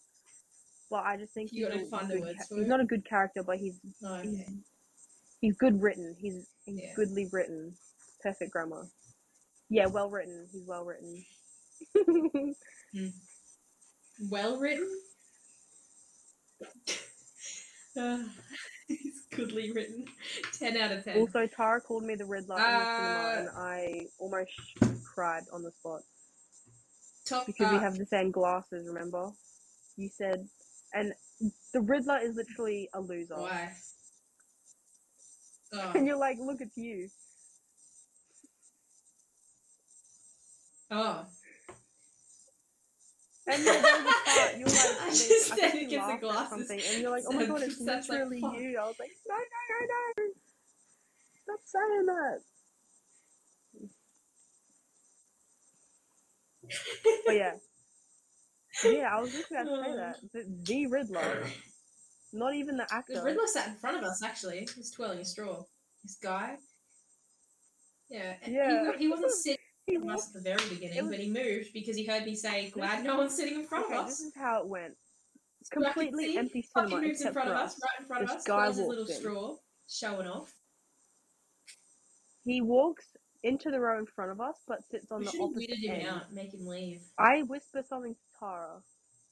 but 0.91 1.05
I 1.05 1.15
just 1.15 1.33
think 1.33 1.51
You 1.53 1.65
he's, 1.67 1.73
gotta 1.75 1.85
a 1.85 1.89
find 1.89 2.11
the 2.11 2.19
words 2.19 2.39
ca- 2.49 2.55
he's 2.57 2.67
not 2.67 2.81
a 2.81 2.85
good 2.85 3.05
character, 3.07 3.43
but 3.43 3.55
he's 3.57 3.79
he's, 3.83 4.03
okay. 4.03 4.47
he's 5.39 5.55
good 5.55 5.81
written. 5.81 6.13
He's 6.19 6.45
he's 6.65 6.81
Yeah. 6.83 6.93
goodly 6.97 7.29
written. 7.31 7.73
Perfect 8.21 8.51
grammar. 8.51 8.83
Yeah, 9.69 9.85
well 9.85 10.09
written. 10.09 10.45
He's 10.51 10.65
well 10.67 10.83
written. 10.83 11.23
Well 14.29 14.57
written. 14.59 14.89
Uh, 17.99 18.19
written. 19.73 20.05
Ten 20.59 20.77
out 20.77 20.91
of 20.91 21.03
ten. 21.03 21.17
also, 21.17 21.47
Tara 21.47 21.81
called 21.81 22.03
me 22.03 22.15
the 22.15 22.25
Riddler 22.25 22.55
in 22.57 22.61
the 22.61 22.67
Uh, 22.67 22.97
cinema, 22.97 23.35
and 23.39 23.49
I 23.57 24.05
almost 24.19 24.51
cried 25.03 25.43
on 25.51 25.63
the 25.63 25.71
spot. 25.71 26.01
Top 27.25 27.45
because 27.45 27.71
we 27.71 27.77
uh, 27.77 27.81
have 27.81 27.97
the 27.97 28.05
same 28.05 28.31
glasses, 28.31 28.87
remember? 28.87 29.31
You 29.97 30.09
said, 30.09 30.47
and 30.93 31.13
the 31.73 31.81
Riddler 31.81 32.19
is 32.19 32.35
literally 32.35 32.89
a 32.93 32.99
loser. 33.01 33.35
Why? 33.35 33.73
Oh. 35.73 35.91
And 35.95 36.07
you're 36.07 36.15
like, 36.17 36.37
look, 36.39 36.61
it's 36.61 36.77
you. 36.77 37.09
oh. 40.91 41.25
And 43.47 43.65
then 43.65 43.81
there 43.81 44.03
was 44.03 44.55
a 44.55 44.57
you 44.59 44.65
were 44.65 44.71
like, 44.71 45.01
I 45.01 45.09
just 45.09 45.51
I 45.53 45.55
said 45.55 45.71
think 45.71 45.91
you 45.91 45.99
laughed 45.99 46.13
at 46.13 46.21
glasses. 46.21 46.49
something, 46.49 46.81
and 46.91 47.01
you're 47.01 47.11
like, 47.11 47.23
oh 47.27 47.33
my 47.33 47.45
god, 47.45 47.61
it's 47.61 47.83
that's 47.83 48.09
like, 48.09 48.19
literally 48.19 48.39
you. 48.39 48.77
I 48.77 48.87
was 48.87 48.95
like, 48.99 49.11
no, 49.27 49.35
no, 49.35 49.41
no, 49.79 50.23
no. 50.25 50.31
Stop 51.43 51.59
saying 51.65 52.05
that. 52.07 52.39
But 57.25 57.35
yeah. 57.35 57.53
Yeah, 58.83 59.15
I 59.15 59.21
was 59.21 59.31
just 59.31 59.49
about 59.49 59.63
to 59.63 59.83
say 59.83 59.91
uh. 59.91 59.95
that. 59.95 60.15
The, 60.33 60.45
the 60.63 60.87
Riddler. 60.87 61.47
Not 62.33 62.53
even 62.53 62.77
the 62.77 62.87
actor. 62.91 63.15
The 63.15 63.23
Riddler 63.23 63.47
sat 63.47 63.69
in 63.69 63.75
front 63.75 63.97
of 63.97 64.03
us, 64.03 64.21
actually. 64.21 64.59
He 64.59 64.67
was 64.77 64.91
twirling 64.91 65.19
a 65.19 65.25
straw. 65.25 65.63
This 66.03 66.17
guy. 66.21 66.57
Yeah. 68.09 68.35
Yeah. 68.45 68.91
He, 68.93 69.05
he 69.05 69.07
wasn't 69.07 69.31
sitting 69.31 69.56
He 69.87 69.95
in 69.95 70.01
front 70.01 70.11
of 70.11 70.19
us 70.19 70.25
walked- 70.25 70.35
at 70.35 70.43
the 70.43 70.49
very 70.57 70.69
beginning, 70.69 71.01
was- 71.07 71.11
but 71.11 71.19
he 71.19 71.31
moved 71.31 71.73
because 71.73 71.95
he 71.95 72.05
heard 72.05 72.25
me 72.25 72.35
say, 72.35 72.69
glad 72.71 73.03
no 73.03 73.17
one's 73.17 73.33
sitting 73.35 73.61
in 73.61 73.65
front 73.67 73.85
okay, 73.85 73.97
of 73.97 74.05
this 74.07 74.19
is 74.19 74.35
how 74.35 74.61
it 74.61 74.67
went. 74.67 74.95
Completely 75.71 76.25
see, 76.27 76.37
empty 76.37 76.61
cinema 76.61 77.01
moves 77.01 77.21
in 77.21 77.33
front 77.33 77.49
of 77.49 77.55
us. 77.55 77.73
us, 77.75 77.81
right 77.83 77.99
in 77.99 78.05
front 78.05 78.23
of 78.23 78.29
us, 78.29 78.43
guy 78.45 78.67
his 78.67 78.77
little 78.77 78.97
walks 79.03 79.11
in. 79.11 79.17
straw, 79.19 79.57
showing 79.89 80.27
off. 80.27 80.53
He 82.43 82.61
walks 82.61 83.05
into 83.43 83.71
the 83.71 83.79
row 83.79 83.97
in 83.99 84.05
front 84.05 84.31
of 84.31 84.39
us, 84.39 84.55
but 84.67 84.83
sits 84.89 85.11
on 85.11 85.19
We 85.21 85.25
the 85.25 85.39
opposite 85.41 85.69
him 85.79 85.91
end. 85.91 86.07
out, 86.07 86.31
make 86.33 86.53
him 86.53 86.65
leave. 86.65 87.01
I 87.17 87.43
whisper 87.43 87.83
something 87.83 88.13
to 88.15 88.21
Tara. 88.39 88.81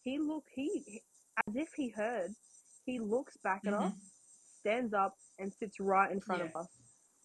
He 0.04 0.20
look 0.20 0.46
he, 0.54 1.02
as 1.48 1.56
if 1.56 1.70
he 1.76 1.90
heard. 1.90 2.34
He 2.86 3.00
looks 3.00 3.38
back 3.38 3.66
at 3.66 3.74
us, 3.74 3.94
stands 4.60 4.94
up, 4.94 5.18
and 5.40 5.52
sits 5.54 5.80
right 5.80 6.12
in 6.12 6.20
front 6.22 6.42
of 6.44 6.50
Mm-hmm. 6.50 6.58
Us. 6.60 6.68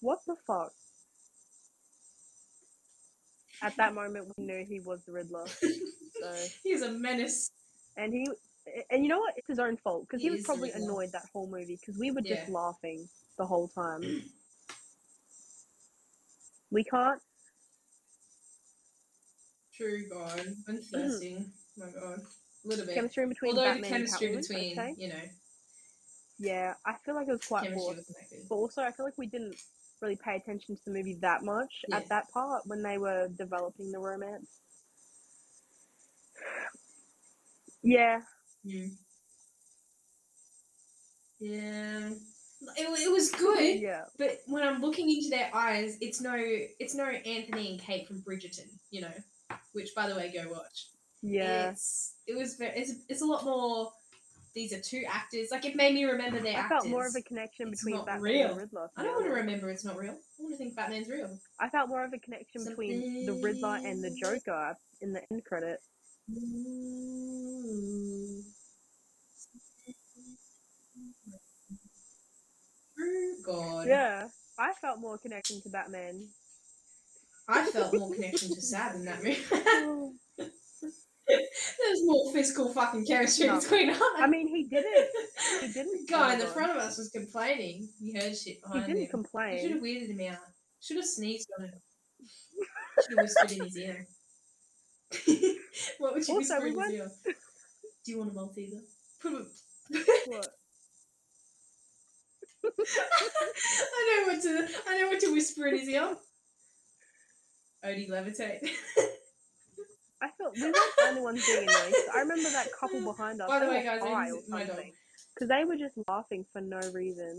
What 0.00 0.18
the 0.26 0.36
fuck? 0.46 0.72
At 3.62 3.76
that 3.76 3.94
moment, 3.94 4.32
we 4.36 4.44
knew 4.44 4.64
he 4.64 4.80
was 4.80 5.00
the 5.04 5.12
Riddler. 5.12 5.46
So, 5.48 6.34
He's 6.64 6.82
a 6.82 6.90
menace. 6.90 7.50
and 7.96 8.12
he, 8.12 8.26
and 8.90 9.02
you 9.02 9.08
know 9.08 9.18
what? 9.18 9.34
It's 9.36 9.48
his 9.48 9.58
own 9.58 9.76
fault 9.78 10.06
because 10.06 10.22
he, 10.22 10.28
He 10.28 10.30
was 10.30 10.40
probably 10.42 10.70
annoyed 10.72 11.12
that 11.12 11.26
whole 11.32 11.46
movie 11.46 11.78
because 11.80 11.98
we 11.98 12.10
were 12.10 12.20
just 12.22 12.48
Yeah. 12.48 12.54
laughing 12.54 13.08
the 13.38 13.44
whole 13.46 13.68
time. 13.68 14.02
we 16.70 16.84
can't. 16.84 17.20
True 19.74 20.04
God. 20.08 20.40
I'm 20.68 20.78
thirsting. 20.92 21.52
my 21.76 21.86
God. 21.90 22.20
A 22.64 22.68
little 22.68 22.84
bit. 22.86 22.94
Chemistry 22.94 23.26
between 23.26 23.50
Although 23.50 23.64
Batman 23.64 23.80
the 23.82 23.88
chemistry 23.88 24.26
and 24.34 24.36
Catwoman, 24.44 24.48
between, 24.48 24.94
you 24.98 25.08
know, 25.08 25.22
Yeah, 26.38 26.74
I 26.86 26.94
feel 27.04 27.14
like 27.14 27.28
it 27.28 27.32
was 27.32 27.40
quite 27.46 27.62
chemistry 27.64 27.82
forced. 27.82 27.98
wasn't 27.98 28.16
that 28.18 28.30
good. 28.30 28.48
But 28.48 28.54
also, 28.56 28.82
I 28.82 28.92
feel 28.92 29.06
like 29.06 29.16
we 29.18 29.26
didn't 29.26 29.56
really 30.00 30.16
pay 30.16 30.36
attention 30.36 30.76
to 30.76 30.82
the 30.86 30.92
movie 30.92 31.18
that 31.20 31.42
much 31.44 31.72
Yeah. 31.88 31.96
at 31.98 32.08
that 32.08 32.30
part 32.30 32.62
when 32.66 32.82
they 32.82 32.98
were 32.98 33.28
developing 33.28 33.90
the 33.92 33.98
romance. 33.98 34.48
Yeah, 37.82 38.20
Mm. 38.66 38.90
Yeah. 41.38 42.10
It, 42.76 43.00
it 43.06 43.10
was 43.10 43.30
good. 43.30 43.80
yeah, 43.80 44.02
But 44.18 44.40
when 44.46 44.62
I'm 44.62 44.82
looking 44.82 45.08
into 45.08 45.30
their 45.30 45.50
eyes, 45.54 45.96
it's 46.02 46.20
no, 46.20 46.34
it's 46.36 46.94
no 46.94 47.04
Anthony 47.06 47.70
and 47.70 47.80
Kate 47.80 48.06
from 48.06 48.20
Bridgerton, 48.20 48.68
you 48.90 49.00
know, 49.00 49.12
which 49.72 49.94
by 49.96 50.06
the 50.08 50.14
way, 50.14 50.30
go 50.30 50.50
watch. 50.52 50.88
yeah. 51.22 51.70
It's 51.70 52.16
it 52.26 52.36
was 52.36 52.56
very, 52.56 52.78
it's 52.78 52.92
it's 53.08 53.22
a 53.22 53.26
lot 53.26 53.44
more. 53.46 53.92
These 54.54 54.72
are 54.72 54.80
two 54.80 55.04
actors. 55.08 55.48
Like 55.50 55.64
it 55.64 55.76
made 55.76 55.94
me 55.94 56.04
remember 56.04 56.40
their 56.40 56.56
I 56.56 56.60
actors. 56.60 56.78
I 56.78 56.80
felt 56.80 56.88
more 56.90 57.06
of 57.06 57.14
a 57.16 57.22
connection 57.22 57.68
It's 57.68 57.84
between 57.84 58.04
Batman 58.04 58.22
real. 58.22 58.48
and 58.48 58.56
Riddler. 58.56 58.90
I 58.96 59.04
don't 59.04 59.14
want 59.14 59.26
to 59.26 59.32
remember 59.32 59.70
it's 59.70 59.84
not 59.84 59.96
real. 59.96 60.12
I 60.12 60.42
want 60.42 60.54
to 60.54 60.58
think 60.58 60.74
Batman's 60.74 61.08
real. 61.08 61.38
I 61.60 61.68
felt 61.68 61.88
more 61.88 62.04
of 62.04 62.12
a 62.12 62.18
connection 62.18 62.64
between 62.64 63.26
the 63.26 63.32
Riddler 63.34 63.76
and 63.76 64.02
the 64.02 64.10
Joker 64.20 64.76
in 65.00 65.12
the 65.12 65.22
end 65.30 65.44
credit. 65.44 65.78
Oh 72.98 73.34
God. 73.46 73.86
Yeah, 73.86 74.28
I 74.58 74.72
felt 74.80 75.00
more 75.00 75.18
connection 75.18 75.60
to 75.62 75.68
Batman. 75.70 76.28
I 77.48 77.64
felt 77.70 77.94
more 77.94 78.12
connection 78.14 78.54
to 78.54 78.60
Sad 78.60 78.96
in 78.96 79.04
that 79.06 79.22
movie. 79.22 80.10
There's 81.30 82.04
more 82.04 82.32
physical 82.32 82.72
fucking 82.72 83.06
chemistry 83.06 83.46
No. 83.46 83.60
between 83.60 83.90
us. 83.90 84.00
I 84.18 84.26
mean, 84.26 84.48
he 84.48 84.64
didn't. 84.64 85.08
He 85.60 85.72
didn't. 85.72 86.00
The 86.06 86.12
guy 86.12 86.32
in 86.34 86.38
the 86.40 86.46
front 86.46 86.70
of 86.72 86.76
us 86.78 86.98
was 86.98 87.08
complaining. 87.10 87.88
He 88.00 88.12
heard 88.12 88.36
shit 88.36 88.60
behind 88.62 88.86
him. 88.86 88.96
He 88.96 89.06
didn't 89.06 89.12
him. 89.12 89.56
You 89.56 89.60
should 89.60 89.70
have 89.72 89.82
weirded 89.82 90.18
him 90.18 90.32
out. 90.32 90.38
Should 90.80 90.96
have 90.96 91.06
sneezed 91.06 91.48
on 91.58 91.64
him. 91.66 91.74
Should 93.02 93.18
have 93.18 93.24
whispered 93.24 93.52
in 93.52 93.64
his 93.64 93.76
ear. 93.78 94.06
what 95.98 96.14
would 96.14 96.26
you 96.28 96.34
Also, 96.34 96.54
whisper 96.54 96.62
we 96.64 96.70
in 96.70 96.76
went- 96.76 96.90
his 96.92 97.00
ear? 97.00 97.10
Do 98.04 98.12
you 98.12 98.18
want 98.18 98.30
a 98.30 98.34
Malteser? 98.34 98.80
Put 99.22 99.32
a- 99.34 99.46
What? 100.30 100.48
I 102.64 104.24
know 104.26 104.32
what 104.32 104.42
to. 104.42 104.68
I 104.88 104.98
know 105.00 105.08
what 105.08 105.20
to 105.20 105.32
whisper 105.32 105.66
in 105.68 105.78
his 105.78 105.88
ear. 105.88 106.16
Odie 107.84 108.08
levitate. 108.10 108.68
I 110.22 110.28
felt 110.36 110.54
we 110.54 110.62
weren't 110.62 110.74
the 110.74 111.08
only 111.08 111.20
ones 111.22 111.46
being. 111.46 111.66
'cause 111.66 112.08
I 112.12 112.20
remember 112.20 112.50
that 112.50 112.70
couple 112.72 113.00
behind 113.00 113.40
us. 113.40 113.48
By 113.48 113.60
the 113.60 113.70
way, 113.70 113.82
guys, 113.82 114.02
high 114.02 114.26
this 114.26 114.34
or 114.34 114.40
is 114.40 114.48
my 114.48 114.64
dog. 114.64 114.84
Because 115.34 115.48
they 115.48 115.64
were 115.64 115.76
just 115.76 115.96
laughing 116.08 116.44
for 116.52 116.60
no 116.60 116.78
reason. 116.92 117.38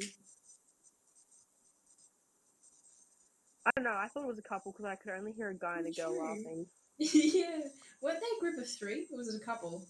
I 3.66 3.72
don't 3.76 3.84
know. 3.84 3.94
I 3.94 4.08
thought 4.08 4.24
it 4.24 4.28
was 4.28 4.40
a 4.40 4.44
couple 4.44 4.72
because 4.72 4.86
I 4.86 4.96
could 4.96 5.12
only 5.12 5.34
hear 5.34 5.50
a 5.50 5.54
guy 5.54 5.78
and 5.78 5.88
a 5.88 5.92
girl 5.92 6.14
True. 6.14 6.22
laughing. 6.22 6.68
yeah. 6.98 7.68
Weren't 8.02 8.20
they 8.20 8.38
a 8.38 8.40
group 8.40 8.58
of 8.58 8.68
three? 8.68 9.08
Or 9.12 9.18
was 9.18 9.34
it 9.34 9.40
a 9.40 9.46
couple? 9.46 9.86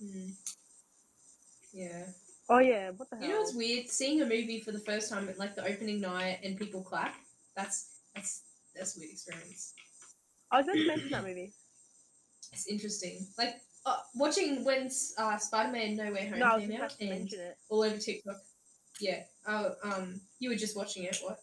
Hmm. 0.00 0.30
Yeah. 1.72 2.06
Oh 2.48 2.58
yeah, 2.58 2.90
what 2.90 3.10
the 3.10 3.16
hell? 3.16 3.26
You 3.26 3.32
know 3.34 3.40
what's 3.40 3.54
weird? 3.54 3.88
Seeing 3.88 4.22
a 4.22 4.24
movie 4.24 4.60
for 4.60 4.72
the 4.72 4.80
first 4.80 5.10
time 5.10 5.28
at 5.28 5.38
like 5.38 5.54
the 5.54 5.64
opening 5.64 6.00
night 6.00 6.40
and 6.42 6.56
people 6.56 6.82
clap. 6.82 7.14
That's 7.54 8.00
that's 8.14 8.42
that's 8.74 8.96
a 8.96 9.00
weird 9.00 9.12
experience. 9.12 9.74
I 10.50 10.58
was 10.58 10.66
going 10.66 10.78
to 10.78 10.86
mention 10.86 11.10
that 11.10 11.24
movie. 11.24 11.52
It's 12.52 12.66
interesting. 12.68 13.26
Like 13.36 13.56
uh, 13.84 13.96
watching 14.14 14.64
when 14.64 14.90
uh, 15.18 15.36
Spider-Man 15.38 15.96
No 15.96 16.12
Way 16.12 16.26
Home 16.28 16.38
No, 16.38 16.46
I 16.46 16.60
came 16.60 16.80
out 16.80 16.94
and 17.00 17.28
all 17.68 17.82
over 17.82 17.96
TikTok. 17.98 18.36
Yeah. 19.00 19.22
Oh, 19.46 19.72
um, 19.84 20.20
you 20.38 20.50
were 20.50 20.56
just 20.56 20.76
watching 20.76 21.04
it. 21.04 21.18
What? 21.22 21.38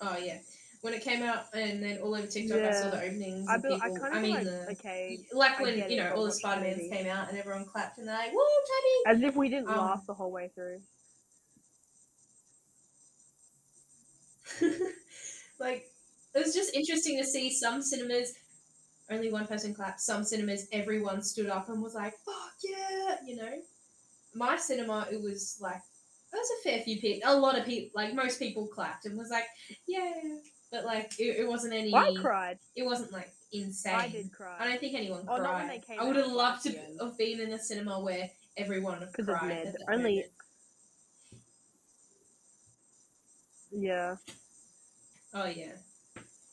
Oh 0.00 0.16
yeah. 0.18 0.38
When 0.82 0.92
it 0.94 1.02
came 1.02 1.22
out 1.22 1.46
and 1.54 1.82
then 1.82 1.98
all 2.02 2.14
over 2.14 2.26
TikTok, 2.26 2.58
I 2.58 2.70
saw 2.70 2.90
the 2.90 3.00
openings. 3.02 3.48
I, 3.48 3.56
be, 3.56 3.74
I 3.74 3.88
people, 3.88 3.96
kind 3.96 4.14
I 4.14 4.16
of 4.18 4.22
mean, 4.22 4.34
like, 4.34 4.44
the, 4.44 4.68
okay, 4.72 5.18
like 5.32 5.58
when 5.58 5.90
you 5.90 5.96
know 5.96 6.12
all 6.14 6.24
the 6.26 6.32
Spider 6.32 6.60
Mans 6.60 6.90
came 6.90 7.06
out 7.08 7.28
and 7.28 7.38
everyone 7.38 7.64
clapped 7.64 7.98
and 7.98 8.06
they're 8.06 8.16
like, 8.16 8.32
"Woo, 8.32 8.38
Tommy! 8.38 9.16
as 9.16 9.22
if 9.22 9.34
we 9.34 9.48
didn't 9.48 9.68
Um, 9.68 9.78
laugh 9.78 10.06
the 10.06 10.14
whole 10.14 10.30
way 10.30 10.50
through. 10.54 10.80
Teddy!" 15.58 15.70
like 15.72 15.86
it 16.34 16.44
was 16.44 16.54
just 16.54 16.74
interesting 16.74 17.18
to 17.18 17.24
see 17.24 17.50
some 17.50 17.82
cinemas 17.82 18.34
only 19.10 19.30
one 19.30 19.46
person 19.46 19.72
clapped. 19.74 20.00
Some 20.00 20.24
cinemas 20.24 20.66
everyone 20.72 21.22
stood 21.22 21.48
up 21.48 21.68
and 21.68 21.82
was 21.82 21.94
like, 21.94 22.14
"Fuck 22.24 22.54
yeah!" 22.62 23.16
You 23.24 23.36
know. 23.36 23.52
My 24.34 24.56
cinema, 24.56 25.06
it 25.10 25.22
was 25.22 25.56
like 25.60 25.80
there 26.32 26.40
was 26.40 26.50
a 26.60 26.68
fair 26.68 26.82
few 26.82 27.00
people, 27.00 27.30
a 27.30 27.36
lot 27.38 27.56
of 27.58 27.64
people, 27.64 27.90
like 27.94 28.14
most 28.14 28.38
people 28.38 28.66
clapped 28.66 29.06
and 29.06 29.16
was 29.16 29.30
like, 29.30 29.46
"Yeah," 29.86 30.12
but 30.70 30.84
like 30.84 31.12
it, 31.18 31.36
it 31.38 31.48
wasn't 31.48 31.72
any. 31.72 31.94
I 31.94 32.14
cried. 32.20 32.58
It 32.74 32.84
wasn't 32.84 33.12
like 33.12 33.30
insane. 33.52 33.94
I 33.94 34.08
did 34.08 34.32
cry. 34.32 34.56
I 34.58 34.66
don't 34.68 34.80
think 34.80 34.94
anyone 34.94 35.20
Oh, 35.28 35.36
cried. 35.36 35.42
not 35.42 35.54
when 35.54 35.68
they 35.68 35.78
came 35.78 36.00
I 36.00 36.04
would 36.04 36.16
have 36.16 36.26
loved 36.32 36.64
to 36.64 36.76
end. 36.76 36.98
have 37.00 37.16
been 37.16 37.40
in 37.40 37.52
a 37.52 37.58
cinema 37.58 38.00
where 38.00 38.28
everyone 38.56 39.08
cried. 39.14 39.74
Only- 39.88 40.02
moment. 40.02 40.26
Yeah. 43.70 44.16
Oh 45.38 45.44
yeah, 45.44 45.72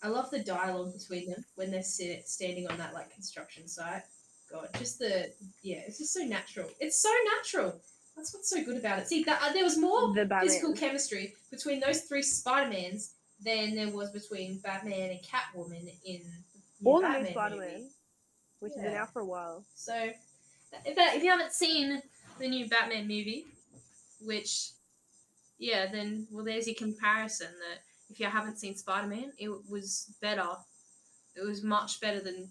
I 0.01 0.09
love 0.09 0.29
the 0.29 0.43
dialogue 0.43 0.91
between 0.93 1.29
them 1.29 1.45
when 1.55 1.71
they're 1.71 1.83
sit- 1.83 2.27
standing 2.27 2.67
on 2.69 2.77
that 2.77 2.93
like 2.93 3.13
construction 3.13 3.65
site. 3.65 4.03
God, 4.51 4.67
just 4.77 4.99
the 4.99 5.31
yeah, 5.61 5.81
it's 5.87 5.99
just 5.99 6.13
so 6.13 6.23
natural. 6.23 6.69
It's 6.81 7.01
so 7.01 7.09
natural. 7.37 7.79
That's 8.15 8.33
what's 8.33 8.49
so 8.49 8.61
good 8.63 8.77
about 8.77 8.99
it. 8.99 9.07
See, 9.07 9.23
that, 9.23 9.41
uh, 9.41 9.53
there 9.53 9.63
was 9.63 9.77
more 9.77 10.13
The 10.13 10.29
physical 10.41 10.73
chemistry 10.73 11.33
between 11.49 11.79
those 11.79 12.01
three 12.01 12.21
Spider 12.21 12.69
Mans 12.69 13.13
than 13.43 13.73
there 13.73 13.89
was 13.89 14.11
between 14.11 14.59
Batman 14.59 15.11
and 15.11 15.19
Catwoman 15.21 15.91
in 16.05 16.21
the 16.81 16.89
All 16.89 16.97
the 16.97 17.07
Batman 17.07 17.23
new 17.23 17.29
Spider 17.31 17.55
movie. 17.55 17.67
Man, 17.71 17.89
which 18.59 18.73
has 18.75 18.83
been 18.83 18.93
out 18.95 19.13
for 19.13 19.21
a 19.21 19.25
while. 19.25 19.63
So, 19.73 20.11
if, 20.85 20.95
that, 20.95 21.15
if 21.15 21.23
you 21.23 21.29
haven't 21.29 21.53
seen 21.53 22.01
the 22.37 22.47
new 22.47 22.67
Batman 22.67 23.03
movie, 23.03 23.45
which, 24.21 24.71
yeah, 25.57 25.91
then, 25.91 26.27
well, 26.31 26.45
there's 26.45 26.67
your 26.67 26.75
comparison 26.75 27.47
that 27.47 27.81
if 28.09 28.19
you 28.19 28.27
haven't 28.27 28.57
seen 28.57 28.75
Spider 28.75 29.07
Man, 29.07 29.31
it 29.37 29.49
was 29.69 30.15
better. 30.21 30.47
It 31.35 31.45
was 31.45 31.63
much 31.63 31.99
better 31.99 32.19
than 32.19 32.49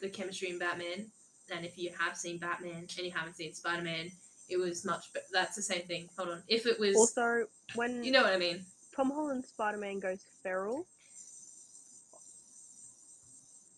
the 0.00 0.08
chemistry 0.08 0.50
in 0.50 0.58
Batman. 0.58 1.10
And 1.52 1.64
if 1.64 1.76
you 1.76 1.90
have 1.98 2.16
seen 2.16 2.38
Batman 2.38 2.86
and 2.96 3.06
you 3.06 3.10
haven't 3.10 3.36
seen 3.36 3.52
Spider 3.52 3.82
Man, 3.82 4.10
it 4.48 4.56
was 4.56 4.84
much 4.84 5.12
better. 5.12 5.26
That's 5.32 5.56
the 5.56 5.62
same 5.62 5.82
thing. 5.82 6.08
Hold 6.16 6.30
on. 6.30 6.42
If 6.48 6.66
it 6.66 6.78
was. 6.78 6.96
Also, 6.96 7.46
when 7.74 8.04
you 8.04 8.12
know 8.12 8.22
what 8.22 8.32
I 8.32 8.38
mean. 8.38 8.64
Tom 8.94 9.10
Holland's 9.10 9.48
Spider 9.48 9.78
Man 9.78 9.98
goes 10.00 10.24
feral, 10.42 10.86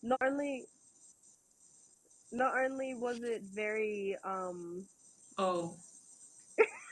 not 0.03 0.21
only 0.23 0.67
not 2.33 2.57
only 2.57 2.95
was 2.95 3.23
it 3.23 3.43
very 3.43 4.17
um 4.25 4.85
Oh. 5.39 5.75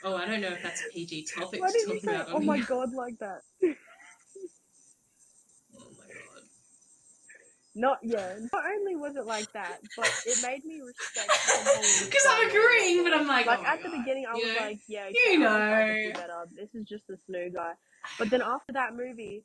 Oh, 0.03 0.15
I 0.15 0.25
don't 0.25 0.41
know 0.41 0.47
if 0.47 0.63
that's 0.63 0.81
a 0.81 0.91
PG 0.91 1.27
topic 1.37 1.61
why 1.61 1.71
to 1.71 1.85
talk 1.85 2.03
about. 2.03 2.27
oh 2.31 2.39
my 2.39 2.59
god 2.67 2.93
like 2.93 3.17
that? 3.19 3.41
Oh 3.63 3.67
my 5.97 6.07
god. 6.07 6.43
Not 7.73 7.99
yeah, 8.03 8.35
not 8.51 8.63
only 8.77 8.97
was 8.97 9.15
it 9.15 9.25
like 9.25 9.51
that, 9.53 9.77
but 9.95 10.09
it 10.25 10.37
made 10.43 10.65
me 10.65 10.81
respect 10.81 11.31
Because 12.05 12.25
I'm 12.29 12.49
agreeing, 12.49 13.03
but. 13.03 13.13
I'm 13.13 13.27
like, 13.27 13.45
like 13.45 13.59
oh 13.59 13.65
at 13.65 13.81
the 13.81 13.89
God. 13.89 13.97
beginning 13.99 14.25
I 14.29 14.35
You 14.35 14.43
was 14.45 14.53
know? 14.55 14.61
like, 14.61 14.79
yeah, 14.89 15.03
okay, 15.05 15.15
You 15.31 15.39
this 15.39 15.47
know. 15.47 16.11
better. 16.19 16.43
This 16.53 16.67
is 16.73 16.85
just 16.87 17.03
a 17.09 17.13
snoo 17.31 17.53
guy. 17.53 17.71
But 18.19 18.29
then 18.29 18.41
after 18.41 18.73
that 18.73 18.93
movie 18.95 19.43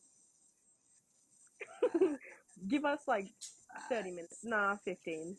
give 2.69 2.85
us 2.85 3.01
like 3.07 3.27
thirty 3.89 4.11
minutes. 4.11 4.39
Nah, 4.43 4.77
fifteen. 4.85 5.37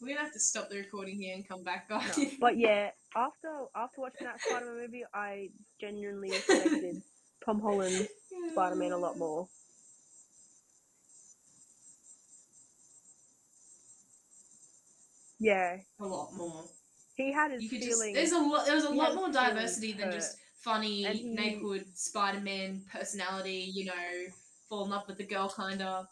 We're 0.00 0.08
gonna 0.08 0.20
have 0.20 0.32
to 0.34 0.38
stop 0.38 0.68
the 0.68 0.76
recording 0.76 1.16
here 1.16 1.34
and 1.34 1.48
come 1.48 1.64
back, 1.64 1.86
No. 1.90 1.98
guys. 1.98 2.34
But 2.38 2.56
yeah, 2.58 2.90
after 3.16 3.48
after 3.74 4.00
watching 4.00 4.26
that 4.26 4.40
Spider 4.42 4.66
Man 4.66 4.76
movie, 4.82 5.04
I 5.14 5.48
genuinely 5.80 6.30
respected 6.30 7.02
Tom 7.44 7.60
Holland's 7.60 8.06
Spider 8.52 8.76
Man 8.76 8.92
a 8.92 8.98
lot 8.98 9.18
more. 9.18 9.48
Yeah, 15.40 15.76
A 16.00 16.06
lot 16.06 16.32
more. 16.34 16.64
he 17.14 17.32
had 17.32 17.52
his 17.52 17.62
You 17.62 17.68
could 17.70 17.82
just 17.82 17.92
feelings. 18.02 18.16
there's 18.16 18.32
a 18.32 18.38
lot 18.38 18.66
there's 18.66 18.84
a 18.84 18.90
he 18.92 18.94
lot 18.98 19.14
more 19.14 19.30
diversity 19.30 19.92
than 19.92 20.06
hurt. 20.06 20.14
just 20.14 20.36
funny 20.62 21.04
he- 21.04 21.28
neighborhood 21.28 21.86
Spider 21.94 22.40
Man 22.40 22.82
personality, 22.92 23.70
you 23.72 23.84
know, 23.86 23.92
fall 24.68 24.84
in 24.84 24.90
love 24.90 25.06
with 25.06 25.18
the 25.18 25.24
girl 25.24 25.48
kinda. 25.48 26.08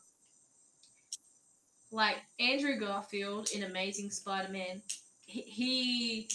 Like 1.92 2.16
Andrew 2.40 2.78
Garfield 2.78 3.48
in 3.54 3.62
Amazing 3.62 4.10
Spider 4.10 4.52
Man, 4.52 4.82
he, 5.26 5.40
he 5.42 6.30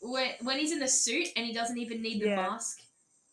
when 0.00 0.30
when 0.42 0.58
he's 0.58 0.72
in 0.72 0.78
the 0.80 0.88
suit 0.88 1.28
and 1.36 1.46
he 1.46 1.52
doesn't 1.52 1.78
even 1.78 2.02
need 2.02 2.20
the 2.22 2.26
Yeah. 2.28 2.36
mask 2.36 2.80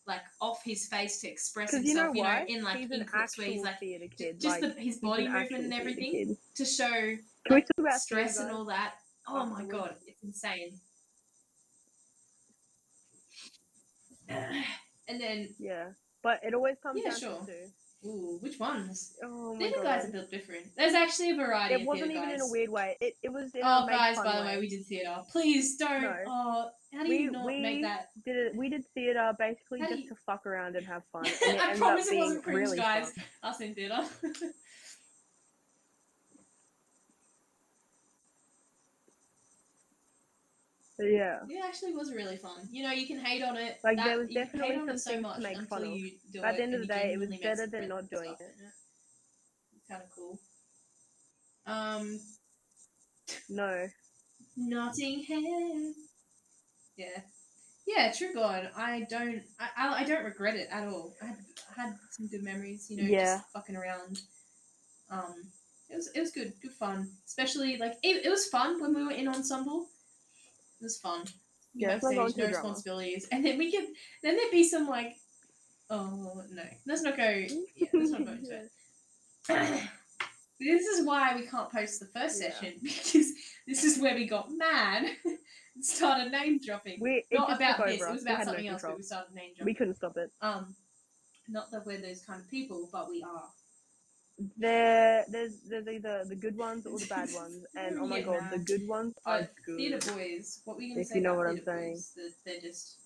like 0.06 0.21
off 0.41 0.62
his 0.63 0.88
face 0.88 1.21
to 1.21 1.30
express 1.30 1.71
Because 1.71 1.86
you 1.86 1.93
know 1.95 2.12
himself, 2.13 2.17
you 2.49 2.56
know, 2.56 2.58
in 2.60 2.63
like 2.63 2.78
he's 2.78 2.91
in 2.91 3.06
clips 3.06 3.38
where 3.38 3.47
he's 3.47 3.62
like 3.63 3.80
just 3.80 4.43
like, 4.43 4.76
the, 4.76 4.82
his 4.82 4.97
body 4.97 5.28
movement 5.28 5.63
and 5.63 5.73
everything 5.73 6.38
to 6.56 6.65
show 6.65 6.89
Can 6.89 7.56
we 7.56 7.62
talk 7.62 7.69
about 7.80 7.99
stress 8.02 8.38
and 8.39 8.52
all 8.52 8.65
that. 8.65 8.95
Oh 9.27 9.45
my 9.45 9.63
god, 9.65 9.95
it's 10.05 10.23
insane. 10.23 10.79
and 14.29 15.19
then, 15.21 15.49
Yeah, 15.59 15.89
but 16.21 16.39
it 16.43 16.53
always 16.53 16.77
comes 16.81 17.01
Yeah, 17.03 17.12
down 17.12 17.19
sure. 17.19 17.45
to 17.45 18.07
ooh, 18.07 18.38
which 18.41 18.59
ones? 18.59 19.13
Oh 19.23 19.57
Theatre 19.57 19.81
guys 19.81 20.05
are 20.05 20.12
built 20.12 20.29
different. 20.31 20.65
There's 20.75 20.93
actually 20.93 21.31
a 21.31 21.36
variety 21.36 21.75
it 21.75 21.86
wasn't 21.88 22.12
even 22.12 22.29
in 22.31 22.41
a 22.41 22.47
weird 22.47 22.69
way. 22.69 22.97
It 23.01 23.15
it 23.21 23.29
was 23.31 23.53
in 23.55 23.62
Oh, 23.63 23.86
guys, 23.88 24.17
by 24.17 24.38
the 24.38 24.41
way. 24.41 24.55
way, 24.55 24.59
we 24.62 24.67
did 24.69 24.86
theatre. 24.86 25.17
Please 25.31 25.77
don't. 25.77 26.01
No. 26.01 26.15
Oh, 26.27 26.69
how 26.93 27.03
do 27.03 27.09
We- 27.09 27.17
you 27.19 27.31
not 27.31 27.45
we 27.45 27.59
make 27.62 27.81
that? 27.83 28.09
did 28.25 28.36
it. 28.36 28.55
We 28.55 28.69
did 28.69 28.86
theatre 28.93 29.33
basically 29.38 29.79
How 29.81 29.88
just 29.89 30.03
you- 30.03 30.09
to 30.09 30.15
fuck 30.25 30.45
around 30.45 30.75
and 30.75 30.86
have 30.86 31.03
fun. 31.12 31.25
And 31.47 31.59
I 31.62 31.75
promise 31.77 32.07
it 32.12 32.17
wasn't 32.17 32.43
cringe, 32.43 32.59
really 32.59 32.77
guys. 32.77 33.12
fun. 33.12 33.23
Us 33.43 33.62
in 33.62 33.73
theatre. 33.75 34.03
But 41.03 41.11
yeah, 41.11 41.39
it 41.49 41.63
actually 41.65 41.93
was 41.93 42.13
really 42.13 42.37
fun. 42.37 42.67
You 42.71 42.83
know, 42.83 42.91
you 42.91 43.07
can 43.07 43.19
hate 43.19 43.43
on 43.43 43.57
it. 43.57 43.79
Like, 43.83 43.97
that, 43.97 44.05
there 44.05 44.19
was 44.19 44.29
definitely 44.29 44.69
hate 44.73 44.81
on 44.81 44.89
it 44.89 44.99
so 44.99 45.11
some 45.11 45.15
to 45.15 45.21
much 45.21 45.39
make 45.41 45.57
until 45.57 45.67
fun 45.77 45.83
of. 45.83 45.89
you 45.97 46.11
do 46.31 46.41
But 46.41 46.47
at 46.49 46.57
the 46.57 46.63
end 46.63 46.73
of 46.75 46.81
the 46.81 46.87
day, 46.87 47.11
it 47.13 47.19
was 47.19 47.29
better 47.41 47.67
than 47.67 47.87
not 47.89 48.09
doing 48.09 48.23
stuff, 48.23 48.41
it. 48.41 48.55
It's 49.75 49.87
kind 49.89 50.01
of 50.01 50.09
cool. 50.15 50.39
Um, 51.65 52.19
no. 53.49 53.87
Nottingham. 54.55 55.95
Yeah, 56.95 57.21
yeah. 57.87 58.11
True 58.11 58.33
God, 58.33 58.69
I 58.77 59.05
don't. 59.09 59.41
I, 59.59 59.67
I, 59.77 59.93
I 60.01 60.03
don't 60.03 60.23
regret 60.25 60.55
it 60.55 60.67
at 60.71 60.87
all. 60.87 61.15
I 61.21 61.25
had, 61.25 61.37
I 61.75 61.81
had 61.81 61.95
some 62.11 62.27
good 62.27 62.43
memories. 62.43 62.87
You 62.89 62.97
know, 63.01 63.09
Yeah. 63.09 63.37
just 63.37 63.51
fucking 63.51 63.75
around. 63.75 64.19
Um, 65.09 65.35
it 65.89 65.95
was 65.95 66.09
it 66.13 66.19
was 66.19 66.31
good, 66.31 66.53
good 66.61 66.73
fun. 66.73 67.09
Especially 67.25 67.77
like 67.77 67.93
it, 68.03 68.25
it 68.25 68.29
was 68.29 68.47
fun 68.47 68.79
when 68.81 68.93
we 68.93 69.03
were 69.03 69.11
in 69.11 69.27
ensemble. 69.27 69.87
It 70.84 70.88
was 70.88 70.98
fun. 70.98 71.24
Yeah, 71.74 71.93
like 71.93 72.02
Backstage, 72.02 72.17
no 72.17 72.32
drama. 72.32 72.48
responsibilities, 72.50 73.26
and 73.32 73.46
then 73.46 73.58
we 73.58 73.72
could 73.72 73.86
then 74.22 74.36
there'd 74.36 74.52
be 74.52 74.65
some 74.65 74.86
like, 74.86 75.15
oh 75.89 76.43
no, 76.52 76.63
let's 76.86 77.02
not 77.04 77.15
go. 77.15 77.24
Yeah, 77.24 77.88
let's 77.93 78.12
not 78.12 78.26
go 78.26 78.32
into 78.34 78.52
it. 78.52 78.69
this 80.60 80.86
is 80.86 81.08
why 81.08 81.38
we 81.38 81.48
can't 81.48 81.72
post 81.72 82.02
the 82.02 82.08
first 82.08 82.41
Yeah. 82.41 82.52
session 82.52 82.74
because 82.84 83.32
this 83.65 83.86
is 83.86 83.98
where 83.98 84.13
we 84.13 84.28
got 84.28 84.52
mad 84.52 85.10
and 85.26 85.86
started 85.86 86.34
name 86.34 86.60
dropping. 86.60 87.00
We 87.00 87.24
not 87.32 87.56
about 87.56 87.86
this. 87.88 88.02
It 88.02 88.12
was 88.12 88.24
about 88.24 88.39
had 88.39 88.48
no 88.48 88.54
else, 88.69 88.82
but 88.82 88.98
we 88.98 89.04
started 89.04 89.34
name 89.34 89.54
We 89.63 89.74
couldn't 89.74 89.96
stop 89.96 90.17
it. 90.17 90.32
Um, 90.41 90.76
not 91.48 91.72
that 91.72 91.86
we're 91.86 92.02
those 92.02 92.24
kind 92.24 92.41
of 92.41 92.50
people, 92.50 92.89
but 92.91 93.10
we 93.10 93.24
are. 93.24 93.46
There, 94.58 95.26
there's 95.30 95.62
there's 95.67 95.88
either 95.88 96.26
the 96.28 96.36
good 96.36 96.58
ones 96.58 96.86
or 96.86 96.98
the 97.00 97.06
bad 97.06 97.30
ones, 97.36 97.65
and 97.76 97.98
oh 98.00 98.08
my 98.08 98.19
Yeah, 98.19 98.26
god, 98.26 98.43
nah. 98.43 98.50
the 98.52 98.60
good 98.60 98.88
ones 98.88 99.13
are 99.26 99.39
But 99.41 99.52
good. 99.65 99.78
theatre 99.78 100.13
boys, 100.13 100.62
what 100.65 100.78
were 100.78 100.84
you 100.84 101.00
If 101.00 101.10
say? 101.10 101.15
you 101.15 101.22
know 101.22 101.36
what 101.36 101.48
I'm 101.48 101.56
theatre 101.56 101.72
saying. 101.72 101.93
boys? 101.93 102.12
That 102.15 102.34
they're 102.46 102.62
just. 102.62 102.98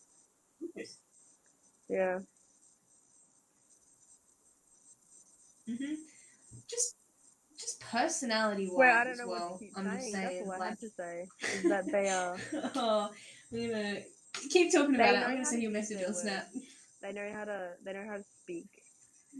Yeah, 1.90 2.20
hmm 5.68 5.94
Just, 6.70 6.96
just 7.58 7.80
personality 7.80 8.68
wise 8.68 8.78
wait, 8.78 8.92
I 8.92 9.04
don't 9.04 9.18
know 9.18 9.28
well. 9.28 9.50
what 9.52 9.60
to 9.60 9.66
keep 9.66 9.74
I'm 9.78 9.86
saying. 9.86 10.00
just 10.00 10.14
That's 10.14 10.30
saying, 10.30 10.44
all 10.46 10.52
I 10.62 10.68
have 10.70 10.80
to 10.80 10.90
say 10.90 11.28
is 11.54 11.64
that 11.64 11.92
they 11.92 12.10
are 12.10 12.38
oh, 12.76 13.10
I'm 13.54 13.72
gonna 13.72 13.98
keep 14.50 14.74
talking 14.74 14.94
They 14.94 15.04
about 15.04 15.16
it. 15.16 15.24
I'm 15.24 15.32
gonna 15.34 15.46
send 15.46 15.62
you 15.62 15.70
a 15.70 15.72
message 15.72 16.04
on 16.06 16.14
Snap. 16.14 16.48
they 17.02 17.14
know 17.14 17.30
how 17.34 17.46
to 17.46 17.70
they 17.84 17.94
know 17.94 18.06
how 18.10 18.18
to 18.18 18.24
speak. 18.42 18.68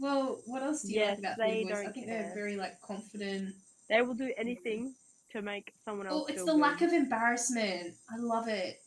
Well, 0.00 0.40
what 0.46 0.62
else 0.62 0.82
do 0.82 0.92
you 0.92 1.00
Yes, 1.00 1.10
like 1.10 1.18
about 1.18 1.36
they 1.38 1.64
boys? 1.64 1.72
I 1.72 1.82
don't 1.84 1.92
think 1.94 2.06
care. 2.06 2.22
they're 2.24 2.34
very 2.34 2.56
like 2.56 2.80
confident. 2.80 3.54
They 3.88 4.02
will 4.02 4.14
do 4.14 4.32
anything 4.36 4.94
to 5.32 5.42
make 5.42 5.72
someone 5.84 6.06
else 6.06 6.22
Oh, 6.28 6.32
it's 6.32 6.44
the 6.44 6.52
good. 6.52 6.60
lack 6.60 6.82
of 6.82 6.92
embarrassment. 6.92 7.94
I 8.10 8.16
love 8.18 8.48
it. 8.48 8.80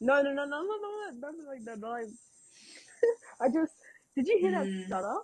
No, 0.00 0.22
no, 0.22 0.32
no, 0.32 0.44
no, 0.44 0.62
no, 0.62 0.66
no, 0.66 1.10
no, 1.20 1.30
not 1.30 1.34
like 1.48 1.64
that. 1.64 1.80
Like... 1.80 2.06
I 3.40 3.48
just 3.48 3.72
did 4.16 4.26
you 4.26 4.38
hear 4.38 4.52
Mm. 4.52 4.78
that 4.80 4.86
stutter? 4.86 5.16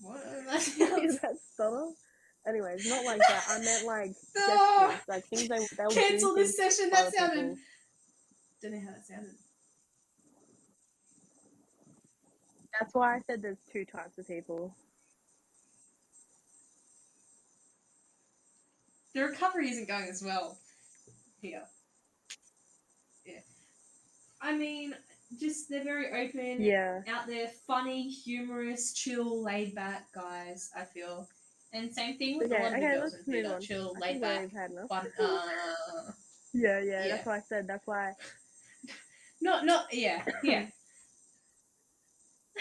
What? 0.00 0.22
Hear 0.62 1.12
that 1.22 1.34
stutter? 1.52 1.86
Anyways, 2.46 2.88
not 2.88 3.04
like 3.04 3.18
that. 3.18 3.44
I 3.50 3.58
meant 3.58 3.84
like 3.84 4.10
No. 4.36 4.46
gestures, 4.88 5.08
like 5.08 5.24
things 5.26 5.48
they 5.48 5.58
they'll 5.76 5.90
Cancel 5.90 6.34
this 6.34 6.56
session. 6.56 6.88
That 6.90 7.12
sounded. 7.12 7.34
people. 7.40 7.56
Don't 8.62 8.72
know 8.72 8.80
how 8.80 8.92
that 8.92 9.06
sounded. 9.06 9.34
That's 12.78 12.94
why 12.94 13.16
I 13.16 13.20
said 13.26 13.42
there's 13.42 13.58
two 13.72 13.84
types 13.84 14.18
of 14.18 14.26
people. 14.26 14.74
The 19.14 19.22
recovery 19.24 19.70
isn't 19.70 19.88
going 19.88 20.08
as 20.08 20.22
well 20.22 20.58
here. 21.40 21.62
Yeah. 23.24 23.40
I 24.40 24.54
mean, 24.56 24.94
just 25.40 25.68
they're 25.68 25.82
very 25.82 26.08
open, 26.28 26.62
Yeah. 26.62 27.02
out 27.08 27.26
there, 27.26 27.48
funny, 27.66 28.08
humorous, 28.08 28.92
chill, 28.92 29.42
laid 29.42 29.74
back 29.74 30.12
guys. 30.12 30.70
I 30.76 30.84
feel, 30.84 31.28
and 31.72 31.92
same 31.92 32.16
thing 32.18 32.38
with 32.38 32.52
a 32.52 32.54
lot 32.54 32.66
of 32.66 32.70
the 32.72 32.76
okay, 32.78 32.94
girls 32.96 33.12
let's 33.14 33.26
move 33.26 33.46
on. 33.46 33.60
chill, 33.60 33.94
I 33.96 34.00
laid 34.00 34.20
back, 34.20 34.40
we've 34.42 34.52
had 34.52 34.70
enough. 34.70 34.88
fun. 34.88 35.06
Uh, 35.18 36.12
Yeah, 36.54 36.80
yeah, 36.80 37.04
Yeah. 37.04 37.08
that's 37.08 37.26
why 37.26 37.36
I 37.36 37.40
said. 37.40 37.66
That's 37.66 37.86
why. 37.86 38.12
not, 39.40 39.66
not, 39.66 39.92
yeah, 39.92 40.22
yeah. 40.42 40.66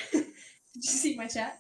Did 0.11 0.25
you 0.75 0.81
see 0.81 1.15
my 1.15 1.27
chat? 1.27 1.59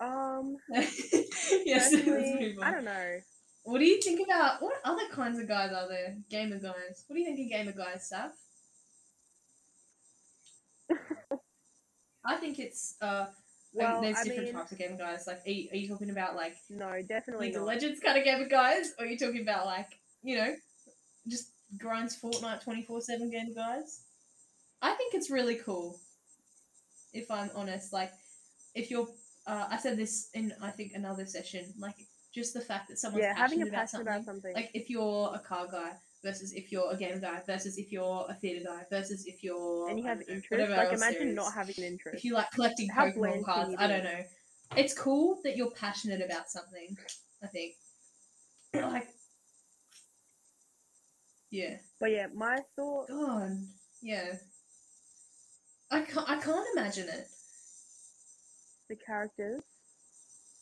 Um, 0.00 0.56
yes. 0.72 1.94
I 1.94 2.70
don't 2.70 2.84
know. 2.84 3.18
What 3.64 3.78
do 3.78 3.84
you 3.84 4.00
think 4.00 4.20
about 4.24 4.62
what 4.62 4.74
other 4.84 5.08
kinds 5.12 5.38
of 5.38 5.46
guys 5.46 5.72
are 5.72 5.88
there? 5.88 6.16
Gamer 6.30 6.58
guys. 6.58 7.04
What 7.06 7.16
do 7.16 7.20
you 7.20 7.26
think 7.26 7.40
of 7.40 7.50
gamer 7.50 7.72
guys, 7.72 8.08
Sav? 8.08 8.30
I 12.24 12.36
think 12.36 12.58
it's 12.58 12.96
uh. 13.00 13.26
Well, 13.72 14.00
there's 14.02 14.16
I 14.16 14.24
different 14.24 14.46
mean, 14.46 14.54
types 14.54 14.72
of 14.72 14.78
gamer 14.78 14.96
guys. 14.96 15.26
Like, 15.28 15.42
are 15.46 15.50
you, 15.50 15.68
are 15.70 15.76
you 15.76 15.88
talking 15.88 16.10
about 16.10 16.34
like 16.34 16.56
no, 16.70 17.00
definitely 17.08 17.48
League 17.48 17.56
of. 17.56 17.62
Legends 17.62 18.00
kind 18.00 18.18
of 18.18 18.24
gamer 18.24 18.48
guys, 18.48 18.92
or 18.98 19.04
are 19.04 19.08
you 19.08 19.16
talking 19.16 19.42
about 19.42 19.66
like 19.66 19.86
you 20.22 20.36
know, 20.36 20.54
just 21.28 21.52
grinds 21.78 22.18
Fortnite 22.20 22.64
twenty 22.64 22.82
four 22.82 23.00
seven 23.00 23.30
gamer 23.30 23.54
guys? 23.54 24.02
I 24.82 24.94
think 24.94 25.14
it's 25.14 25.30
really 25.30 25.56
cool. 25.56 26.00
If 27.12 27.30
I'm 27.30 27.50
honest, 27.54 27.92
like 27.92 28.12
if 28.74 28.90
you're, 28.90 29.08
uh, 29.46 29.66
I 29.70 29.76
said 29.78 29.96
this 29.96 30.30
in 30.34 30.52
I 30.62 30.70
think 30.70 30.92
another 30.94 31.26
session, 31.26 31.72
like 31.78 31.96
just 32.34 32.54
the 32.54 32.60
fact 32.60 32.88
that 32.88 32.98
someone's 32.98 33.22
Yeah, 33.24 33.34
having 33.34 33.58
passionate 33.60 33.66
a 33.66 33.68
about 33.68 33.80
passion 33.80 33.88
something. 33.90 34.06
about 34.14 34.24
something. 34.24 34.54
Like 34.54 34.70
if 34.74 34.88
you're 34.90 35.32
a 35.34 35.38
car 35.40 35.66
guy 35.70 35.92
versus 36.22 36.52
if 36.52 36.70
you're 36.70 36.90
a 36.92 36.96
game 36.96 37.20
guy 37.20 37.40
versus 37.46 37.78
if 37.78 37.90
you're 37.90 38.26
a 38.28 38.34
theatre 38.34 38.64
guy 38.66 38.82
versus 38.90 39.24
if 39.26 39.42
you're 39.42 39.88
and 39.88 39.98
you 39.98 40.04
have 40.04 40.18
know, 40.18 40.24
interest. 40.28 40.70
Like 40.70 40.92
imagine 40.92 41.26
there 41.26 41.34
not 41.34 41.52
having 41.52 41.74
an 41.78 41.84
interest. 41.84 42.18
If 42.18 42.24
you 42.24 42.34
like 42.34 42.50
collecting 42.52 42.88
How 42.88 43.06
Pokemon 43.06 43.44
cards, 43.44 43.74
I 43.78 43.86
don't 43.86 44.04
know. 44.04 44.22
It's 44.76 44.94
cool 44.96 45.40
that 45.44 45.56
you're 45.56 45.70
passionate 45.72 46.20
about 46.22 46.48
something. 46.50 46.96
I 47.42 47.46
think. 47.48 47.74
Like, 48.72 49.08
yeah. 51.50 51.78
But 51.98 52.12
yeah, 52.12 52.28
my 52.32 52.60
thought. 52.76 53.08
God, 53.08 53.50
yeah. 54.00 54.34
I 55.90 56.02
can't. 56.02 56.28
I 56.30 56.36
can't 56.40 56.66
imagine 56.76 57.08
it. 57.08 57.26
The 58.88 58.96
characters. 58.96 59.62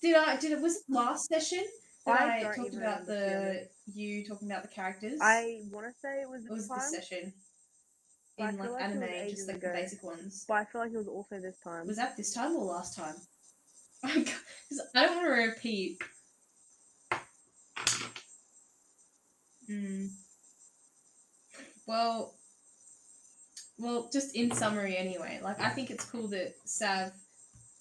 Did 0.03 0.17
I? 0.17 0.37
Did 0.37 0.53
it? 0.53 0.61
Was 0.61 0.77
it 0.77 0.83
last 0.89 1.29
session 1.29 1.65
that 2.07 2.21
I 2.21 2.39
I, 2.39 2.43
talked 2.43 2.75
about 2.75 3.01
remember, 3.01 3.05
to 3.05 3.65
be 3.85 3.95
the 3.95 4.01
you 4.01 4.27
talking 4.27 4.51
about 4.51 4.63
the 4.63 4.69
characters? 4.69 5.19
I 5.21 5.61
want 5.71 5.87
to 5.87 5.93
say 6.01 6.23
it 6.23 6.29
was 6.29 6.45
It 6.45 6.51
was 6.51 6.69
this 6.69 6.91
session. 6.91 7.33
But 8.39 8.51
In 8.51 8.59
like 8.59 8.71
like 8.71 8.83
anime, 8.85 9.29
just 9.31 9.49
like 9.49 9.57
ago. 9.57 9.69
the 9.69 9.75
basic 9.75 10.03
ones. 10.05 10.45
but 10.47 10.55
I 10.55 10.65
feel 10.65 10.81
like 10.81 10.93
it 10.93 10.97
was 10.97 11.09
also 11.09 11.41
this 11.41 11.59
time. 11.63 11.87
Was 11.89 11.97
that 11.97 12.17
this 12.17 12.33
time 12.33 12.55
or 12.57 12.65
last 12.67 12.97
time? 12.97 13.17
I 14.05 14.25
I 14.95 15.07
don't 15.07 15.17
want 15.17 15.27
to 15.27 15.33
repeat. 15.33 15.99
Hmm. 19.67 20.07
Well, 21.87 22.38
well, 23.79 24.11
just 24.13 24.35
in 24.35 24.51
summary, 24.51 24.97
anyway. 24.97 25.41
Like, 25.43 25.61
I 25.61 25.71
think 25.71 25.91
it's 25.91 26.05
cool 26.05 26.29
that 26.29 26.57
Sav, 26.65 27.13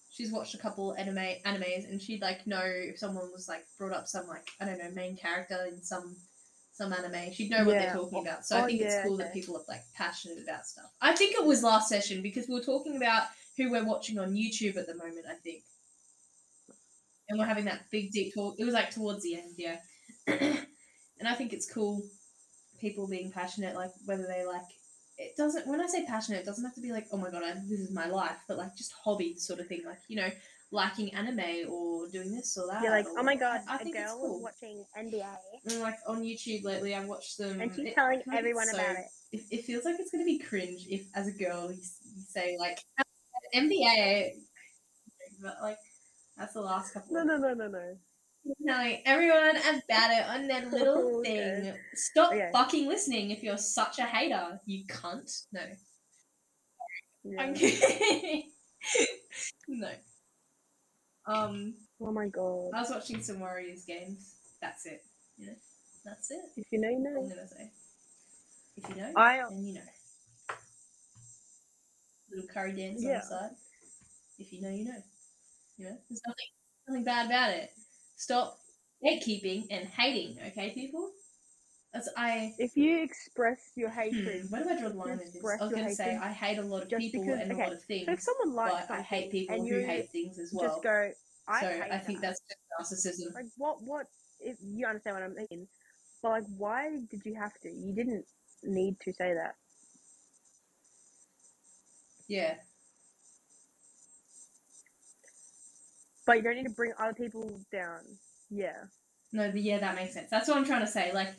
she's 0.10 0.32
watched 0.32 0.54
a 0.54 0.58
couple 0.58 0.94
anime 0.96 1.18
animes, 1.46 1.90
and 1.90 2.02
she'd 2.02 2.22
like 2.22 2.46
know 2.46 2.64
if 2.64 3.00
someone 3.00 3.32
was 3.32 3.48
like 3.48 3.66
brought 3.78 3.94
up 3.94 4.08
some 4.08 4.28
like 4.28 4.48
I 4.62 4.66
don't 4.66 4.78
know 4.78 4.92
main 4.94 5.18
character 5.18 5.66
in 5.68 5.82
some 5.82 6.16
some 6.78 6.94
anime, 6.94 7.34
she'd 7.34 7.50
know 7.50 7.66
what 7.66 7.74
they're 7.74 7.94
talking 7.94 8.22
about. 8.22 8.46
So 8.46 8.56
I 8.56 8.62
oh, 8.62 8.66
think 8.68 8.82
it's 8.82 8.94
yeah, 8.94 9.04
cool 9.04 9.18
that 9.18 9.34
people 9.34 9.58
are 9.58 9.64
like 9.68 9.82
passionate 9.96 10.38
about 10.44 10.68
stuff. 10.68 10.92
I 11.02 11.16
think 11.16 11.34
it 11.34 11.44
was 11.44 11.64
last 11.64 11.90
session 11.90 12.22
because 12.22 12.48
we 12.48 12.54
were 12.54 12.62
talking 12.62 12.98
about 12.98 13.24
who 13.58 13.72
we're 13.72 13.86
watching 13.86 14.20
on 14.20 14.36
YouTube 14.36 14.78
at 14.78 14.86
the 14.86 14.94
moment. 14.94 15.26
I 15.28 15.34
think, 15.34 15.64
and 17.30 17.40
we're 17.40 17.46
having 17.46 17.66
that 17.66 17.90
big 17.90 18.12
deep 18.12 18.36
talk. 18.36 18.56
It 18.60 18.66
was 18.66 18.76
like 18.76 18.92
towards 18.92 19.24
the 19.24 19.36
end, 19.36 19.56
yeah. 19.58 19.78
and 20.28 21.28
I 21.28 21.34
think 21.34 21.52
it's 21.52 21.72
cool 21.72 22.04
people 22.80 23.08
being 23.08 23.32
passionate, 23.32 23.76
like 23.76 23.92
whether 24.06 24.28
they 24.28 24.46
like. 24.46 24.62
It 25.18 25.36
doesn't. 25.36 25.66
When 25.68 25.82
I 25.82 25.88
say 25.88 26.06
passionate, 26.06 26.42
it 26.42 26.46
doesn't 26.46 26.64
have 26.64 26.76
to 26.76 26.82
be 26.82 26.92
like, 26.92 27.08
oh 27.12 27.18
my 27.18 27.32
god, 27.32 27.44
I, 27.44 27.54
this 27.68 27.80
is 27.80 27.92
my 27.92 28.08
life, 28.08 28.38
but 28.48 28.58
like 28.58 28.76
just 28.76 28.94
hobby 29.04 29.36
sort 29.38 29.60
of 29.60 29.68
thing, 29.68 29.82
like 29.86 29.98
you 30.08 30.16
know, 30.18 30.30
liking 30.72 31.14
anime 31.16 31.68
or 31.70 32.08
doing 32.10 32.32
this 32.36 32.56
or 32.58 32.68
that. 32.72 32.84
You're 32.84 32.92
like, 32.92 33.08
or- 33.08 33.20
oh 33.20 33.24
my 33.24 33.36
god, 33.36 33.62
I, 33.68 33.74
I 33.74 33.76
a 33.78 33.80
think 33.80 33.96
it's 33.96 34.06
girl 34.12 34.20
cool. 34.22 34.42
watching 34.44 34.86
NBA, 34.98 35.26
And 35.66 35.82
like 35.82 35.96
on 36.08 36.22
YouTube 36.22 36.64
lately, 36.64 36.94
I've 36.94 37.08
watched 37.08 37.38
them. 37.40 37.60
and 37.62 37.72
she's 37.74 37.86
it- 37.86 37.96
telling 37.96 38.22
everyone 38.32 38.64
it's 38.64 38.74
about 38.74 38.96
it. 38.96 39.06
It, 39.32 39.42
it 39.52 39.66
feels 39.66 39.86
like 39.86 39.96
it's 40.00 40.12
gonna 40.12 40.24
be 40.24 40.38
cringe 40.40 40.86
if, 40.88 41.08
as 41.16 41.28
a 41.28 41.32
girl, 41.32 41.72
you, 41.72 41.80
you 41.80 42.24
say 42.30 42.56
like 42.60 42.80
oh, 43.00 43.04
NBA, 43.56 44.30
but 45.42 45.56
like 45.62 45.78
that's 46.38 46.54
the 46.54 46.62
last 46.62 46.94
couple. 46.94 47.14
No, 47.16 47.24
no, 47.24 47.38
no, 47.38 47.54
no, 47.56 47.68
no. 47.68 47.98
Telling 48.66 49.02
everyone 49.06 49.58
about 49.58 50.12
it 50.12 50.26
on 50.30 50.48
that 50.48 50.72
little 50.72 51.20
Okay. 51.20 51.62
thing. 51.64 51.74
Stop 51.96 52.32
Okay. 52.32 52.50
fucking 52.54 52.88
listening 52.88 53.32
if 53.32 53.44
you're 53.44 53.58
such 53.58 54.00
a 54.00 54.04
hater, 54.04 54.60
you 54.66 54.86
cunt. 54.88 55.44
No, 55.52 55.62
Yeah. 57.24 57.42
I'm 57.42 57.54
kidding. 57.54 58.52
no. 59.68 59.90
Um, 61.26 61.74
Oh 62.02 62.12
my 62.12 62.28
god. 62.28 62.72
I 62.74 62.82
was 62.82 62.90
watching 62.90 63.22
some 63.22 63.40
Warriors 63.40 63.84
games. 63.86 64.36
That's 64.62 64.86
it. 64.86 65.04
You 65.38 65.48
know, 65.48 65.56
that's 66.06 66.32
it. 66.32 66.40
If 66.56 66.66
you 66.72 66.80
know, 66.80 66.90
you 66.90 66.98
I'm 66.98 67.04
know. 67.04 67.30
gonna 67.30 67.48
say. 67.48 67.72
If 68.78 68.90
you 68.90 68.96
know, 68.96 69.14
I 69.16 69.42
then 69.50 69.66
you 69.66 69.74
know. 69.74 69.82
Little 72.32 72.48
Curry 72.50 72.74
dance 72.74 73.02
Yeah. 73.04 73.10
on 73.10 73.16
the 73.16 73.22
side. 73.26 73.56
If 74.40 74.54
you 74.54 74.62
know, 74.62 74.70
you 74.70 74.86
know. 74.86 75.04
You 75.78 75.86
know, 75.86 75.98
there's 76.10 76.22
nothing, 76.26 76.48
nothing 76.88 77.04
bad 77.04 77.26
about 77.28 77.52
it. 77.52 77.72
Stop 78.18 78.58
gatekeeping 79.04 79.68
and 79.70 79.88
hating, 79.88 80.38
okay, 80.48 80.72
people? 80.72 81.12
As 81.94 82.10
I. 82.18 82.54
if 82.60 82.76
you 82.76 83.02
express 83.02 83.72
your 83.76 83.90
Hmm, 83.90 84.00
hatred, 84.00 84.46
where 84.50 84.64
do 84.64 84.70
I 84.70 84.80
draw 84.80 84.90
the 84.90 84.96
line 84.96 85.18
with 85.18 85.34
this? 85.34 85.44
I 85.44 85.64
was 85.64 85.72
going 85.72 85.86
to 85.88 85.96
say 85.96 86.20
I 86.22 86.32
hate 86.32 86.58
a 86.58 86.62
lot 86.64 86.84
of 86.84 86.90
people 86.90 87.22
because- 87.22 87.40
and 87.40 87.52
a 87.54 87.58
lot 87.58 87.74
of 87.74 87.84
things, 87.86 88.06
so 88.08 88.12
if 88.12 88.20
someone 88.22 88.54
likes 88.56 88.90
I 88.92 89.02
hate 89.02 89.32
people 89.32 89.66
who 89.66 89.80
hate 89.86 90.12
things 90.12 90.38
as 90.38 90.52
well. 90.52 90.68
just 90.70 90.84
go, 90.84 91.12
I 91.48 91.62
so 91.62 91.70
hate 91.70 91.92
I 91.92 91.98
think 92.00 92.20
that. 92.22 92.28
that's 92.28 92.42
just 92.82 93.06
narcissism. 93.06 93.34
like 93.34 93.46
what 93.56 93.82
what 93.82 94.08
if 94.40 94.58
you 94.62 94.86
understand 94.86 95.16
what 95.16 95.24
I'm 95.24 95.36
mean? 95.50 95.68
But 96.22 96.30
like, 96.32 96.44
why 96.58 96.90
did 97.10 97.22
you 97.26 97.36
have 97.36 97.54
to? 97.62 97.70
You 97.70 97.94
didn't 97.94 98.26
need 98.64 99.00
to 99.02 99.14
say 99.14 99.34
that. 99.34 99.56
Yeah. 102.28 102.56
But 106.28 106.38
you 106.38 106.44
don't 106.44 106.56
need 106.56 106.66
to 106.66 106.70
bring 106.70 106.92
other 107.00 107.14
people 107.14 107.50
down. 107.72 108.02
Yeah. 108.52 108.84
No, 109.34 109.50
but 109.50 109.62
yeah, 109.62 109.80
that 109.80 109.96
makes 109.96 110.14
sense. 110.14 110.30
That's 110.30 110.48
what 110.48 110.58
I'm 110.58 110.66
trying 110.66 110.82
to 110.82 110.88
say. 110.88 111.12
Like, 111.14 111.34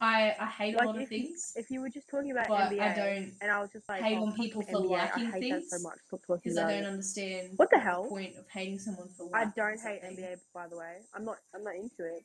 I 0.00 0.34
I 0.38 0.46
hate 0.46 0.74
Like, 0.74 0.82
a 0.84 0.86
lot 0.88 0.96
of 0.96 1.02
if 1.02 1.12
you- 1.12 1.22
things, 1.28 1.52
If 1.56 1.70
you 1.70 1.80
were 1.80 1.88
just 1.88 2.08
talking 2.10 2.32
about 2.32 2.48
but 2.48 2.72
NBA, 2.72 2.80
I 2.82 2.94
don't 2.94 3.32
and 3.40 3.50
I 3.50 3.60
was 3.60 3.70
just 3.72 3.88
like, 3.88 4.02
hate 4.02 4.18
oh, 4.18 4.26
on 4.26 4.34
people 4.34 4.60
for 4.62 4.72
NBA, 4.82 4.90
liking 4.90 5.26
I 5.26 5.30
hate 5.30 5.50
that 5.52 5.62
so 5.62 5.70
things, 5.70 5.82
much. 5.84 5.98
Because 6.10 6.58
I 6.58 6.62
don't 6.62 6.82
it. 6.82 6.86
understand 6.86 7.52
What 7.56 7.70
the 7.70 7.78
hell? 7.78 8.06
point 8.08 8.34
of 8.36 8.44
hating 8.50 8.80
someone 8.80 9.08
for 9.16 9.30
I 9.32 9.46
don't 9.56 9.80
hate 9.80 10.02
something. 10.02 10.24
NBA, 10.24 10.38
by 10.52 10.66
the 10.68 10.76
way. 10.76 10.96
I'm 11.14 11.24
not. 11.24 11.38
I'm 11.54 11.62
not 11.62 11.74
into 11.76 12.04
it. 12.04 12.24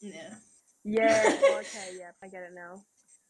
Yeah. 0.00 0.34
Yeah. 0.84 1.22
okay. 1.60 1.90
Yeah. 1.98 2.10
I 2.22 2.28
get 2.28 2.42
it 2.42 2.52
now. 2.54 2.82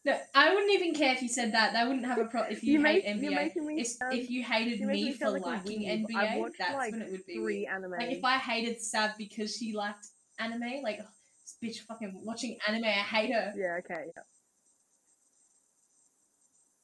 No, 0.05 0.15
I 0.35 0.53
wouldn't 0.53 0.71
even 0.71 0.93
care 0.93 1.13
if 1.13 1.23
you 1.23 1.27
said 1.27 1.51
that. 1.53 1.73
That 1.73 1.87
wouldn't 1.87 2.05
have 2.05 2.19
a 2.19 2.25
problem 2.25 2.53
if 2.53 2.63
you, 2.63 2.73
You 2.73 2.85
hate 2.85 3.05
make- 3.05 3.17
NBA. 3.55 3.55
me 3.65 3.81
If, 3.81 3.87
sound- 3.87 4.13
if 4.13 4.29
you 4.29 4.43
hated 4.43 4.79
me 4.81 5.05
me 5.05 5.13
for 5.13 5.31
like 5.31 5.43
liking. 5.43 5.81
NBA, 5.81 6.37
watched 6.39 6.59
that's 6.59 6.73
like 6.75 6.91
when 6.91 7.01
it 7.01 7.11
would 7.11 7.25
be 7.25 7.33
three 7.35 7.65
anime. 7.65 7.91
Like 7.91 8.11
if 8.11 8.23
I 8.23 8.37
hated 8.37 8.79
Sav 8.81 9.11
because 9.17 9.55
she 9.57 9.73
liked 9.73 10.05
anime, 10.39 10.83
like 10.83 10.99
oh, 11.01 11.07
this 11.41 11.57
bitch 11.63 11.79
fucking 11.87 12.21
watching 12.23 12.57
anime, 12.67 12.85
I 12.85 12.89
hate 12.89 13.33
her. 13.33 13.53
yeah. 13.57 13.77
Okay. 13.79 14.05
Yeah. 14.15 14.21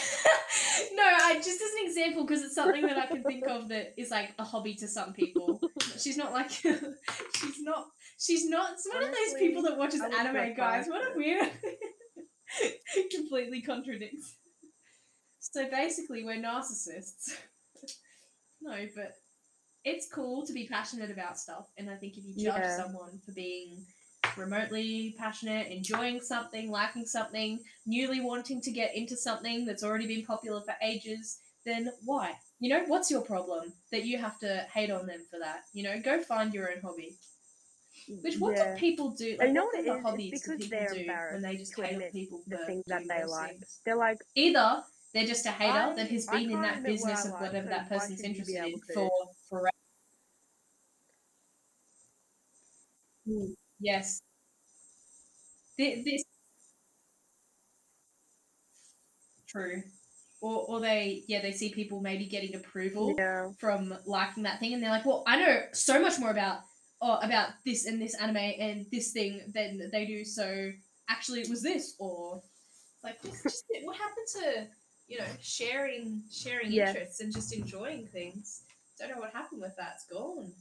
no, 0.94 1.02
I 1.04 1.34
just 1.36 1.60
as 1.62 1.70
an 1.80 1.86
example 1.86 2.24
because 2.26 2.42
it's 2.42 2.56
something 2.56 2.84
that 2.86 2.98
I 2.98 3.06
can 3.06 3.22
think 3.22 3.46
of 3.46 3.68
that 3.68 3.94
is 3.96 4.10
like 4.10 4.30
a 4.38 4.42
hobby 4.44 4.74
to 4.74 4.88
some 4.88 5.12
people. 5.12 5.60
She's 5.98 6.16
not 6.16 6.32
like 6.32 6.50
she's 6.50 7.60
not 7.60 7.86
she's 8.18 8.48
not 8.48 8.72
one 8.92 9.04
of 9.04 9.10
those 9.10 9.34
people 9.38 9.62
that 9.62 9.78
watches 9.78 10.00
anime, 10.00 10.54
guys. 10.54 10.86
What 10.88 11.02
a 11.02 11.16
weird 11.16 11.50
completely 13.10 13.62
contradicts. 13.62 14.36
So 15.40 15.68
basically 15.70 16.24
we're 16.24 16.42
narcissists. 16.42 17.32
no, 18.60 18.88
but 18.94 19.14
it's 19.84 20.08
cool 20.12 20.44
to 20.46 20.52
be 20.52 20.66
passionate 20.66 21.10
about 21.10 21.38
stuff 21.38 21.66
and 21.78 21.88
I 21.88 21.94
think 21.96 22.16
if 22.18 22.24
you 22.24 22.34
judge 22.34 22.54
Yeah. 22.54 22.76
someone 22.76 23.20
for 23.24 23.32
being 23.32 23.86
remotely 24.36 25.14
passionate, 25.18 25.68
enjoying 25.68 26.20
something, 26.20 26.70
liking 26.70 27.06
something, 27.06 27.60
newly 27.86 28.20
wanting 28.20 28.60
to 28.62 28.70
get 28.70 28.94
into 28.94 29.16
something 29.16 29.64
that's 29.64 29.84
already 29.84 30.06
been 30.06 30.24
popular 30.26 30.60
for 30.62 30.74
ages, 30.82 31.38
then 31.64 31.90
why? 32.04 32.34
You 32.60 32.70
know, 32.70 32.84
what's 32.86 33.10
your 33.10 33.22
problem 33.22 33.72
that 33.92 34.04
you 34.04 34.18
have 34.18 34.38
to 34.40 34.66
hate 34.72 34.90
on 34.90 35.06
them 35.06 35.24
for 35.30 35.38
that? 35.38 35.62
You 35.72 35.84
know, 35.84 36.00
go 36.00 36.20
find 36.22 36.52
your 36.52 36.70
own 36.70 36.80
hobby. 36.82 37.16
Which 38.08 38.38
what 38.38 38.56
yeah. 38.56 38.74
do 38.74 38.78
people 38.78 39.10
do? 39.10 39.36
Like, 39.38 39.48
you 39.48 39.54
know 39.54 39.64
what 39.66 39.74
it 39.78 39.86
is? 39.86 39.96
It's 39.96 40.02
hobbies 40.04 40.30
because 40.42 40.58
people 40.58 40.78
they're 40.78 40.94
do 40.94 41.06
when 41.32 41.42
they 41.42 41.56
just 41.56 41.74
to 41.74 41.82
hate 41.84 42.12
people 42.12 42.42
the 42.46 42.58
things 42.58 42.84
that 42.86 43.02
they 43.08 43.24
like. 43.24 43.50
things? 43.50 43.80
They're 43.84 43.96
like, 43.96 44.18
Either 44.34 44.82
they're 45.12 45.26
just 45.26 45.46
a 45.46 45.50
hater 45.50 45.72
I- 45.90 45.94
that 45.96 46.08
has 46.10 46.26
been 46.26 46.50
in 46.50 46.62
that 46.62 46.82
business 46.84 47.24
of 47.24 47.32
whatever 47.32 47.66
so 47.66 47.70
that 47.70 47.88
person's 47.88 48.20
interested 48.20 48.64
in 48.64 48.80
for 48.94 49.10
forever. 49.48 49.70
Hmm. 53.26 53.54
Yes. 53.80 54.22
Thi- 55.76 56.02
This 56.04 56.24
true. 59.46 59.82
Or 60.40 60.60
or 60.68 60.80
they 60.80 61.24
yeah, 61.28 61.40
they 61.40 61.52
see 61.52 61.70
people 61.70 62.00
maybe 62.00 62.26
getting 62.26 62.54
approval 62.54 63.14
yeah. 63.18 63.48
from 63.58 63.94
liking 64.06 64.42
that 64.44 64.60
thing 64.60 64.74
and 64.74 64.82
they're 64.82 64.90
like, 64.90 65.06
Well, 65.06 65.24
I 65.26 65.38
know 65.38 65.60
so 65.72 66.00
much 66.00 66.18
more 66.18 66.30
about 66.30 66.58
or 67.00 67.18
about 67.22 67.50
this 67.64 67.86
and 67.86 68.00
this 68.00 68.14
anime 68.14 68.36
and 68.36 68.86
this 68.90 69.12
thing 69.12 69.40
than 69.54 69.90
they 69.92 70.06
do, 70.06 70.24
so 70.24 70.70
actually 71.08 71.40
it 71.40 71.48
was 71.50 71.62
this 71.62 71.94
or 71.98 72.42
like 73.04 73.22
just, 73.22 73.42
just 73.44 73.64
what 73.84 73.96
happened 73.96 74.26
to 74.32 74.66
you 75.08 75.18
know, 75.18 75.24
sharing 75.40 76.22
sharing 76.32 76.72
Yeah. 76.72 76.88
interests 76.88 77.20
and 77.20 77.32
just 77.32 77.52
enjoying 77.54 78.08
things. 78.08 78.62
Don't 78.98 79.10
know 79.10 79.18
what 79.20 79.32
happened 79.32 79.60
with 79.60 79.76
that. 79.76 79.92
It's 79.96 80.06
gone. 80.06 80.52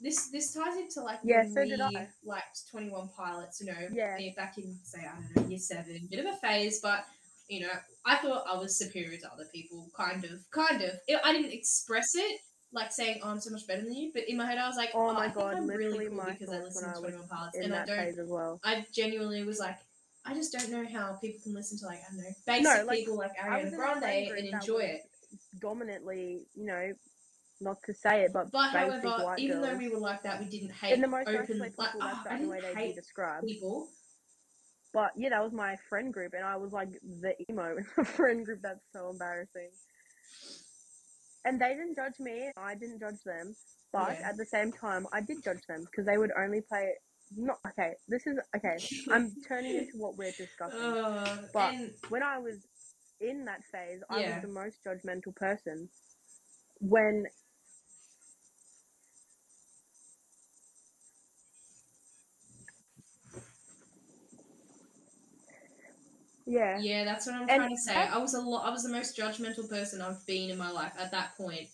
This 0.00 0.28
this 0.30 0.54
ties 0.54 0.76
into 0.78 1.02
like 1.02 1.18
Yeah, 1.22 1.44
so 1.46 1.60
we 1.62 1.68
did 1.68 1.80
I. 1.80 2.08
liked 2.24 2.70
Twenty 2.70 2.88
One 2.88 3.08
Pilots. 3.16 3.60
You 3.60 3.66
know, 3.72 3.88
Yeah. 3.92 4.16
back 4.36 4.56
in 4.58 4.78
say 4.84 5.00
I 5.00 5.14
don't 5.20 5.36
know 5.44 5.48
year 5.50 5.58
seven, 5.58 6.08
bit 6.10 6.20
of 6.24 6.26
a 6.32 6.36
phase, 6.38 6.80
but 6.80 7.04
you 7.48 7.60
know 7.60 7.72
I 8.06 8.16
thought 8.16 8.44
I 8.50 8.56
was 8.56 8.74
superior 8.76 9.18
to 9.18 9.32
other 9.32 9.46
people. 9.52 9.90
Kind 9.94 10.24
of, 10.24 10.40
kind 10.50 10.80
of. 10.82 10.92
I 11.22 11.32
didn't 11.32 11.52
express 11.52 12.14
it 12.14 12.40
like 12.72 12.92
saying 12.92 13.20
oh, 13.22 13.28
I'm 13.30 13.40
so 13.40 13.50
much 13.50 13.66
better 13.66 13.82
than 13.82 13.94
you, 13.94 14.10
but 14.14 14.28
in 14.28 14.36
my 14.36 14.46
head 14.46 14.58
I 14.58 14.66
was 14.66 14.76
like, 14.76 14.90
Oh 14.94 15.10
oh, 15.10 15.12
my 15.14 15.26
I 15.26 15.28
god, 15.28 15.54
I'm 15.56 15.66
really 15.66 16.06
cool 16.06 16.16
my 16.16 16.30
because 16.32 16.48
I 16.48 16.58
listen 16.60 16.92
to 16.92 17.00
Twenty 17.00 17.16
One 17.16 17.28
Pilots, 17.28 17.56
in 17.56 17.64
and 17.64 17.74
I 17.74 17.84
don't. 17.84 17.96
phase 17.96 18.18
as 18.18 18.28
well. 18.28 18.60
I 18.64 18.86
genuinely 18.92 19.44
was 19.44 19.58
like, 19.58 19.78
I 20.24 20.34
just 20.34 20.52
don't 20.52 20.70
know 20.70 20.86
how 20.92 21.14
people 21.20 21.40
can 21.42 21.54
listen 21.54 21.78
to 21.78 21.86
like 21.86 22.00
I 22.00 22.14
don't 22.14 22.22
know 22.22 22.30
basic 22.46 22.64
No, 22.64 22.84
like, 22.84 22.98
people 22.98 23.16
like 23.18 23.36
Ariana 23.36 23.60
in 23.60 23.74
a 23.74 23.76
friend 23.76 24.00
Grande 24.00 24.38
and 24.38 24.48
enjoy 24.48 24.78
it. 24.78 25.02
Dominantly, 25.60 26.46
you 26.54 26.66
know, 26.66 26.92
not 27.60 27.76
to 27.86 27.94
say 27.94 28.22
it, 28.22 28.32
but, 28.32 28.50
But 28.50 28.70
however, 28.70 29.34
even 29.38 29.60
girls. 29.60 29.70
though 29.70 29.78
we 29.78 29.88
were 29.88 29.98
like 29.98 30.22
that, 30.24 30.40
we 30.40 30.46
didn't 30.46 30.72
hate 30.72 30.94
in 30.94 31.00
the 31.00 31.08
most 31.08 31.28
open. 31.28 31.58
Like, 31.58 31.72
ah, 31.78 32.22
the 32.24 32.30
I 32.32 32.44
way 32.44 32.60
didn't 32.60 32.76
be 32.76 32.80
hate 32.82 32.96
described. 32.96 33.46
people. 33.46 33.88
But 34.92 35.12
yeah, 35.16 35.30
that 35.30 35.42
was 35.42 35.52
my 35.52 35.76
friend 35.88 36.12
group, 36.12 36.34
and 36.34 36.44
I 36.44 36.56
was 36.56 36.72
like 36.72 36.88
the 37.02 37.34
emo 37.50 37.76
in 37.76 37.86
the 37.96 38.04
friend 38.16 38.44
group. 38.44 38.60
That's 38.62 38.84
so 38.92 39.10
embarrassing. 39.10 39.70
And 41.44 41.60
they 41.60 41.70
didn't 41.70 41.96
judge 41.96 42.18
me, 42.20 42.50
I 42.56 42.74
didn't 42.74 43.00
judge 43.00 43.22
them. 43.24 43.54
But 43.92 44.18
Yeah. 44.20 44.30
at 44.30 44.36
the 44.36 44.46
same 44.46 44.72
time, 44.72 45.06
I 45.12 45.20
did 45.20 45.42
judge 45.42 45.66
them 45.66 45.84
because 45.84 46.06
they 46.06 46.16
would 46.18 46.32
only 46.38 46.60
play. 46.62 46.94
Not 47.36 47.58
okay. 47.68 47.94
This 48.08 48.26
is 48.26 48.38
okay. 48.56 48.76
I'm 49.10 49.32
turning 49.48 49.76
into 49.76 49.96
what 49.98 50.16
we're 50.16 50.32
discussing. 50.32 50.78
Uh, 50.80 51.48
But- 51.52 51.74
and 51.74 51.94
when 52.10 52.22
I 52.22 52.38
was 52.38 52.66
in 53.20 53.44
that 53.46 53.64
phase, 53.64 54.02
I 54.10 54.20
Yeah. 54.20 54.34
was 54.34 54.42
the 54.42 54.48
most 54.48 54.84
judgmental 54.84 55.34
person. 55.34 55.88
When 56.80 57.26
yeah, 66.52 66.78
yeah, 66.80 67.04
that's 67.04 67.26
what 67.26 67.34
I'm 67.36 67.48
And 67.48 67.60
trying 67.60 67.70
to 67.70 67.80
say. 67.80 67.94
I 67.94 68.18
was 68.18 68.34
a 68.34 68.40
lot. 68.40 68.66
I 68.66 68.70
was 68.70 68.82
the 68.82 68.90
most 68.90 69.16
judgmental 69.16 69.68
person 69.68 70.00
I've 70.02 70.24
been 70.26 70.50
in 70.50 70.58
my 70.58 70.70
life 70.70 70.92
at 70.98 71.10
that 71.12 71.36
point, 71.36 71.68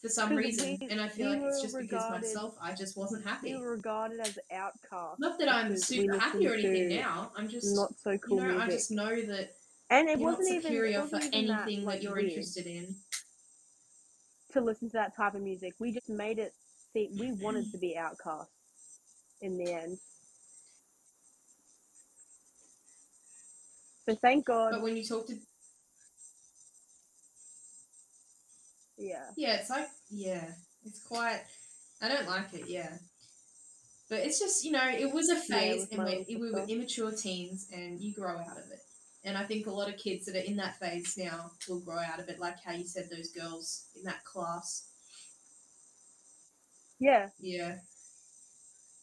for 0.00 0.08
some 0.08 0.34
reason. 0.36 0.78
we- 0.80 0.88
and 0.88 1.00
I 1.00 1.08
feel 1.08 1.30
we 1.30 1.36
like 1.36 1.48
it's 1.48 1.62
just 1.62 1.76
because 1.78 2.10
myself, 2.10 2.54
I 2.60 2.72
just 2.74 2.96
wasn't 2.96 3.24
happy. 3.26 3.54
we 3.54 3.60
were 3.60 3.72
regarded 3.72 4.20
as 4.20 4.38
outcast. 4.52 5.18
Not 5.18 5.38
that 5.40 5.48
I'm 5.52 5.76
super 5.76 6.18
happy 6.18 6.46
or 6.48 6.54
anything 6.54 6.88
now. 6.90 7.32
I'm 7.36 7.48
just 7.48 7.74
Not 7.74 7.92
so 7.98 8.16
cool. 8.18 8.38
you 8.40 8.48
know, 8.52 8.58
I 8.60 8.68
just 8.68 8.90
know 8.90 9.20
that 9.32 9.54
and 9.90 10.08
it 10.08 10.18
wasn't 10.20 10.48
even 10.48 10.62
superior 10.62 11.02
for 11.02 11.16
even 11.16 11.34
anything 11.34 11.46
that, 11.48 11.66
that, 11.66 11.84
like, 11.84 12.02
you're 12.02 12.14
weird 12.14 12.26
interested 12.28 12.66
in. 12.66 12.94
to 14.52 14.60
listen 14.60 14.88
to 14.90 14.92
that 14.94 15.16
type 15.16 15.34
of 15.34 15.42
music. 15.42 15.74
We 15.80 15.92
just 15.92 16.08
made 16.08 16.38
it. 16.38 16.54
See, 16.92 17.08
we 17.18 17.32
wanted 17.32 17.70
to 17.72 17.78
be 17.78 17.96
outcasts 17.96 18.52
in 19.40 19.56
the 19.58 19.72
end. 19.72 19.98
So 24.08 24.14
thank 24.16 24.46
God. 24.46 24.72
But 24.72 24.82
when 24.82 24.96
you 24.96 25.04
talk 25.04 25.26
to 25.28 25.36
yeah. 28.98 29.24
Yeah, 29.36 29.54
it's 29.56 29.70
like 29.70 29.88
yeah, 30.10 30.44
it's 30.84 31.02
quite. 31.02 31.40
I 32.02 32.08
don't 32.08 32.28
like 32.28 32.52
it. 32.52 32.68
Yeah, 32.68 32.90
but 34.08 34.20
it's 34.20 34.38
just 34.38 34.64
you 34.64 34.72
know 34.72 34.88
it 34.88 35.12
was 35.12 35.28
a 35.30 35.36
phase, 35.36 35.86
with 35.90 35.98
and 35.98 36.04
we, 36.28 36.36
we 36.36 36.52
were 36.52 36.64
immature 36.68 37.12
teens, 37.12 37.68
and 37.72 38.00
you 38.00 38.14
grow 38.14 38.36
out 38.38 38.58
of 38.58 38.70
it. 38.72 38.80
And 39.24 39.36
I 39.36 39.44
think 39.44 39.66
a 39.66 39.70
lot 39.70 39.88
of 39.88 39.98
kids 39.98 40.26
that 40.26 40.36
are 40.36 40.44
in 40.44 40.56
that 40.56 40.78
phase 40.78 41.14
now 41.18 41.50
will 41.68 41.80
grow 41.80 41.98
out 41.98 42.20
of 42.20 42.28
it, 42.28 42.38
like 42.40 42.56
how 42.64 42.72
you 42.72 42.86
said 42.86 43.08
those 43.10 43.30
girls 43.30 43.86
in 43.96 44.04
that 44.04 44.24
class. 44.24 44.88
Yeah. 46.98 47.28
Yeah. 47.38 47.76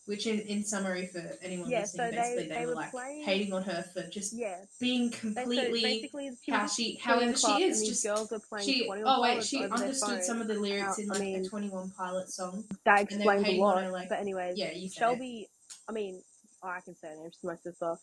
Which, 0.08 0.26
in, 0.26 0.40
in 0.40 0.64
summary, 0.64 1.08
for 1.08 1.22
anyone 1.42 1.70
Yeah, 1.70 1.82
listening, 1.82 2.12
so 2.12 2.16
basically 2.16 2.48
they, 2.48 2.56
they 2.56 2.66
were 2.66 2.70
were 2.70 2.76
like 2.76 2.92
playing- 2.92 3.24
hating 3.26 3.52
on 3.54 3.62
her 3.64 3.84
for 3.94 4.04
just 4.08 4.32
Yeah. 4.34 4.64
being 4.80 5.10
They, 5.10 5.18
so 5.18 5.22
completely 5.34 5.82
basically, 5.84 6.32
she 6.42 6.52
how 6.52 6.66
she, 6.66 6.96
however 6.96 7.36
she 7.38 7.64
is. 7.64 7.86
Just 7.86 8.06
girls 8.06 8.32
were 8.32 8.40
playing 8.40 8.66
she. 8.66 8.86
21 8.86 9.04
Oh 9.14 9.22
wait, 9.22 9.44
she 9.44 9.64
understood 9.66 10.24
some 10.24 10.40
of 10.40 10.48
the 10.48 10.54
lyrics 10.54 10.98
in 10.98 11.12
I 11.12 11.14
like 11.16 11.22
mean- 11.22 11.46
a 11.46 11.50
Twenty 11.50 11.70
One 11.70 11.92
Pilot 11.92 12.30
song. 12.30 12.64
That 12.86 12.96
they 13.10 13.16
explains 13.16 13.48
a 13.50 13.52
lot. 13.60 13.84
her, 13.84 13.92
like- 13.92 14.08
but 14.08 14.20
anyways, 14.20 14.58
Yeah, 14.58 14.72
you 14.72 14.88
said 14.88 14.96
it. 14.96 15.00
Shelby, 15.00 15.50
I 15.90 15.92
mean, 15.92 16.24
oh, 16.64 16.70
I 16.70 16.80
can 16.80 16.96
say 16.96 17.10
her 17.10 17.16
name. 17.18 17.30
She's 17.34 17.44
my 17.44 17.58
sister. 17.58 17.96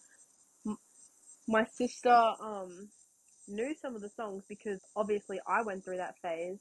My 1.48 1.64
sister 1.64 2.10
um 2.40 2.90
knew 3.48 3.74
some 3.80 3.94
of 3.94 4.02
the 4.02 4.10
songs 4.10 4.44
because 4.48 4.80
obviously 4.94 5.40
I 5.46 5.62
went 5.62 5.84
through 5.84 5.98
that 5.98 6.16
phase. 6.20 6.58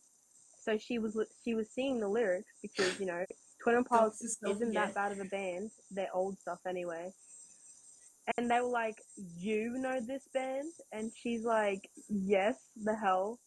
So 0.62 0.78
she 0.78 1.00
was 1.00 1.18
she 1.44 1.54
was 1.54 1.70
seeing 1.70 2.00
the 2.00 2.08
lyrics 2.08 2.54
because 2.62 2.98
you 2.98 3.06
know 3.08 3.26
Twin 3.64 3.84
Dogs 3.89 4.22
isn't 4.22 4.74
that 4.74 4.93
bad 4.93 5.11
of 5.14 5.20
a 5.20 5.26
band. 5.26 5.72
They're 5.91 6.14
old 6.14 6.38
stuff 6.39 6.59
anyway. 6.68 7.11
And 8.38 8.49
they 8.49 8.59
were 8.61 8.70
like, 8.70 9.01
"You 9.38 9.72
know 9.78 9.99
this 9.99 10.28
band?" 10.34 10.72
And 10.91 11.11
she's 11.16 11.43
like, 11.43 11.89
"Yes, 12.09 12.55
the 12.76 12.95
hell." 12.95 13.39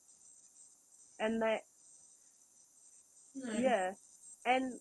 And 1.19 1.41
they 1.43 1.61
No. 3.35 3.53
yeah, 3.53 3.95
and 4.45 4.79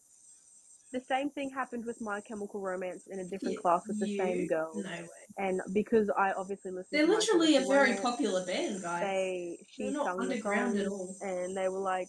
the 0.91 0.99
same 1.01 1.29
thing 1.29 1.49
happened 1.49 1.85
with 1.85 1.99
My 2.01 2.21
Chemical 2.21 2.61
Romance 2.61 3.07
in 3.07 3.19
a 3.19 3.25
different 3.27 3.57
class 3.57 3.85
with 3.87 3.99
the 3.99 4.09
you- 4.09 4.17
same 4.17 4.47
girl. 4.47 4.71
No 4.75 4.81
way. 4.89 5.07
And 5.37 5.61
because 5.73 6.09
I 6.17 6.31
obviously 6.33 6.71
listened 6.71 6.97
They're 6.97 7.07
literally 7.07 7.55
a 7.57 7.61
very 7.61 7.89
Romance, 7.91 7.99
popular 8.01 8.45
band, 8.45 8.81
guys. 8.81 9.01
they 9.01 9.65
They're 9.77 9.91
not 9.91 10.05
sung 10.05 10.17
the 10.17 10.23
underground 10.23 10.77
at 10.77 10.87
all. 10.87 11.15
and 11.21 11.55
they 11.57 11.67
were 11.67 11.79
like, 11.79 12.07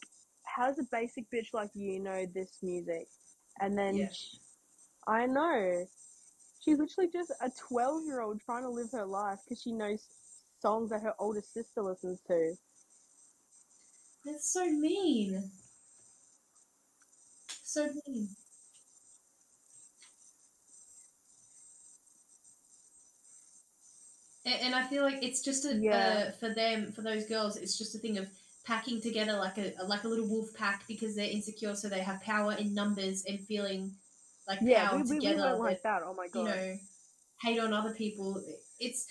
"How 0.57 0.69
does 0.69 0.79
a 0.79 0.85
basic 0.91 1.31
bitch 1.31 1.53
like 1.53 1.71
you 1.75 2.01
know 2.01 2.25
this 2.35 2.59
music?" 2.63 3.09
And 3.61 3.77
then 3.77 3.97
Yeah. 3.97 4.09
I 5.07 5.27
know. 5.27 5.87
She's 6.61 6.79
literally 6.79 7.11
just 7.13 7.31
a 7.41 7.51
12 7.69 8.05
year 8.07 8.21
old 8.23 8.41
trying 8.41 8.63
to 8.63 8.71
live 8.71 8.91
her 8.93 9.05
life 9.05 9.39
because 9.45 9.63
she 9.63 9.73
knows 9.73 10.09
songs 10.61 10.91
that 10.91 11.03
her 11.03 11.15
older 11.19 11.43
sister 11.43 11.83
listens 11.83 12.21
to. 12.27 12.57
That's 14.25 14.51
so 14.51 14.65
mean. 14.67 15.51
So 17.63 17.89
mean. 18.07 18.29
And, 24.45 24.61
and 24.63 24.75
I 24.75 24.87
feel 24.89 25.03
like 25.03 25.23
it's 25.23 25.43
just 25.43 25.65
a 25.67 25.77
Yeah. 25.77 26.25
uh, 26.29 26.31
for 26.33 26.53
them 26.55 26.93
for 26.93 27.03
those 27.03 27.27
girls. 27.27 27.57
It's 27.57 27.77
just 27.77 27.95
a 27.95 27.99
thing 27.99 28.19
of 28.19 28.29
packing 28.67 29.01
together 29.01 29.35
like 29.35 29.59
a 29.59 29.73
like 29.87 30.05
a 30.05 30.09
little 30.09 30.29
wolf 30.29 30.49
pack 30.55 30.83
because 30.89 31.15
they're 31.17 31.31
insecure, 31.31 31.75
so 31.75 31.89
they 31.89 32.01
have 32.01 32.21
power 32.23 32.53
in 32.55 32.75
numbers 32.75 33.25
and 33.29 33.41
feeling 33.47 33.95
like 34.49 34.59
Yeah, 34.63 34.89
power 34.89 34.97
we, 34.99 35.03
we, 35.05 35.09
we 35.11 35.17
together. 35.21 35.43
went 35.51 35.61
like 35.61 35.83
that. 35.83 36.03
Oh 36.05 36.15
my 36.15 36.29
god! 36.29 36.41
you 36.41 36.45
know, 36.45 36.79
hate 37.43 37.59
on 37.61 37.73
other 37.73 37.95
people. 37.95 38.43
It's 38.81 39.07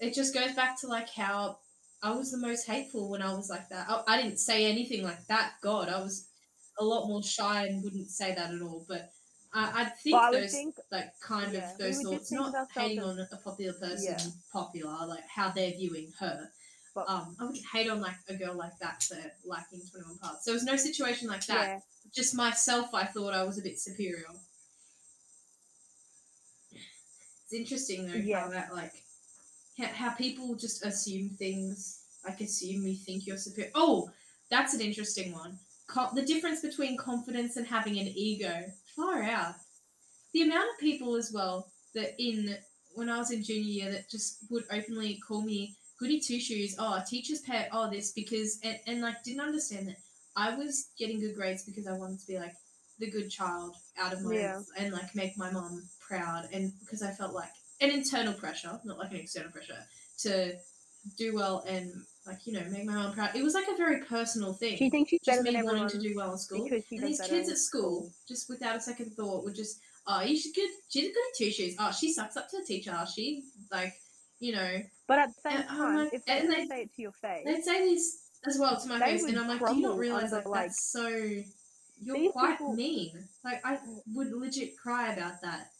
it 0.00 0.14
just 0.14 0.32
goes 0.34 0.52
back 0.54 0.80
to 0.80 0.86
like 0.86 1.10
how 1.10 1.58
I 2.02 2.12
was 2.12 2.30
the 2.30 2.38
most 2.38 2.66
hateful 2.66 3.10
when 3.10 3.22
I 3.22 3.32
was 3.34 3.50
like 3.50 3.68
that. 3.70 3.86
I, 3.88 4.02
I 4.06 4.22
didn't 4.22 4.38
say 4.38 4.70
anything 4.70 5.02
like 5.02 5.26
that. 5.26 5.54
God, 5.62 5.88
I 5.88 6.00
was 6.00 6.28
a 6.78 6.84
lot 6.84 7.06
more 7.08 7.22
shy 7.22 7.66
and 7.66 7.82
wouldn't 7.82 8.10
say 8.10 8.34
that 8.34 8.52
at 8.54 8.60
all. 8.62 8.84
But 8.88 9.10
I, 9.52 9.82
I 9.82 9.84
think 9.86 10.16
I 10.16 10.32
those 10.32 10.52
think, 10.52 10.76
like 10.90 11.10
kind 11.22 11.52
yeah, 11.52 11.72
of 11.72 11.78
those 11.78 12.02
thoughts, 12.02 12.32
not 12.32 12.52
hating 12.74 12.98
as- 12.98 13.04
on 13.06 13.18
a 13.32 13.36
popular 13.38 13.72
person, 13.74 14.14
Yeah. 14.18 14.26
popular, 14.52 15.06
like 15.06 15.24
how 15.32 15.50
they're 15.50 15.70
viewing 15.72 16.10
her. 16.20 16.48
But- 16.94 17.08
um, 17.08 17.36
I 17.40 17.44
wouldn't 17.44 17.64
hate 17.72 17.90
on 17.90 18.00
like 18.00 18.14
a 18.28 18.34
girl 18.34 18.54
like 18.54 18.78
that 18.80 19.02
for 19.02 19.16
liking 19.44 19.80
Twenty 19.90 20.06
One 20.06 20.18
Parts. 20.18 20.44
There 20.44 20.54
was 20.54 20.62
no 20.64 20.76
situation 20.76 21.28
like 21.28 21.44
that. 21.46 21.68
yeah, 21.68 21.78
Just 22.14 22.34
myself, 22.36 22.94
I 22.94 23.04
thought 23.04 23.34
I 23.34 23.42
was 23.42 23.58
a 23.58 23.62
bit 23.62 23.80
superior. 23.80 24.26
It's 26.72 27.52
interesting 27.52 28.06
though 28.06 28.14
Yeah. 28.14 28.40
how 28.40 28.48
that 28.50 28.72
like 28.74 28.92
how, 29.78 29.86
how 29.86 30.10
people 30.14 30.54
just 30.54 30.84
assume 30.84 31.30
things. 31.30 32.00
Like 32.24 32.40
assume 32.40 32.86
you 32.86 32.94
think 32.96 33.26
you're 33.26 33.36
superior. 33.36 33.70
Oh, 33.74 34.10
that's 34.50 34.72
an 34.72 34.80
interesting 34.80 35.32
one. 35.32 35.58
Co- 35.88 36.08
the 36.14 36.22
difference 36.22 36.60
between 36.62 36.96
confidence 36.96 37.56
and 37.56 37.66
having 37.66 37.98
an 37.98 38.06
ego. 38.14 38.64
Far 38.96 39.22
out. 39.22 39.56
The 40.32 40.42
amount 40.42 40.70
of 40.72 40.78
people 40.80 41.16
as 41.16 41.32
well 41.32 41.70
that 41.94 42.14
in 42.18 42.56
when 42.94 43.10
I 43.10 43.18
was 43.18 43.30
in 43.30 43.42
junior 43.42 43.60
year 43.62 43.90
that 43.92 44.08
just 44.08 44.38
would 44.50 44.64
openly 44.70 45.20
call 45.26 45.42
me 45.42 45.76
goody 45.98 46.20
two 46.20 46.40
shoes. 46.40 46.74
Oh, 46.78 47.00
teacher's 47.06 47.40
pet. 47.40 47.68
Oh, 47.72 47.90
this 47.90 48.12
because 48.12 48.58
and, 48.62 48.78
and 48.86 49.00
like 49.00 49.22
didn't 49.22 49.40
understand 49.40 49.88
that 49.88 49.96
I 50.36 50.56
was 50.56 50.90
getting 50.98 51.20
good 51.20 51.34
grades 51.34 51.64
because 51.64 51.86
I 51.86 51.92
wanted 51.92 52.20
to 52.20 52.26
be 52.26 52.38
like 52.38 52.54
the 52.98 53.10
good 53.10 53.30
child 53.30 53.76
out 53.98 54.12
of 54.12 54.22
my 54.22 54.34
Yeah. 54.34 54.60
and 54.78 54.92
like 54.92 55.14
make 55.14 55.36
my 55.36 55.50
mom 55.50 55.82
proud 56.00 56.48
and 56.52 56.72
because 56.80 57.02
I 57.02 57.10
felt 57.10 57.34
like 57.34 57.50
an 57.80 57.90
internal 57.90 58.32
pressure, 58.34 58.80
not 58.84 58.98
like 58.98 59.10
an 59.10 59.18
external 59.18 59.50
pressure, 59.50 59.78
to 60.20 60.54
do 61.18 61.34
well 61.34 61.64
and 61.68 61.92
like 62.26 62.46
you 62.46 62.52
know 62.52 62.62
make 62.70 62.84
my 62.86 62.94
mom 62.94 63.12
proud. 63.12 63.34
It 63.34 63.42
was 63.42 63.54
like 63.54 63.66
a 63.72 63.76
very 63.76 64.00
personal 64.04 64.54
thing. 64.54 64.76
she 64.76 64.90
thinks 64.90 65.10
she's 65.10 65.20
just 65.24 65.42
me 65.42 65.60
wanting 65.62 65.88
to 65.88 65.98
do 65.98 66.14
well 66.16 66.32
in 66.32 66.38
school. 66.38 66.64
because 66.64 66.84
she 66.88 66.96
And 66.96 67.06
these 67.06 67.20
kids 67.20 67.48
at 67.50 67.58
school, 67.58 68.10
just 68.26 68.48
without 68.48 68.76
a 68.76 68.80
second 68.80 69.12
thought, 69.14 69.44
would 69.44 69.54
just, 69.54 69.80
oh, 70.06 70.22
you 70.22 70.36
should 70.36 70.54
good. 70.54 70.70
She's 70.88 71.04
a 71.04 71.12
good 71.12 71.16
at 71.16 71.36
two 71.36 71.50
shoes. 71.50 71.76
Oh, 71.78 71.92
she 71.92 72.12
sucks 72.12 72.36
up 72.36 72.48
to 72.50 72.58
the 72.58 72.64
teacher. 72.64 72.96
She 73.14 73.44
like, 73.70 73.94
you 74.44 74.52
know, 74.52 74.82
But 75.06 75.18
at 75.20 75.28
the 75.34 75.40
same 75.50 75.58
And 75.60 75.68
time, 75.68 75.96
like- 75.96 76.14
if 76.14 76.24
they 76.26 76.38
and 76.38 76.52
they- 76.52 76.66
say 76.66 76.82
it 76.82 76.94
to 76.96 77.02
your 77.02 77.12
face, 77.12 77.44
they'd 77.46 77.62
say 77.64 77.78
this 77.94 78.04
as 78.46 78.58
well 78.58 78.78
to 78.78 78.88
my 78.88 78.98
face, 78.98 79.22
and 79.24 79.38
I'm 79.38 79.48
like, 79.48 79.60
do 79.66 79.74
you 79.76 79.82
not 79.82 79.96
realize 79.98 80.32
under, 80.32 80.36
like, 80.36 80.46
like- 80.46 80.66
that's 80.68 80.82
so? 80.92 81.08
You're 82.02 82.32
quite 82.32 82.58
people- 82.58 82.74
mean. 82.74 83.28
Like 83.44 83.64
I 83.64 83.78
would 84.14 84.32
legit 84.32 84.76
cry 84.76 85.12
about 85.14 85.40
that. 85.42 85.70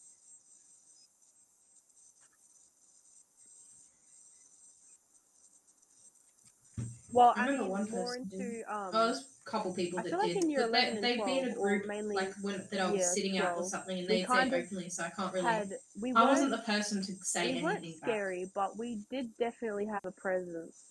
Well, 7.15 7.33
I 7.37 7.41
I, 7.43 7.47
remember 7.47 7.62
mean, 7.65 7.71
one 7.73 7.91
more 7.91 8.05
person 8.15 8.29
did. 8.29 8.41
into 8.41 8.73
um, 8.75 8.91
Oh, 8.93 9.05
there's 9.07 9.19
a 9.47 9.51
couple 9.51 9.73
people 9.75 9.99
I 9.99 10.03
that 10.03 10.09
feel 10.11 10.19
like 10.19 10.33
did. 10.35 10.45
in 10.45 10.51
year 10.51 10.61
but 10.62 10.73
they, 10.73 10.79
11 10.79 10.95
and 10.97 11.05
they'd 11.05 11.25
be 11.25 11.39
in 11.39 11.49
a 11.49 11.55
group 11.55 11.87
mainly 11.87 12.17
like 12.17 12.33
when 12.43 12.67
that 12.71 12.81
I 12.81 12.91
was 12.91 12.97
year 13.01 13.07
sitting 13.15 13.39
out 13.39 13.57
or 13.59 13.65
something, 13.65 13.99
and 13.99 14.09
we 14.09 14.15
they'd 14.17 14.21
say 14.23 14.27
kind 14.27 14.53
it 14.53 14.59
of 14.59 14.65
openly, 14.65 14.89
so 14.91 15.05
I 15.05 15.11
can't 15.11 15.33
really. 15.33 15.47
had 15.47 15.73
we 16.01 16.12
I 16.12 16.25
wasn't 16.25 16.51
weren't 16.51 16.67
the 16.67 16.73
person 16.73 17.03
to 17.03 17.12
say 17.23 17.55
we 17.55 17.62
weren't 17.62 17.79
anything 17.79 18.01
back. 18.01 18.11
scary, 18.11 18.51
but 18.55 18.77
we 18.77 19.01
did 19.11 19.31
definitely 19.39 19.87
have 19.87 20.05
a 20.05 20.11
presence 20.11 20.83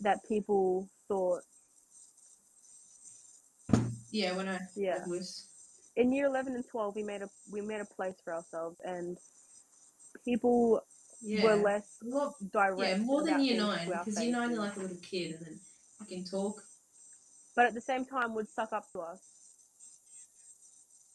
that 0.00 0.18
people 0.28 0.88
thought, 1.08 1.42
Yeah, 4.10 4.36
when 4.36 4.48
I 4.48 4.60
yeah. 4.76 5.04
was. 5.06 5.46
In 5.96 6.12
year 6.12 6.26
eleven 6.26 6.54
and 6.54 6.64
twelve, 6.68 6.94
we 6.96 7.02
made 7.02 7.22
a 7.22 7.28
we 7.50 7.60
made 7.60 7.80
a 7.80 7.84
place 7.84 8.14
for 8.24 8.32
ourselves, 8.34 8.76
and 8.84 9.18
people 10.24 10.82
Yeah. 11.20 11.42
were 11.44 11.56
less 11.56 11.98
Well, 12.02 12.36
direct. 12.52 12.80
yeah, 12.80 12.96
more 12.98 13.22
than 13.24 13.40
year 13.40 13.56
nine 13.56 13.86
to 13.86 13.94
our 13.94 14.04
because 14.04 14.22
year 14.22 14.32
nine 14.32 14.50
you're 14.50 14.58
like 14.60 14.76
a 14.76 14.80
little 14.80 14.96
kid 14.98 15.36
and 15.36 15.46
then 15.46 15.60
fucking 16.04 16.24
talk. 16.24 16.62
but 17.56 17.66
at 17.66 17.74
the 17.74 17.80
same 17.80 18.04
time, 18.04 18.34
would 18.34 18.48
suck 18.48 18.72
up 18.72 18.90
to 18.92 19.00
us. 19.00 19.20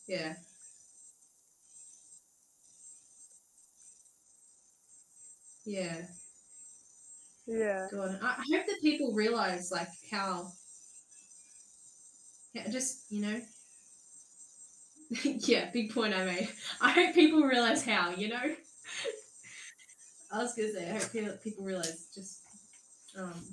Yeah. 0.07 0.33
Yeah. 5.65 6.01
Yeah. 7.45 7.87
God, 7.91 8.19
I 8.21 8.43
hope 8.51 8.65
that 8.65 8.81
people 8.81 9.13
realize 9.13 9.71
like 9.71 9.89
how. 10.11 10.51
Yeah, 12.53 12.69
just 12.69 13.11
you 13.11 13.21
know. 13.21 13.41
yeah, 15.23 15.69
big 15.71 15.93
point 15.93 16.13
I 16.15 16.25
made. 16.25 16.49
I 16.81 16.91
hope 16.91 17.13
people 17.13 17.41
realize 17.41 17.85
how 17.85 18.11
you 18.11 18.29
know. 18.29 18.41
I 20.31 20.37
was 20.37 20.53
gonna 20.55 20.71
say 20.71 20.89
I 20.89 21.25
hope 21.25 21.43
people 21.43 21.63
realize 21.63 22.07
just 22.13 22.41
um 23.17 23.43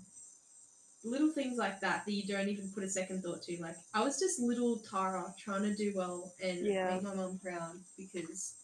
little 1.06 1.30
things 1.30 1.56
like 1.56 1.80
that 1.80 2.04
that 2.04 2.12
you 2.12 2.26
don't 2.26 2.48
even 2.48 2.68
put 2.74 2.82
a 2.84 2.88
second 2.90 3.22
thought 3.22 3.42
to. 3.42 3.56
Like 3.60 3.76
I 3.94 4.02
was 4.02 4.18
just 4.18 4.40
little 4.40 4.78
Tara 4.90 5.32
trying 5.38 5.62
to 5.62 5.74
do 5.74 5.92
well 5.94 6.32
and 6.42 6.66
Yeah. 6.66 6.94
make 6.94 7.02
my 7.04 7.14
mom 7.14 7.38
proud 7.42 7.76
because 7.96 8.54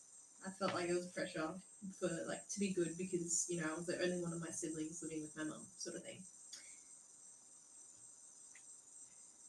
I 0.46 0.50
felt 0.58 0.74
like 0.74 0.88
it 0.90 0.94
was 0.94 1.06
pressure 1.08 1.50
for 2.00 2.08
like 2.28 2.46
to 2.54 2.60
be 2.60 2.72
good 2.72 2.90
because 2.98 3.46
you 3.48 3.60
know 3.60 3.68
I 3.72 3.76
was 3.76 3.86
the 3.86 4.02
only 4.02 4.20
one 4.20 4.32
of 4.32 4.40
my 4.40 4.50
siblings 4.50 5.00
living 5.02 5.22
with 5.22 5.36
my 5.36 5.44
mum, 5.44 5.62
sort 5.76 5.96
of 5.96 6.02
thing. 6.02 6.18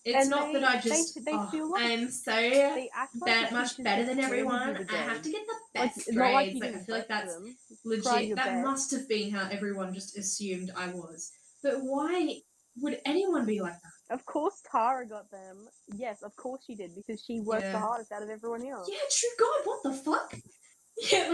It's 0.05 0.17
And 0.23 0.29
not 0.31 0.47
they- 0.51 0.59
that 0.59 0.69
I 0.69 0.81
just 0.81 1.15
they 1.23 1.31
oh, 1.31 1.47
feel 1.49 1.71
like 1.71 1.83
I'm 1.91 2.11
so 2.11 2.31
They 2.35 2.89
like 2.93 3.09
that 3.25 3.53
much 3.53 3.81
better 3.81 4.05
than 4.05 4.19
everyone. 4.19 4.85
I 4.89 4.95
have 4.95 5.21
to 5.21 5.31
get 5.31 5.45
the 5.47 5.55
best 5.73 6.07
like 6.09 6.15
grades. 6.17 6.55
you 6.55 6.59
Like, 6.61 6.75
I 6.75 6.79
feel 6.79 6.95
like 6.97 7.07
that's 7.07 7.33
them. 7.33 7.57
Legit. 7.85 8.35
That 8.35 8.45
best. 8.45 8.63
must 8.65 8.91
have 8.91 9.07
been 9.07 9.31
how 9.31 9.47
everyone 9.49 9.93
just 9.93 10.17
assumed 10.17 10.71
I 10.75 10.89
was. 10.89 11.31
But 11.63 11.75
why 11.83 12.41
would 12.81 12.99
anyone 13.05 13.45
be 13.45 13.61
like 13.61 13.73
that? 13.73 14.13
Of 14.15 14.25
course, 14.25 14.61
Tara 14.71 15.07
got 15.07 15.29
them. 15.31 15.67
Yes, 15.95 16.21
of 16.23 16.35
course 16.35 16.61
she 16.65 16.75
did 16.75 16.91
because 16.95 17.23
she 17.23 17.39
worked 17.41 17.63
Yeah. 17.63 17.71
the 17.73 17.79
hardest 17.79 18.11
out 18.11 18.23
of 18.23 18.29
everyone 18.29 18.65
else. 18.65 18.87
Yeah, 18.91 18.97
true 19.09 19.29
God, 19.39 19.59
what 19.65 19.83
the 19.83 19.93
fuck? 19.93 20.35
Yeah. 21.11 21.33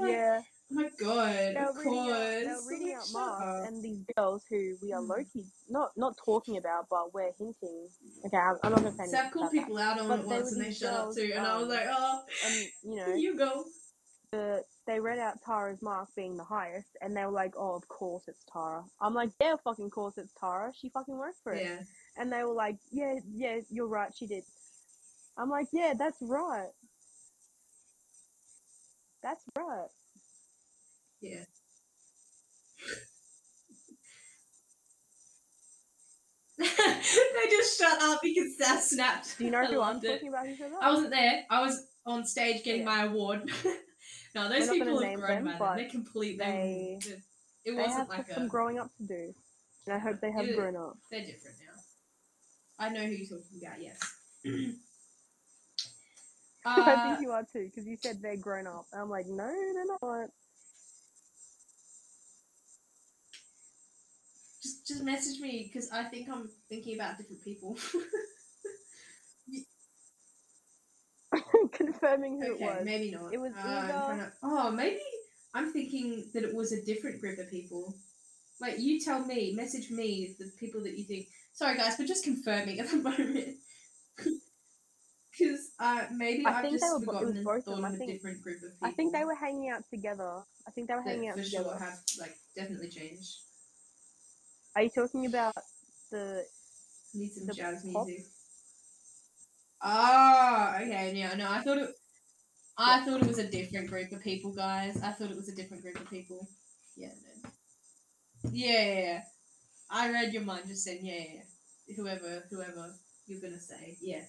Like, 0.00 0.10
Yeah, 0.12 0.40
oh 0.42 0.74
my 0.74 0.90
god, 1.00 1.34
they 1.34 1.54
were 1.54 1.70
of 1.70 1.76
reading 1.78 1.98
out, 1.98 2.06
course. 2.06 2.44
they 2.44 2.46
were 2.46 2.52
I'm 2.60 2.68
reading 2.68 2.94
out 2.94 3.06
shut 3.08 3.66
and 3.66 3.82
these 3.82 3.98
girls 4.16 4.44
who 4.50 4.76
we 4.82 4.92
are 4.92 5.00
Mm. 5.00 5.08
low 5.08 5.24
key 5.32 5.46
not 5.70 5.96
not 5.96 6.14
talking 6.22 6.58
about, 6.58 6.88
but 6.90 7.14
we're 7.14 7.32
hinting. 7.38 7.88
Okay, 8.26 8.36
I'm, 8.36 8.56
I'm 8.62 8.72
not 8.72 8.82
gonna 8.82 8.92
say 8.92 9.04
anything 9.04 9.10
Seth 9.18 9.32
called 9.32 9.44
about 9.44 9.52
that. 9.54 9.60
people 9.60 9.78
out 9.78 9.98
on 9.98 10.08
But 10.08 10.18
it 10.20 10.28
they 10.28 10.36
once 10.36 10.52
and 10.52 10.60
they 10.62 10.72
shut 10.72 10.92
up 10.92 11.14
too, 11.14 11.32
and 11.34 11.46
I 11.46 11.54
was 11.56 11.62
um, 11.64 11.68
like, 11.70 11.86
oh, 11.88 12.20
And 12.44 12.54
you 12.84 12.96
know, 13.06 13.14
you 13.14 13.36
go. 13.38 13.64
The, 14.32 14.62
they 14.86 15.00
read 15.00 15.18
out 15.18 15.42
Tara's 15.44 15.80
mark 15.82 16.08
being 16.14 16.36
the 16.36 16.44
highest, 16.44 16.96
and 17.00 17.16
they 17.16 17.24
were 17.24 17.32
like, 17.32 17.54
"Oh, 17.56 17.74
of 17.74 17.88
course 17.88 18.24
it's 18.28 18.44
Tara." 18.52 18.84
I'm 19.00 19.14
like, 19.14 19.30
"Yeah, 19.40 19.56
fucking 19.64 19.90
course 19.90 20.18
it's 20.18 20.32
Tara. 20.38 20.72
She 20.78 20.88
fucking 20.90 21.16
worked 21.16 21.38
for 21.42 21.52
it." 21.54 21.64
Yeah. 21.64 21.80
And 22.16 22.32
they 22.32 22.44
were 22.44 22.54
like, 22.54 22.76
"Yeah, 22.90 23.16
yeah, 23.32 23.60
you're 23.70 23.88
right. 23.88 24.12
She 24.14 24.26
did." 24.26 24.44
I'm 25.36 25.48
like, 25.50 25.68
"Yeah, 25.72 25.94
that's 25.98 26.18
right. 26.20 26.70
That's 29.22 29.44
right." 29.56 29.88
Yeah. 31.20 31.44
they 36.58 36.66
just 37.50 37.78
shut 37.78 38.02
up 38.02 38.20
because 38.22 38.56
that 38.58 38.82
snapped. 38.82 39.38
Do 39.38 39.44
you 39.44 39.50
know 39.50 39.60
I 39.60 39.66
who 39.66 39.80
I'm 39.80 39.96
it. 39.98 40.02
talking 40.12 40.28
about? 40.28 40.46
Who 40.46 40.56
said 40.56 40.72
that? 40.72 40.82
I 40.82 40.90
wasn't 40.90 41.10
there. 41.10 41.44
I 41.50 41.62
was 41.62 41.86
on 42.04 42.24
stage 42.26 42.64
getting 42.64 42.82
Yeah. 42.82 42.86
my 42.88 43.04
award. 43.04 43.50
no, 44.34 44.48
those 44.48 44.68
people 44.68 45.00
have 45.00 45.14
grown 45.20 45.44
them, 45.44 45.56
but 45.58 45.76
They're 45.76 45.88
complete. 45.90 46.38
They, 46.38 46.98
they- 47.02 47.10
they- 47.10 47.22
it 47.64 47.72
wasn't 47.76 47.98
have 47.98 48.08
like 48.08 48.28
some 48.28 48.44
a. 48.44 48.48
growing 48.48 48.78
up 48.78 48.90
to 48.96 49.02
do, 49.02 49.34
and 49.86 49.94
I 49.94 49.98
hope 49.98 50.20
they 50.20 50.30
have 50.30 50.54
grown 50.54 50.76
up. 50.76 50.96
They're 51.10 51.20
different 51.20 51.56
now. 51.60 51.82
I 52.78 52.88
know 52.88 53.02
who 53.04 53.10
you're 53.10 53.26
talking 53.26 53.60
about. 53.60 53.82
Yes. 53.82 53.98
I 56.64 56.80
uh, 56.80 57.02
think 57.08 57.20
you 57.20 57.32
are 57.32 57.42
too, 57.42 57.64
because 57.64 57.86
you 57.86 57.96
said 58.00 58.22
they're 58.22 58.36
grown 58.36 58.66
up. 58.66 58.86
And 58.92 59.02
I'm 59.02 59.10
like, 59.10 59.26
no, 59.26 59.46
they're 59.46 59.84
not. 60.00 60.30
just 64.62 64.86
just 64.86 65.04
message 65.04 65.40
me 65.40 65.70
because 65.72 65.90
I 65.90 66.04
think 66.04 66.28
I'm 66.28 66.50
thinking 66.68 66.94
about 66.96 67.18
different 67.18 67.42
people. 67.44 67.76
confirming 71.72 72.40
who 72.40 72.54
okay, 72.54 72.64
it 72.64 72.66
was. 72.76 72.84
maybe 72.84 73.10
not. 73.10 73.32
It 73.32 73.38
was 73.38 73.52
Uh, 73.56 73.60
either- 73.68 74.16
to- 74.24 74.32
oh, 74.42 74.70
maybe 74.70 75.00
I'm 75.54 75.72
thinking 75.72 76.30
that 76.34 76.44
it 76.44 76.54
was 76.54 76.72
a 76.72 76.82
different 76.84 77.20
group 77.20 77.38
of 77.38 77.50
people. 77.50 77.94
Like 78.60 78.78
you 78.78 79.00
tell 79.00 79.24
me, 79.24 79.54
message 79.54 79.90
me 79.90 80.34
the 80.38 80.50
people 80.58 80.82
that 80.82 80.96
you 80.98 81.04
think. 81.04 81.26
Sorry, 81.52 81.76
guys, 81.76 81.96
we're 81.98 82.06
just 82.06 82.24
confirming 82.24 82.80
at 82.80 82.88
the 82.90 82.96
moment. 83.08 83.56
Because 85.38 85.70
uh, 85.78 86.02
maybe 86.16 86.44
I 86.44 86.50
I've 86.50 86.62
think 86.62 86.72
they 86.74 86.78
just 86.80 86.92
were 86.98 87.04
forgotten 87.04 87.44
both 87.44 87.64
thought 87.64 87.78
of 87.78 87.84
I 87.84 87.90
a 87.90 87.96
think- 87.96 88.10
different 88.10 88.42
group 88.42 88.56
of 88.56 88.72
people. 88.72 88.88
I 88.88 88.90
think 88.90 89.12
they 89.12 89.24
were 89.24 89.36
hanging 89.36 89.70
out 89.70 89.84
together. 89.88 90.42
I 90.66 90.70
think 90.72 90.88
they 90.88 90.94
were 90.94 91.02
hanging 91.02 91.28
out 91.28 91.36
for 91.36 91.44
together. 91.44 91.64
sure 91.70 91.78
have 91.78 91.98
like 92.18 92.34
definitely 92.56 92.88
changed. 92.88 93.36
Are 94.74 94.82
you 94.82 94.90
talking 94.90 95.26
about 95.26 95.54
the? 96.10 96.44
Need 97.14 97.30
some 97.32 97.46
The 97.46 97.54
jazz 97.54 97.86
pop? 97.92 98.06
music. 98.06 98.26
Oh, 99.82 100.74
okay. 100.80 101.12
Yeah, 101.14 101.34
no, 101.34 101.50
I 101.50 101.60
thought 101.62 101.78
it. 101.78 101.90
I 102.78 103.04
thought 103.04 103.22
it 103.22 103.26
was 103.28 103.38
a 103.38 103.48
different 103.50 103.88
group 103.88 104.12
of 104.12 104.22
people, 104.22 104.52
guys. 104.52 105.00
I 105.02 105.12
thought 105.12 105.30
it 105.30 105.36
was 105.36 105.48
a 105.48 105.54
different 105.54 105.82
group 105.82 106.00
of 106.00 106.08
people. 106.10 106.48
Yeah, 106.96 107.08
no. 107.44 107.50
Yeah, 108.52 108.82
yeah, 108.82 109.00
yeah. 109.00 109.22
I 109.90 110.10
read 110.12 110.32
your 110.32 110.42
mind. 110.42 110.64
Just 110.68 110.84
saying, 110.84 111.04
yeah, 111.04 111.14
yeah, 111.14 111.42
yeah. 111.88 111.96
Whoever, 111.96 112.44
whoever 112.50 112.94
you're 113.26 113.40
gonna 113.40 113.60
say, 113.60 113.96
yeah. 114.00 114.22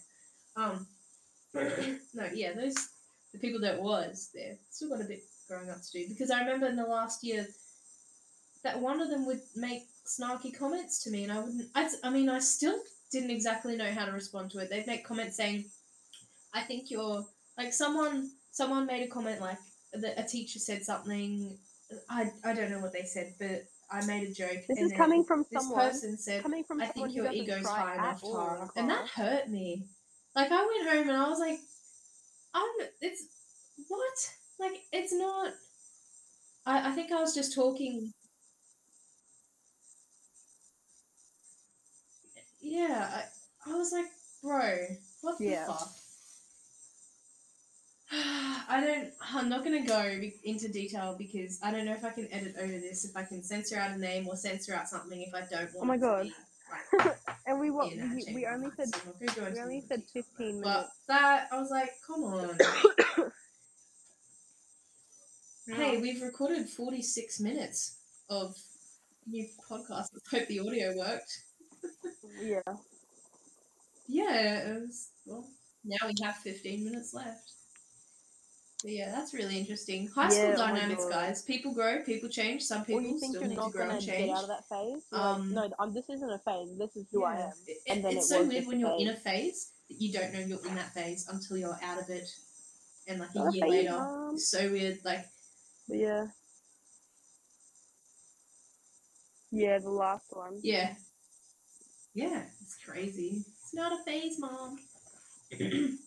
Um, 0.55 0.87
no, 1.53 2.25
yeah, 2.33 2.53
those 2.53 2.75
the 3.33 3.39
people 3.39 3.61
that 3.61 3.81
was 3.81 4.29
there 4.33 4.57
still 4.71 4.89
got 4.89 5.01
a 5.01 5.05
bit 5.07 5.23
growing 5.47 5.69
up 5.69 5.81
to 5.81 5.91
do 5.91 6.07
because 6.09 6.31
I 6.31 6.39
remember 6.39 6.67
in 6.67 6.75
the 6.75 6.85
last 6.85 7.23
year 7.23 7.47
that 8.63 8.79
one 8.79 9.01
of 9.01 9.09
them 9.09 9.25
would 9.25 9.41
make 9.55 9.83
snarky 10.05 10.57
comments 10.57 11.03
to 11.03 11.11
me, 11.11 11.23
and 11.23 11.31
I 11.31 11.39
wouldn't. 11.39 11.69
I, 11.75 11.89
I 12.03 12.09
mean, 12.09 12.29
I 12.29 12.39
still 12.39 12.79
didn't 13.11 13.31
exactly 13.31 13.75
know 13.75 13.91
how 13.91 14.05
to 14.05 14.11
respond 14.11 14.51
to 14.51 14.59
it. 14.59 14.69
They'd 14.69 14.87
make 14.87 15.05
comments 15.05 15.37
saying, 15.37 15.65
"I 16.53 16.61
think 16.61 16.89
you're 16.91 17.25
like 17.57 17.73
someone." 17.73 18.31
Someone 18.51 18.87
made 18.87 19.03
a 19.03 19.07
comment 19.07 19.39
like 19.41 19.59
that 19.93 20.19
a 20.19 20.23
teacher 20.23 20.59
said 20.59 20.83
something. 20.83 21.57
I 22.09 22.31
I 22.43 22.53
don't 22.53 22.71
know 22.71 22.79
what 22.79 22.93
they 22.93 23.03
said, 23.03 23.35
but 23.39 23.65
I 23.91 24.05
made 24.05 24.27
a 24.27 24.33
joke. 24.33 24.65
This 24.67 24.79
is 24.79 24.91
coming 24.93 25.23
from 25.23 25.45
This 25.51 25.63
someone. 25.63 25.79
person 25.89 26.17
said, 26.17 26.43
Coming 26.43 26.63
from 26.63 26.81
"I 26.81 26.87
think 26.87 27.13
your 27.13 27.31
ego's 27.31 27.67
high 27.67 27.95
enough, 27.95 28.21
Tara," 28.21 28.69
and 28.75 28.89
that 28.89 29.07
hurt 29.07 29.49
me. 29.49 29.87
Like 30.35 30.51
I 30.51 30.65
went 30.65 30.89
home 30.89 31.09
and 31.09 31.17
I 31.17 31.29
was 31.29 31.39
like, 31.39 31.59
"I'm 32.53 32.69
it's 33.01 33.23
what? 33.87 34.33
Like 34.59 34.83
it's 34.91 35.13
not." 35.13 35.53
I 36.65 36.89
I 36.89 36.91
think 36.91 37.11
I 37.11 37.19
was 37.21 37.33
just 37.33 37.53
talking. 37.53 38.13
Yeah, 42.69 43.09
I, 43.65 43.71
I 43.71 43.75
was 43.75 43.91
like, 43.91 44.05
bro, 44.43 44.77
what 45.21 45.37
the 45.39 45.45
Yeah. 45.45 45.65
fuck? 45.65 45.89
I 48.11 48.81
don't. 48.85 49.11
I'm 49.33 49.49
not 49.49 49.63
gonna 49.63 49.85
go 49.85 50.19
into 50.43 50.67
detail 50.67 51.15
because 51.17 51.59
I 51.63 51.71
don't 51.71 51.85
know 51.85 51.93
if 51.93 52.03
I 52.03 52.11
can 52.11 52.27
edit 52.31 52.55
over 52.59 52.71
this. 52.71 53.05
If 53.05 53.15
I 53.17 53.23
can 53.23 53.43
censor 53.43 53.77
out 53.77 53.91
a 53.91 53.97
name 53.97 54.27
or 54.27 54.35
censor 54.35 54.75
out 54.75 54.87
something 54.87 55.21
if 55.21 55.33
I 55.33 55.41
don't 55.49 55.73
want. 55.73 55.81
Oh 55.81 55.85
my 55.85 55.97
God. 55.97 56.29
Like, 56.99 57.17
And 57.47 57.59
we 57.59 57.71
what 57.71 57.91
we, 57.91 58.25
we 58.35 58.45
only 58.45 58.69
said 58.77 58.89
so 58.89 58.99
I'm 59.01 59.07
not 59.07 59.19
gonna 59.19 59.49
go 59.49 59.53
we 59.55 59.59
only 59.61 59.83
said 59.87 60.03
fifteen 60.13 60.61
minutes. 60.61 60.63
But 60.63 60.89
that 61.07 61.47
I 61.51 61.59
was 61.59 61.71
like, 61.71 61.89
come 62.05 62.23
on. 62.23 62.57
Hey, 65.75 66.01
we've 66.01 66.21
recorded 66.23 66.67
46 66.67 67.39
minutes 67.41 67.97
of 68.27 68.55
new 69.27 69.47
podcast. 69.69 70.07
Let's 70.13 70.31
hope 70.31 70.47
the 70.47 70.59
audio 70.61 70.95
worked. 70.97 71.43
Yeah. 72.41 72.61
Yeah, 74.07 74.75
it 74.75 74.81
was, 74.81 75.09
well, 75.25 75.45
now 75.85 75.97
we 76.07 76.13
have 76.23 76.35
15 76.37 76.83
minutes 76.83 77.13
left. 77.13 77.51
But 78.81 78.91
yeah, 78.93 79.11
that's 79.11 79.33
really 79.33 79.57
interesting. 79.59 80.07
High 80.07 80.29
school 80.29 80.45
Yeah, 80.49 80.53
oh 80.55 80.57
dynamics, 80.57 81.05
guys. 81.09 81.41
People 81.43 81.73
grow, 81.73 82.01
people 82.03 82.29
change. 82.29 82.63
Some 82.63 82.85
people 82.85 83.01
you 83.01 83.19
think 83.19 83.35
still 83.35 83.41
you're 83.41 83.49
need 83.49 83.55
to 83.59 83.69
grow 83.71 83.89
and 83.89 83.99
get 84.05 84.15
change. 84.15 84.31
out 84.31 84.43
of 84.43 84.47
that 84.47 84.63
phase? 84.69 85.03
You're 85.11 85.19
like, 85.21 85.35
Um, 85.37 85.53
no, 85.53 85.69
I'm, 85.79 85.93
this 85.93 86.09
isn't 86.09 86.29
a 86.31 86.39
phase. 86.39 86.69
This 86.77 86.95
is 86.95 87.05
who 87.11 87.23
I 87.25 87.35
am. 87.41 87.51
It- 87.67 87.77
And 87.87 88.03
then 88.05 88.13
it's 88.17 88.25
it 88.31 88.35
so 88.35 88.45
weird 88.45 88.65
when 88.67 88.79
you're 88.79 88.97
in 88.97 89.09
a 89.09 89.13
phase. 89.15 89.21
phase 89.23 89.71
that 89.89 90.01
you 90.01 90.13
don't 90.13 90.33
know 90.33 90.39
you're 90.39 90.65
in 90.65 90.75
that 90.75 90.93
phase 90.93 91.27
until 91.27 91.57
you're 91.57 91.77
out 91.83 92.01
of 92.01 92.09
it. 92.09 92.29
And 93.07 93.19
like 93.19 93.29
a 93.35 93.39
Not 93.39 93.53
a 93.53 93.57
year 93.57 93.63
phase, 93.65 93.71
later, 93.71 93.91
Mom. 93.91 94.33
it's 94.35 94.49
so 94.49 94.71
weird. 94.71 94.99
Like, 95.03 95.25
But 95.89 95.97
yeah. 95.97 96.27
Yeah, 99.51 99.79
the 99.79 99.89
last 99.89 100.25
one. 100.29 100.59
yeah. 100.63 100.93
Yeah, 102.13 102.43
it's 102.61 102.77
crazy. 102.83 103.45
It's 103.63 103.73
not 103.73 103.93
a 103.93 104.03
phase, 104.03 104.39
mom. 104.39 104.79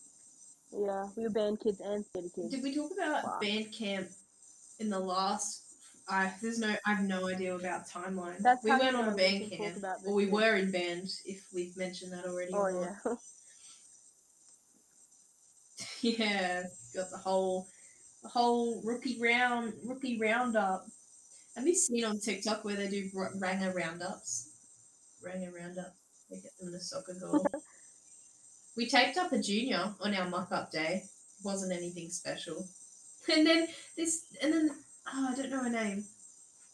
Yeah, 0.75 1.07
we 1.15 1.21
were 1.23 1.29
band 1.29 1.59
kids 1.59 1.79
and 1.81 2.03
theatre 2.07 2.29
kids. 2.33 2.49
Did 2.49 2.63
we 2.63 2.73
talk 2.73 2.91
about 2.91 3.23
Wow. 3.23 3.37
band 3.39 3.71
camp 3.71 4.09
in 4.79 4.89
the 4.89 4.99
last? 4.99 5.61
I 6.09 6.33
there's 6.41 6.57
no 6.57 6.75
I 6.85 6.93
have 6.95 7.05
no 7.05 7.27
idea 7.27 7.55
about 7.55 7.87
timeline. 7.87 8.39
That's 8.39 8.63
we 8.63 8.71
how 8.71 8.79
weren't 8.79 8.95
on 8.95 9.03
a 9.03 9.09
know 9.11 9.15
we 9.15 9.21
band 9.39 9.51
camp, 9.51 9.77
about 9.77 9.97
or 10.03 10.15
we 10.15 10.25
this 10.25 10.33
were 10.33 10.55
in 10.55 10.71
band. 10.71 11.11
If 11.25 11.45
we've 11.53 11.77
mentioned 11.77 12.11
that 12.13 12.25
already. 12.25 12.53
Oh 12.53 12.63
or 12.63 12.99
yeah. 13.05 13.13
yeah, 16.01 16.63
got 16.95 17.11
the 17.11 17.17
whole 17.17 17.67
the 18.23 18.29
whole 18.29 18.81
rookie 18.83 19.19
round 19.21 19.73
rookie 19.85 20.17
roundup. 20.19 20.87
Have 21.55 21.67
you 21.67 21.75
seen 21.75 22.03
on 22.03 22.19
TikTok 22.19 22.65
where 22.65 22.75
they 22.75 22.87
do 22.89 23.11
r- 23.15 23.31
ranger 23.37 23.71
roundups? 23.75 24.49
Ranger 25.23 25.51
roundup. 25.57 25.95
They 26.29 26.37
get 26.37 26.57
them 26.59 26.73
a 26.73 26.79
soccer 26.79 27.15
goal. 27.19 27.45
we 28.77 28.87
taped 28.87 29.17
up 29.17 29.31
a 29.31 29.39
junior 29.39 29.93
on 29.99 30.13
our 30.13 30.29
muck 30.29 30.51
up 30.51 30.71
day. 30.71 31.03
Wasn't 31.43 31.73
anything 31.73 32.09
special. 32.09 32.67
And 33.31 33.45
then 33.45 33.67
this, 33.95 34.25
and 34.41 34.53
then 34.53 34.71
oh, 35.13 35.29
I 35.31 35.35
don't 35.35 35.49
know 35.49 35.63
her 35.63 35.69
name. 35.69 36.05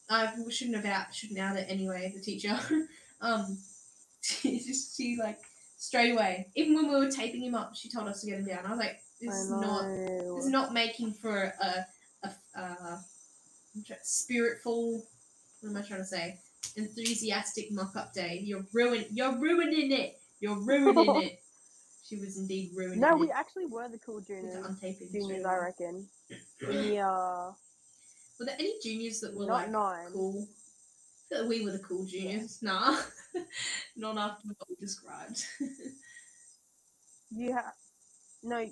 I 0.10 0.32
shouldn't 0.50 0.76
have 0.76 0.86
out 0.86 1.14
shouldn't 1.14 1.40
out 1.40 1.58
it 1.58 1.68
anyway. 1.70 2.12
The 2.16 2.22
teacher, 2.22 2.60
um, 3.22 3.58
she 4.22 4.60
just 4.60 4.98
she 4.98 5.18
like 5.20 5.40
straight 5.78 6.12
away. 6.12 6.48
Even 6.56 6.76
when 6.76 6.90
we 6.90 6.96
were 6.96 7.12
taping 7.12 7.44
him 7.44 7.56
up, 7.56 7.76
she 7.76 7.90
told 7.90 8.08
us 8.08 8.22
to 8.22 8.28
get 8.28 8.40
him 8.40 8.46
down. 8.46 8.66
I 8.66 8.72
was 8.72 8.80
like, 8.80 9.00
this 9.22 9.36
is 9.36 9.52
not 9.52 9.84
this 9.84 10.46
is 10.46 10.52
not 10.52 10.74
making 10.74 11.14
for 11.14 11.54
a 11.62 11.86
a, 12.24 12.32
uh, 12.56 12.98
I'm 13.76 13.84
spiritful. 14.04 15.02
What 15.62 15.70
am 15.70 15.78
I 15.78 15.82
trying 15.82 16.00
to 16.00 16.06
say? 16.06 16.40
Enthusiastic 16.76 17.72
muck-up 17.72 18.14
day. 18.14 18.42
You're 18.44 18.66
ruin. 18.74 19.06
You're 19.12 19.38
ruining 19.40 19.92
it. 19.92 20.20
You're 20.40 20.60
ruining 20.60 21.22
it. 21.24 21.42
She 22.08 22.16
was 22.18 22.38
indeed 22.38 22.72
ruining 22.76 22.98
it. 23.00 23.02
No, 23.02 23.16
it. 23.16 23.20
we 23.20 23.32
actually 23.32 23.66
were 23.66 23.88
the 23.90 24.00
cool 24.00 24.22
juniors. 24.22 24.66
untaping 24.66 25.12
Juniors, 25.12 25.46
I 25.46 25.58
reckon. 25.58 26.08
In 26.62 26.94
year 26.94 27.06
uh, 27.06 27.52
Were 28.40 28.46
there 28.46 28.56
any 28.58 28.74
juniors 28.82 29.20
that 29.20 29.36
were 29.36 29.46
like 29.46 29.70
nine. 29.70 30.08
cool? 30.12 30.48
I 30.48 31.36
feel 31.36 31.42
like 31.42 31.50
we 31.50 31.64
were 31.66 31.72
the 31.72 31.80
cool 31.80 32.06
juniors. 32.06 32.60
Nah, 32.64 32.96
not 33.96 34.18
after 34.18 34.48
what 34.48 34.70
we 34.70 34.76
described. 34.80 35.46
You 37.32 37.54
have 37.54 37.74
no 38.42 38.66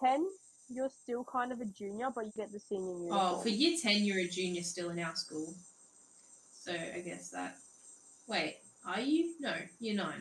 ten. 0.00 0.26
You're 0.70 0.88
still 0.88 1.24
kind 1.24 1.52
of 1.52 1.60
a 1.60 1.66
junior, 1.66 2.08
but 2.14 2.24
you 2.24 2.32
get 2.36 2.50
the 2.52 2.58
senior 2.58 2.94
uniform. 2.94 3.20
oh, 3.20 3.38
for 3.42 3.50
year 3.50 3.76
ten, 3.82 4.02
you're 4.04 4.20
a 4.20 4.26
junior 4.28 4.62
still 4.62 4.88
in 4.90 4.98
our 4.98 5.14
school. 5.14 5.54
So 6.68 6.74
I 6.74 7.00
guess 7.00 7.30
that. 7.30 7.56
Wait, 8.26 8.56
are 8.86 9.00
you? 9.00 9.32
No, 9.40 9.54
you're 9.80 9.96
nine. 9.96 10.20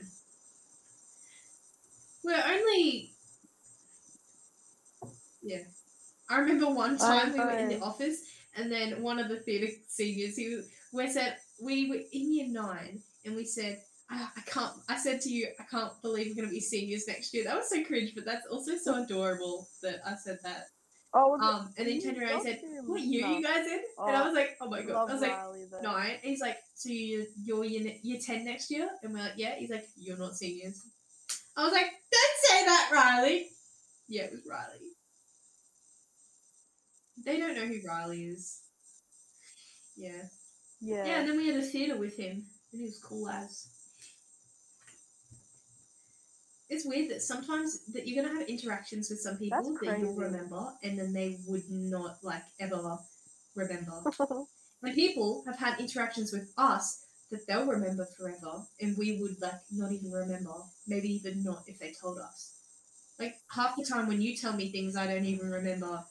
We're 2.24 2.41
only. 2.41 3.12
Yeah, 5.41 5.64
I 6.30 6.38
remember 6.38 6.68
one 6.68 6.98
time 6.98 7.34
we 7.34 7.39
were 7.39 7.52
in 7.52 7.68
the 7.68 7.82
office, 7.82 8.22
and 8.56 8.72
then 8.72 9.02
one 9.02 9.20
of 9.20 9.28
the 9.28 9.41
theatre 9.41 9.74
seniors, 9.89 10.38
he 10.38 10.56
was, 10.56 10.70
we 10.93 11.10
said 11.10 11.36
we 11.62 11.89
were 11.89 12.00
in 12.14 12.34
year 12.34 12.48
nine, 12.48 13.02
and 13.26 13.36
we 13.36 13.43
said. 13.43 13.82
I, 14.10 14.26
I 14.38 14.41
can't. 14.45 14.72
I 14.88 14.98
said 14.98 15.20
to 15.20 15.30
you, 15.30 15.50
I 15.60 15.64
can't 15.64 15.91
believe 16.02 16.28
we're 16.28 16.36
going 16.36 16.48
to 16.48 16.54
be 16.54 16.62
seniors 16.62 17.10
next 17.10 17.34
year. 17.34 17.43
That 17.43 17.58
was 17.58 17.70
so 17.70 17.84
cringe, 17.84 18.14
but 18.16 18.24
that's 18.24 18.48
also 18.48 18.78
so 18.78 19.04
adorable 19.04 19.68
that 19.84 20.00
I 20.06 20.16
said 20.16 20.39
that. 20.43 20.68
Oh, 21.14 21.39
Um, 21.39 21.74
and 21.78 21.88
then 21.88 21.88
he 21.88 21.93
you 21.95 22.01
turned 22.01 22.18
around 22.22 22.32
and 22.34 22.43
said, 22.43 22.62
"What 22.86 23.01
year 23.01 23.26
are 23.26 23.30
No. 23.32 23.38
you 23.38 23.43
guys 23.43 23.66
in?" 23.68 23.80
and 23.99 24.16
I 24.16 24.22
Oh, 24.22 24.26
was 24.26 24.34
like, 24.36 24.58
"Oh 24.62 24.70
my 24.70 24.82
god!" 24.84 25.10
I 25.10 25.14
was 25.14 25.22
like, 25.22 25.32
Riley 25.32 25.66
though. 25.72 25.82
nine. 25.82 26.20
He's 26.22 26.41
like, 26.41 26.58
"So 26.76 26.89
you're 26.89 27.26
you're 27.43 27.64
year, 27.66 27.93
year 28.03 28.20
ten 28.24 28.43
next 28.45 28.70
year?" 28.72 28.89
And 29.03 29.14
we're 29.14 29.20
like, 29.20 29.34
"Yeah." 29.38 29.55
He's 29.55 29.70
like, 29.70 29.88
"You're 29.95 30.18
not 30.18 30.36
seniors." 30.36 30.84
I 31.55 31.64
was 31.64 31.74
like, 31.74 31.86
"Don't 32.12 32.38
say 32.43 32.66
that, 32.66 32.89
Riley." 32.93 33.49
Yeah, 34.08 34.24
it 34.24 34.32
was 34.32 34.45
Riley. 34.49 34.91
They 37.26 37.39
don't 37.39 37.55
know 37.55 37.66
who 37.66 37.80
Riley 37.88 38.26
is. 38.26 38.62
Yeah. 39.95 40.24
Yeah. 40.80 41.05
Yeah, 41.05 41.20
and 41.22 41.30
then 41.30 41.38
we 41.38 41.47
had 41.47 41.58
a 41.58 41.62
theatre 41.64 41.97
with 41.97 42.16
him, 42.18 42.45
and 42.72 42.80
he 42.82 42.84
was 42.86 42.99
cool 43.03 43.28
as. 43.30 43.68
It's 46.70 46.86
weird 46.86 47.09
that 47.11 47.22
sometimes 47.22 47.86
that 47.93 48.07
you're 48.07 48.22
gonna 48.22 48.38
have 48.38 48.47
interactions 48.47 49.09
with 49.09 49.22
some 49.22 49.38
people 49.38 49.57
That's 49.63 49.80
that 49.86 49.99
you'll 49.99 50.15
remember, 50.15 50.74
and 50.84 50.99
then 50.99 51.13
they 51.13 51.38
would 51.47 51.70
not 51.70 52.18
like 52.24 52.43
ever 52.59 52.97
remember. 53.55 54.03
when 54.82 54.93
people 54.93 55.43
have 55.45 55.57
had 55.57 55.80
interactions 55.80 56.34
with 56.34 56.51
us 56.57 57.05
that 57.32 57.47
they'll 57.47 57.65
remember 57.65 58.05
forever, 58.18 58.63
and 58.82 58.97
we 58.97 59.20
would 59.20 59.41
like 59.41 59.61
not 59.72 59.91
even 59.91 60.11
remember, 60.11 60.53
maybe 60.88 61.09
even 61.09 61.43
not 61.43 61.63
if 61.68 61.80
they 61.80 61.93
told 62.01 62.20
us. 62.20 62.53
Like 63.20 63.36
half 63.49 63.76
the 63.76 63.84
time 63.84 64.07
when 64.07 64.22
you 64.22 64.36
tell 64.36 64.53
me 64.53 64.72
things, 64.72 64.95
I 64.95 65.07
don't 65.07 65.26
even 65.26 65.49
remember 65.49 66.03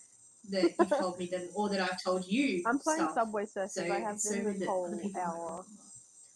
that 0.51 0.75
you've 0.79 0.99
told 0.99 1.19
me 1.19 1.27
them 1.27 1.49
or 1.55 1.69
that 1.69 1.81
I've 1.81 2.03
told 2.03 2.27
you. 2.27 2.63
I'm 2.67 2.79
playing 2.79 3.01
stuff. 3.01 3.15
Subway 3.15 3.45
Surfers. 3.45 3.71
So, 3.71 3.85
I 3.85 4.01
have 4.01 4.21
so 4.21 4.43
been 4.43 4.63
whole 4.67 4.87
hour. 4.87 4.97
remember. 4.97 5.65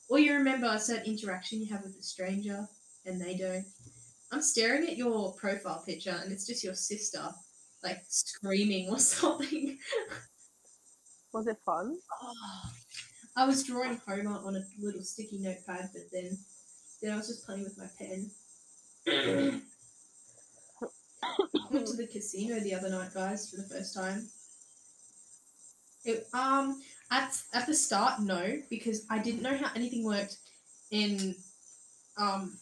Or 0.09 0.19
you 0.19 0.35
remember 0.35 0.67
a 0.67 0.79
certain 0.79 1.07
interaction 1.07 1.61
you 1.61 1.73
have 1.73 1.83
with 1.85 1.97
a 1.97 2.03
stranger 2.03 2.69
and 3.07 3.21
they 3.21 3.37
don't. 3.37 3.65
I'm 4.33 4.43
staring 4.43 4.89
at 4.89 4.97
your 4.97 5.33
profile 5.35 5.83
picture 5.85 6.19
and 6.23 6.33
it's 6.33 6.47
just 6.47 6.63
your 6.63 6.75
sister, 6.75 7.23
like 7.83 8.03
screaming 8.09 8.91
or 8.91 8.99
something. 9.01 9.79
Was 11.33 11.47
it 11.47 11.59
fun? 11.65 11.97
Oh, 12.23 12.71
I 13.37 13.47
was 13.47 13.65
drawing 13.65 14.01
Homer 14.07 14.41
on 14.45 14.57
a 14.57 14.63
little 14.81 15.03
sticky 15.03 15.39
notepad, 15.39 15.91
but 15.93 16.03
then 16.13 16.37
then 17.03 17.13
I 17.13 17.17
was 17.17 17.29
just 17.29 17.47
playing 17.47 17.65
with 17.65 17.79
my 17.79 17.87
pen. 17.99 18.31
Went 21.71 21.87
to 21.87 21.97
the 21.97 22.07
casino 22.07 22.61
the 22.61 22.75
other 22.75 22.91
night, 22.91 23.15
guys, 23.15 23.49
for 23.49 23.57
the 23.57 23.69
first 23.69 23.95
time. 23.95 24.29
It, 26.05 26.27
um, 26.35 26.83
at 27.11 27.41
at 27.55 27.67
the 27.67 27.75
start, 27.75 28.21
no, 28.21 28.61
because 28.69 29.07
I 29.09 29.19
didn't 29.19 29.43
know 29.43 29.57
how 29.57 29.71
anything 29.75 30.05
worked. 30.05 30.37
In, 30.91 31.37
um, 32.19 32.59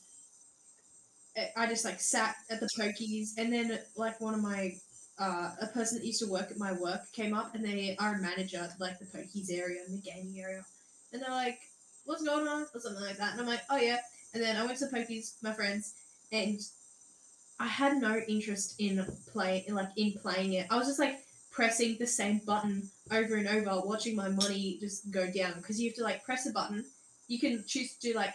I- 1.56 1.66
just 1.68 1.84
like 1.84 2.00
sat 2.00 2.36
at 2.50 2.60
the 2.60 2.68
pokies, 2.78 3.30
and 3.38 3.52
then 3.52 3.78
like 3.96 4.20
one 4.20 4.34
of 4.34 4.42
my 4.42 4.74
uh, 5.18 5.50
a 5.60 5.66
person 5.68 5.98
that 5.98 6.06
used 6.06 6.20
to 6.20 6.30
work 6.30 6.50
at 6.50 6.58
my 6.58 6.72
work 6.72 7.00
came 7.12 7.34
up, 7.34 7.54
and 7.54 7.64
they 7.64 7.96
are 7.98 8.14
a 8.14 8.18
manager 8.18 8.68
like 8.78 8.98
the 8.98 9.06
pokies 9.06 9.50
area 9.52 9.80
and 9.86 9.94
the 9.94 10.10
gaming 10.10 10.38
area, 10.40 10.64
and 11.12 11.22
they're 11.22 11.30
like, 11.30 11.60
"What's 12.04 12.24
going 12.24 12.48
on?" 12.48 12.62
or 12.74 12.80
something 12.80 13.02
like 13.02 13.18
that, 13.18 13.32
and 13.32 13.40
I'm 13.40 13.46
like, 13.46 13.62
"Oh 13.70 13.76
yeah," 13.76 13.98
and 14.34 14.42
then 14.42 14.56
I 14.56 14.64
went 14.66 14.78
to 14.78 14.86
pokies, 14.86 15.34
with 15.34 15.42
my 15.42 15.52
friends, 15.52 15.94
and 16.32 16.60
I 17.60 17.66
had 17.66 17.96
no 17.98 18.16
interest 18.28 18.74
in 18.78 19.04
play 19.32 19.64
like 19.68 19.90
in 19.96 20.12
playing 20.12 20.52
it. 20.54 20.66
I 20.70 20.76
was 20.76 20.86
just 20.86 20.98
like 20.98 21.24
pressing 21.50 21.96
the 21.98 22.06
same 22.06 22.38
button 22.38 22.90
over 23.10 23.34
and 23.34 23.48
over, 23.48 23.80
watching 23.84 24.14
my 24.16 24.28
money 24.28 24.78
just 24.80 25.10
go 25.10 25.30
down 25.30 25.54
because 25.56 25.80
you 25.80 25.90
have 25.90 25.96
to 25.96 26.04
like 26.04 26.24
press 26.24 26.46
a 26.46 26.52
button. 26.52 26.84
You 27.26 27.38
can 27.38 27.64
choose 27.66 27.94
to 27.94 28.00
do 28.00 28.14
like 28.14 28.34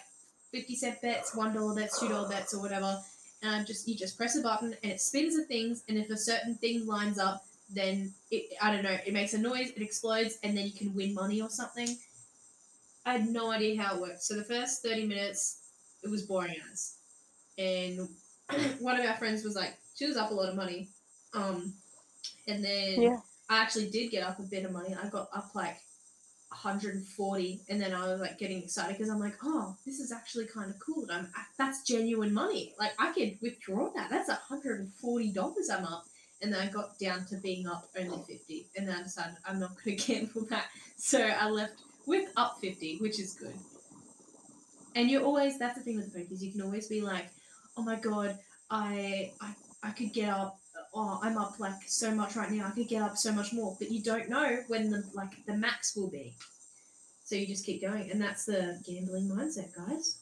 fifty 0.54 0.76
cent 0.76 1.02
bets, 1.02 1.36
one 1.36 1.54
dollar 1.54 1.76
bets, 1.76 2.00
two 2.00 2.08
dollar 2.08 2.30
bets, 2.30 2.54
or 2.54 2.62
whatever. 2.62 2.98
And 3.42 3.68
just 3.68 3.88
you 3.90 3.96
just 3.98 4.18
press 4.18 4.38
a 4.38 4.42
button 4.42 4.74
and 4.84 4.92
it 4.94 5.02
spins 5.02 5.36
the 5.36 5.44
things, 5.44 5.84
and 5.90 5.98
if 5.98 6.10
a 6.10 6.18
certain 6.18 6.56
thing 6.56 6.86
lines 6.88 7.20
up, 7.20 7.44
then 7.70 8.14
it 8.32 8.54
I 8.62 8.72
don't 8.74 8.84
know, 8.84 8.98
it 9.06 9.14
makes 9.14 9.34
a 9.34 9.38
noise, 9.40 9.72
it 9.76 9.82
explodes, 9.82 10.38
and 10.44 10.58
then 10.58 10.66
you 10.66 10.72
can 10.74 10.94
win 10.96 11.14
money 11.14 11.42
or 11.42 11.50
something. 11.50 11.98
I 13.06 13.14
had 13.14 13.28
no 13.28 13.52
idea 13.52 13.82
how 13.82 13.96
it 13.96 14.02
worked. 14.02 14.24
So 14.24 14.36
the 14.36 14.46
first 14.46 14.82
thirty 14.82 15.06
minutes, 15.06 15.60
it 16.04 16.10
was 16.10 16.24
boring 16.24 16.56
as, 16.72 16.96
and 17.58 18.08
one 18.80 19.00
of 19.00 19.06
our 19.06 19.18
friends 19.18 19.44
was 19.44 19.56
like, 19.56 19.78
she 19.96 20.06
was 20.08 20.18
up 20.18 20.32
a 20.32 20.34
lot 20.34 20.50
of 20.50 20.56
money. 20.56 20.90
Um, 21.34 21.74
and 22.48 22.64
then 22.64 23.02
Yeah. 23.02 23.18
I 23.50 23.60
actually 23.62 23.90
did 23.90 24.12
get 24.12 24.24
up 24.24 24.40
a 24.40 24.44
bit 24.44 24.66
of 24.66 24.72
money. 24.72 24.96
I 24.96 25.08
got 25.10 25.30
up 25.34 25.54
like 25.56 25.78
140, 26.64 27.62
and 27.70 27.82
then 27.82 27.94
I 27.94 28.08
was 28.08 28.22
like 28.22 28.38
getting 28.40 28.64
excited 28.64 28.98
because 28.98 29.10
I'm 29.10 29.20
like, 29.20 29.36
oh, 29.44 29.76
this 29.86 30.00
is 30.00 30.12
actually 30.12 30.46
kind 30.46 30.70
of 30.70 30.80
cool. 30.80 31.06
That 31.06 31.20
I'm 31.20 31.30
that's 31.58 31.84
genuine 31.84 32.34
money. 32.34 32.74
Like 32.80 32.94
I 33.00 33.12
could 33.12 33.38
withdraw 33.42 33.90
that. 33.96 34.10
That's 34.10 34.30
140 34.30 35.32
dollars 35.32 35.70
I'm 35.70 35.86
up. 35.86 36.06
And 36.42 36.54
then 36.54 36.60
I 36.60 36.70
got 36.70 37.00
down 37.00 37.26
to 37.28 37.38
being 37.38 37.68
up 37.68 37.88
only 37.98 38.18
50, 38.28 38.68
and 38.78 38.88
then 38.88 38.98
I 38.98 39.04
decided 39.04 39.36
I'm 39.48 39.60
not 39.60 39.72
going 39.84 39.98
to 39.98 40.14
gamble 40.14 40.46
that. 40.50 40.68
So 40.98 41.20
I 41.20 41.50
left 41.50 41.76
with 42.06 42.30
up 42.36 42.58
50, 42.62 42.98
which 42.98 43.20
is 43.20 43.34
good. 43.34 43.54
And 44.96 45.10
you're 45.10 45.24
always 45.24 45.58
that's 45.58 45.78
the 45.78 45.84
thing 45.84 45.98
with 45.98 46.16
pokies. 46.16 46.42
You 46.42 46.52
can 46.52 46.62
always 46.62 46.88
be 46.88 47.02
like, 47.02 47.30
oh 47.78 47.84
my 47.84 47.96
god, 47.96 48.38
I 48.70 49.32
I 49.42 49.54
I 49.84 49.92
could 49.92 50.14
get 50.14 50.30
up. 50.30 50.60
Oh, 50.96 51.20
I'm 51.22 51.38
up 51.38 51.60
like 51.60 51.82
so 51.88 52.14
much 52.14 52.36
right 52.36 52.52
now. 52.52 52.68
I 52.68 52.72
could 52.72 52.88
get 52.88 53.02
up 53.02 53.18
so 53.18 53.32
much 53.32 53.54
more, 53.54 53.76
but 53.80 53.92
you 53.92 54.02
don't 54.02 54.30
know 54.30 54.60
when 54.68 54.90
the 54.90 55.04
like 55.14 55.46
the 55.46 55.56
max 55.56 55.96
will 55.96 56.10
be. 56.10 56.36
So 57.24 57.36
you 57.36 57.48
just 57.48 57.66
keep 57.66 57.82
going, 57.82 58.12
and 58.12 58.22
that's 58.22 58.46
the 58.46 58.80
gambling 58.86 59.30
mindset, 59.30 59.74
guys. 59.76 60.18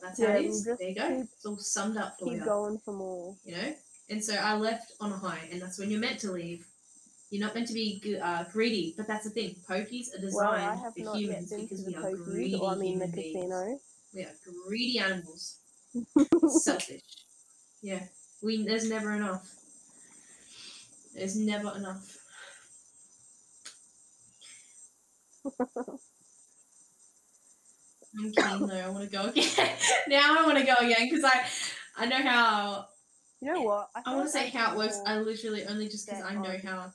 That's 0.00 0.20
how 0.20 0.28
Yeah, 0.28 0.36
it 0.36 0.44
you 0.44 0.76
There 0.78 0.88
you 0.88 0.94
go. 0.94 1.08
keep- 1.08 1.28
It's 1.36 1.46
all 1.46 1.56
summed 1.58 1.96
up 1.96 2.18
for 2.18 2.26
Keep 2.26 2.34
you. 2.40 2.44
going 2.44 2.78
for 2.84 2.92
more. 2.94 3.36
You 3.44 3.56
know. 3.56 3.74
And 4.10 4.22
so 4.22 4.34
I 4.34 4.54
left 4.56 4.92
on 5.00 5.12
a 5.12 5.16
high, 5.16 5.48
and 5.50 5.62
that's 5.62 5.78
when 5.78 5.90
you're 5.90 6.00
meant 6.00 6.20
to 6.20 6.32
leave. 6.32 6.66
You're 7.30 7.40
not 7.40 7.54
meant 7.54 7.68
to 7.68 7.72
be 7.74 8.18
uh, 8.22 8.44
greedy, 8.52 8.92
but 8.96 9.06
that's 9.06 9.24
the 9.24 9.30
thing. 9.30 9.56
Pokies 9.66 10.14
are 10.14 10.20
designed 10.20 10.80
Well, 10.80 10.92
for 10.94 11.16
humans 11.16 11.50
because 11.50 11.82
we 11.86 11.94
are 11.94 12.12
greedy 12.14 12.56
or 12.56 12.72
I 12.72 12.74
mean 12.74 12.98
the 12.98 13.06
human 13.06 13.10
beings. 13.12 13.34
casino. 13.36 13.80
We 14.14 14.22
are 14.24 14.34
greedy 14.68 14.98
animals. 14.98 15.56
Selfish. 16.62 17.00
Yeah. 17.80 18.06
We 18.42 18.64
there's 18.64 18.86
never 18.88 19.12
enough. 19.12 19.48
There's 21.14 21.36
never 21.36 21.74
enough. 21.74 22.18
I'm 28.18 28.32
keen 28.32 28.66
though. 28.68 28.74
I 28.74 28.88
want 28.88 29.10
to 29.10 29.16
go 29.16 29.24
again. 29.26 29.48
now 30.08 30.36
I 30.38 30.42
want 30.46 30.58
to 30.58 30.64
go 30.64 30.74
again 30.80 31.08
because 31.10 31.24
I, 31.24 31.44
I 31.96 32.06
know 32.06 32.22
how. 32.22 32.86
You 33.40 33.52
know 33.52 33.62
what? 33.62 33.88
I 33.94 34.02
feel 34.02 34.14
want 34.14 34.26
to 34.26 34.32
say 34.32 34.48
how 34.50 34.72
it 34.72 34.78
works. 34.78 35.00
I 35.06 35.18
literally 35.18 35.64
only 35.66 35.88
just 35.88 36.06
because 36.06 36.22
I 36.22 36.34
know 36.34 36.56
how. 36.64 36.92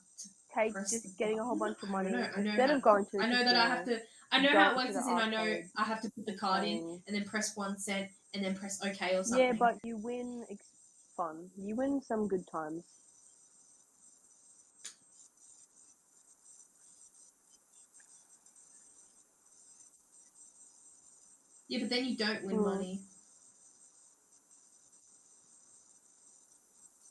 take 0.55 0.73
press 0.73 0.91
just 0.91 1.17
getting 1.17 1.39
a 1.39 1.43
whole 1.43 1.57
bunch 1.57 1.77
of 1.83 1.89
money 1.89 2.11
don't 2.11 2.21
know, 2.21 2.27
I 2.35 2.41
know 2.41 2.49
instead 2.51 2.69
how- 2.69 2.75
of 2.77 2.81
going 2.81 3.05
to. 3.11 3.19
I 3.19 3.29
know 3.29 3.43
that 3.43 3.55
I 3.55 3.67
have 3.67 3.85
to. 3.85 3.99
I 4.31 4.41
know 4.41 4.49
how 4.49 4.71
it 4.71 4.75
works. 4.77 4.95
As 4.95 5.07
in, 5.07 5.13
I 5.13 5.29
know 5.29 5.57
I 5.77 5.83
have 5.83 6.01
to 6.01 6.09
put 6.11 6.25
the 6.25 6.33
card 6.33 6.65
in 6.65 7.01
and 7.07 7.15
then 7.15 7.23
press 7.23 7.55
one 7.55 7.77
cent 7.79 8.09
and 8.33 8.43
then 8.43 8.55
press 8.55 8.79
OK 8.85 9.15
or 9.15 9.23
something. 9.23 9.45
Yeah, 9.45 9.53
but 9.53 9.77
you 9.83 9.97
win 9.97 10.45
ex- 10.51 10.71
fun. 11.15 11.49
You 11.57 11.75
win 11.75 12.01
some 12.01 12.27
good 12.27 12.45
times. 12.51 12.83
Yeah, 21.67 21.79
but 21.79 21.89
then 21.89 22.05
you 22.05 22.15
don't 22.17 22.43
win 22.43 22.57
Mm. 22.57 22.65
money. 22.65 23.01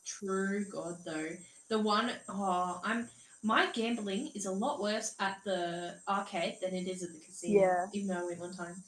True 0.04 0.64
God, 0.70 0.98
though. 1.04 1.36
The 1.68 1.78
one, 1.78 2.12
oh, 2.28 2.80
I'm. 2.84 3.08
My 3.42 3.70
gambling 3.72 4.32
is 4.34 4.46
a 4.46 4.50
lot 4.50 4.80
worse 4.80 5.14
at 5.20 5.38
the 5.44 6.00
arcade 6.08 6.56
than 6.60 6.74
it 6.74 6.88
is 6.88 7.02
at 7.02 7.12
the 7.12 7.18
casino. 7.20 7.60
Yeah. 7.60 7.86
Even 7.92 8.08
though 8.08 8.20
I 8.20 8.24
went 8.24 8.40
one 8.40 8.54
time. 8.54 8.82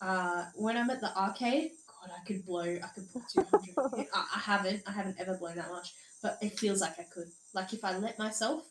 Uh, 0.00 0.44
when 0.54 0.76
I'm 0.76 0.90
at 0.90 1.00
the 1.00 1.16
arcade, 1.16 1.72
God, 1.86 2.10
I 2.14 2.24
could 2.26 2.44
blow. 2.44 2.60
I 2.62 2.86
could 2.94 3.12
put 3.12 3.22
two 3.28 3.42
hundred. 3.50 4.06
I, 4.14 4.24
I 4.36 4.38
haven't. 4.38 4.82
I 4.86 4.92
haven't 4.92 5.16
ever 5.18 5.36
blown 5.36 5.56
that 5.56 5.70
much, 5.70 5.94
but 6.22 6.38
it 6.42 6.58
feels 6.58 6.80
like 6.80 6.98
I 6.98 7.04
could. 7.04 7.28
Like 7.54 7.72
if 7.72 7.84
I 7.84 7.96
let 7.98 8.18
myself, 8.18 8.64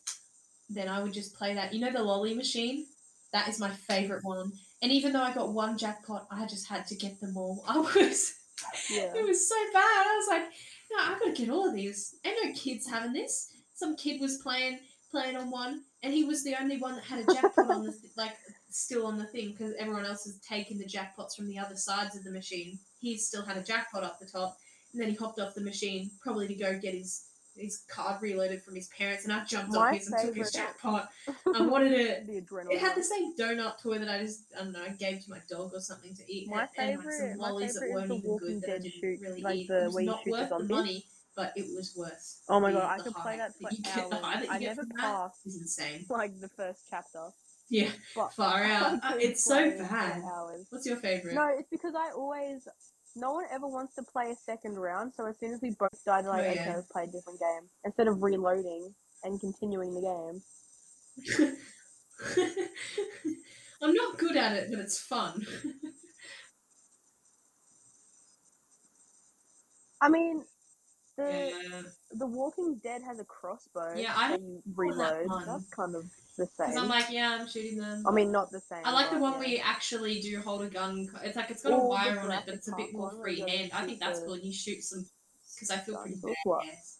then 0.69 0.87
I 0.87 1.01
would 1.01 1.13
just 1.13 1.35
play 1.35 1.53
that. 1.55 1.73
You 1.73 1.81
know 1.81 1.91
the 1.91 2.03
lolly 2.03 2.33
machine. 2.35 2.85
That 3.33 3.49
is 3.49 3.59
my 3.59 3.71
favorite 3.71 4.23
one. 4.23 4.53
And 4.81 4.91
even 4.91 5.13
though 5.13 5.21
I 5.23 5.33
got 5.33 5.53
one 5.53 5.77
jackpot, 5.77 6.27
I 6.31 6.45
just 6.45 6.67
had 6.67 6.85
to 6.87 6.95
get 6.95 7.19
them 7.19 7.35
all. 7.37 7.63
I 7.67 7.77
was, 7.79 8.33
Yeah. 8.91 9.13
it 9.15 9.25
was 9.27 9.47
so 9.49 9.55
bad. 9.73 9.81
I 9.83 10.15
was 10.17 10.27
like, 10.27 10.43
no, 10.91 10.97
I've 11.03 11.19
gotta 11.19 11.31
get 11.33 11.49
all 11.49 11.67
of 11.67 11.73
these. 11.73 12.15
Ain't 12.25 12.37
no 12.43 12.53
kids 12.53 12.87
having 12.89 13.13
this. 13.13 13.51
Some 13.73 13.95
kid 13.95 14.21
was 14.21 14.37
playing 14.37 14.79
playing 15.09 15.37
on 15.37 15.49
one, 15.49 15.83
and 16.03 16.13
he 16.13 16.25
was 16.25 16.43
the 16.43 16.55
only 16.61 16.77
one 16.77 16.95
that 16.95 17.03
had 17.05 17.19
a 17.27 17.33
jackpot 17.33 17.69
on 17.71 17.83
the 17.85 17.91
th- 17.91 18.11
like 18.17 18.35
still 18.69 19.05
on 19.07 19.17
the 19.17 19.25
thing 19.25 19.51
because 19.51 19.73
everyone 19.79 20.05
else 20.05 20.25
has 20.25 20.37
taken 20.39 20.77
the 20.77 20.85
jackpots 20.85 21.35
from 21.35 21.47
the 21.47 21.57
other 21.57 21.75
sides 21.77 22.15
of 22.15 22.23
the 22.23 22.31
machine. 22.31 22.77
He 22.99 23.17
still 23.17 23.43
had 23.45 23.57
a 23.57 23.63
jackpot 23.63 24.03
up 24.03 24.19
the 24.19 24.25
top, 24.25 24.57
and 24.93 25.01
then 25.01 25.09
he 25.09 25.15
hopped 25.15 25.39
off 25.39 25.55
the 25.55 25.61
machine 25.61 26.11
probably 26.21 26.47
to 26.47 26.55
go 26.55 26.77
get 26.79 26.93
his 26.93 27.23
his 27.57 27.83
card 27.89 28.21
reloaded 28.21 28.61
from 28.63 28.75
his 28.75 28.87
parents, 28.89 29.23
and 29.23 29.33
I 29.33 29.43
jumped 29.45 29.73
My 29.73 29.87
on 29.89 29.93
his 29.93 30.07
and 30.07 30.19
took 30.25 30.35
his 30.35 30.51
jackpot. 30.51 31.09
I 31.55 31.61
wanted 31.61 31.91
it. 31.93 32.27
the 32.27 32.41
adrenaline. 32.41 32.73
It 32.73 32.79
had 32.79 32.95
the 32.95 33.03
same 33.03 33.35
donut 33.35 33.81
toy 33.81 33.97
that 33.99 34.09
I 34.09 34.19
just 34.19 34.43
I 34.55 34.63
don't 34.63 34.73
know 34.73 34.83
I 34.83 34.89
gave 34.89 35.23
to 35.25 35.29
my 35.29 35.39
dog 35.49 35.71
or 35.73 35.79
something 35.79 36.13
to 36.15 36.31
eat. 36.31 36.49
My 36.49 36.67
and, 36.77 36.89
and, 36.91 37.03
like, 37.03 37.13
some 37.13 37.37
my 37.37 37.49
lollies 37.49 37.73
that 37.75 37.89
weren't 37.91 38.07
the 38.09 38.15
even 38.15 38.37
good 38.37 38.61
that 38.61 38.69
I 38.69 38.77
didn't 38.79 38.93
shoot, 38.93 39.19
really 39.21 39.41
like 39.41 39.55
eat. 39.55 39.67
the 39.67 39.83
it 39.83 39.85
was 39.93 40.05
not 40.05 40.27
worth 40.27 40.49
the 40.49 40.59
money, 40.59 41.05
but 41.35 41.53
it 41.55 41.65
was 41.75 41.93
worth. 41.97 42.41
Oh 42.49 42.59
my 42.59 42.71
god, 42.71 42.99
I 42.99 43.03
could 43.03 43.13
play 43.15 43.37
that 43.37 43.53
for 43.55 43.67
hours. 43.67 44.09
That 44.11 44.47
I 44.51 44.59
never 44.59 44.85
passed 44.97 45.39
It's 45.45 45.57
insane. 45.59 46.05
like 46.09 46.39
the 46.39 46.49
first 46.49 46.81
chapter. 46.89 47.29
Yeah, 47.69 47.89
But 48.15 48.33
far 48.33 48.63
out. 48.63 48.99
It's 49.21 49.43
so 49.43 49.71
bad. 49.71 50.21
hours. 50.23 50.67
What's 50.69 50.85
your 50.85 50.95
favorite? 50.97 51.33
No, 51.35 51.49
it's 51.59 51.67
because 51.69 51.93
I 51.95 52.11
always. 52.11 52.65
No 53.19 53.31
one 53.31 53.45
ever 53.51 53.67
wants 53.67 53.95
to 53.95 54.03
play 54.03 54.29
a 54.31 54.35
second 54.35 54.75
round, 54.75 55.13
so 55.15 55.25
as 55.25 55.39
soon 55.39 55.51
as 55.53 55.61
we 55.61 55.71
both 55.71 56.03
died, 56.05 56.25
like, 56.25 56.45
Oh, 56.45 56.49
okay, 56.51 56.73
let's 56.75 56.87
play 56.91 57.03
a 57.03 57.07
different 57.07 57.39
game. 57.39 57.67
Instead 57.83 58.07
of 58.07 58.21
reloading 58.21 58.93
and 59.23 59.39
continuing 59.39 59.93
the 59.95 60.01
game. 60.01 60.41
I'm 63.81 63.93
not 63.93 64.17
good 64.19 64.37
at 64.37 64.53
it, 64.53 64.69
but 64.69 64.79
it's 64.79 64.99
fun. 64.99 65.45
I 70.01 70.09
mean, 70.09 70.45
the 71.17 71.51
yeah. 71.71 71.81
the 72.13 72.27
Walking 72.27 72.79
Dead 72.83 73.01
has 73.01 73.19
a 73.19 73.25
crossbow. 73.25 73.95
Yeah, 73.95 74.13
I 74.15 74.31
that 74.31 74.39
that 74.39 74.61
reload. 74.75 75.27
fun. 75.27 75.45
That's 75.47 75.69
kind 75.69 75.95
of 75.95 76.03
the 76.37 76.45
same. 76.45 76.77
I'm 76.77 76.87
like, 76.87 77.07
yeah, 77.09 77.37
I'm 77.39 77.47
shooting 77.47 77.77
them. 77.79 78.03
I 78.07 78.11
mean, 78.11 78.31
not 78.31 78.51
the 78.51 78.59
same. 78.59 78.81
I 78.85 78.91
like 78.91 79.09
the 79.09 79.17
one 79.17 79.33
yeah. 79.33 79.39
where 79.39 79.47
you 79.47 79.59
actually 79.63 80.19
do 80.21 80.39
hold 80.41 80.61
a 80.61 80.67
gun. 80.67 81.09
It's 81.23 81.35
like 81.35 81.49
it's 81.49 81.63
got 81.63 81.73
a 81.73 81.77
wire 81.83 82.19
on 82.19 82.31
it, 82.31 82.43
but 82.45 82.53
it's 82.53 82.67
a 82.71 82.75
bit 82.75 82.93
more 82.93 83.07
one 83.07 83.19
where 83.19 83.29
you 83.29 83.43
free 83.43 83.51
hand. 83.57 83.71
I 83.73 83.85
think 83.85 83.99
that's 83.99 84.19
cool. 84.19 84.37
You 84.37 84.53
shoot 84.53 84.83
some 84.83 85.05
because 85.55 85.71
I 85.71 85.77
feel 85.77 85.97
pretty 85.97 86.17
badass. 86.21 86.97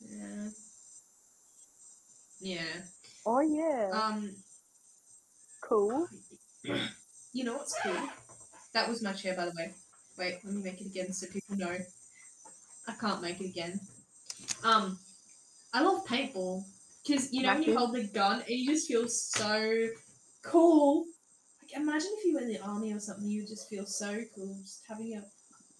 Yeah. 0.00 0.48
Yeah. 2.40 2.82
oh 3.26 3.40
yeah, 3.40 3.90
Um. 3.92 4.30
cool. 5.62 6.06
You 7.32 7.44
know 7.44 7.58
what's 7.58 7.78
cool? 7.80 7.94
That 8.72 8.88
was 8.88 9.02
my 9.02 9.12
chair, 9.12 9.34
by 9.34 9.46
the 9.46 9.52
way. 9.56 9.74
Wait, 10.18 10.38
let 10.44 10.54
me 10.54 10.62
make 10.62 10.80
it 10.80 10.86
again 10.86 11.12
so 11.12 11.26
people 11.26 11.56
know. 11.56 11.76
I 12.86 12.92
can't 12.92 13.22
make 13.22 13.40
it 13.40 13.46
again. 13.46 13.80
Um, 14.64 14.98
I 15.72 15.82
love 15.82 16.04
paintball 16.06 16.64
because 17.06 17.32
you 17.32 17.42
know 17.42 17.54
when 17.54 17.62
you 17.62 17.76
hold 17.76 17.94
the 17.94 18.04
gun 18.04 18.40
and 18.40 18.48
you 18.48 18.68
just 18.70 18.88
feel 18.88 19.08
so 19.08 19.88
cool. 20.42 21.06
Like 21.62 21.80
imagine 21.80 22.10
if 22.18 22.24
you 22.24 22.34
were 22.34 22.40
in 22.40 22.48
the 22.48 22.60
army 22.60 22.92
or 22.92 23.00
something, 23.00 23.28
you 23.28 23.42
would 23.42 23.48
just 23.48 23.68
feel 23.68 23.86
so 23.86 24.20
cool 24.34 24.58
just 24.62 24.82
having 24.88 25.14
a 25.14 25.22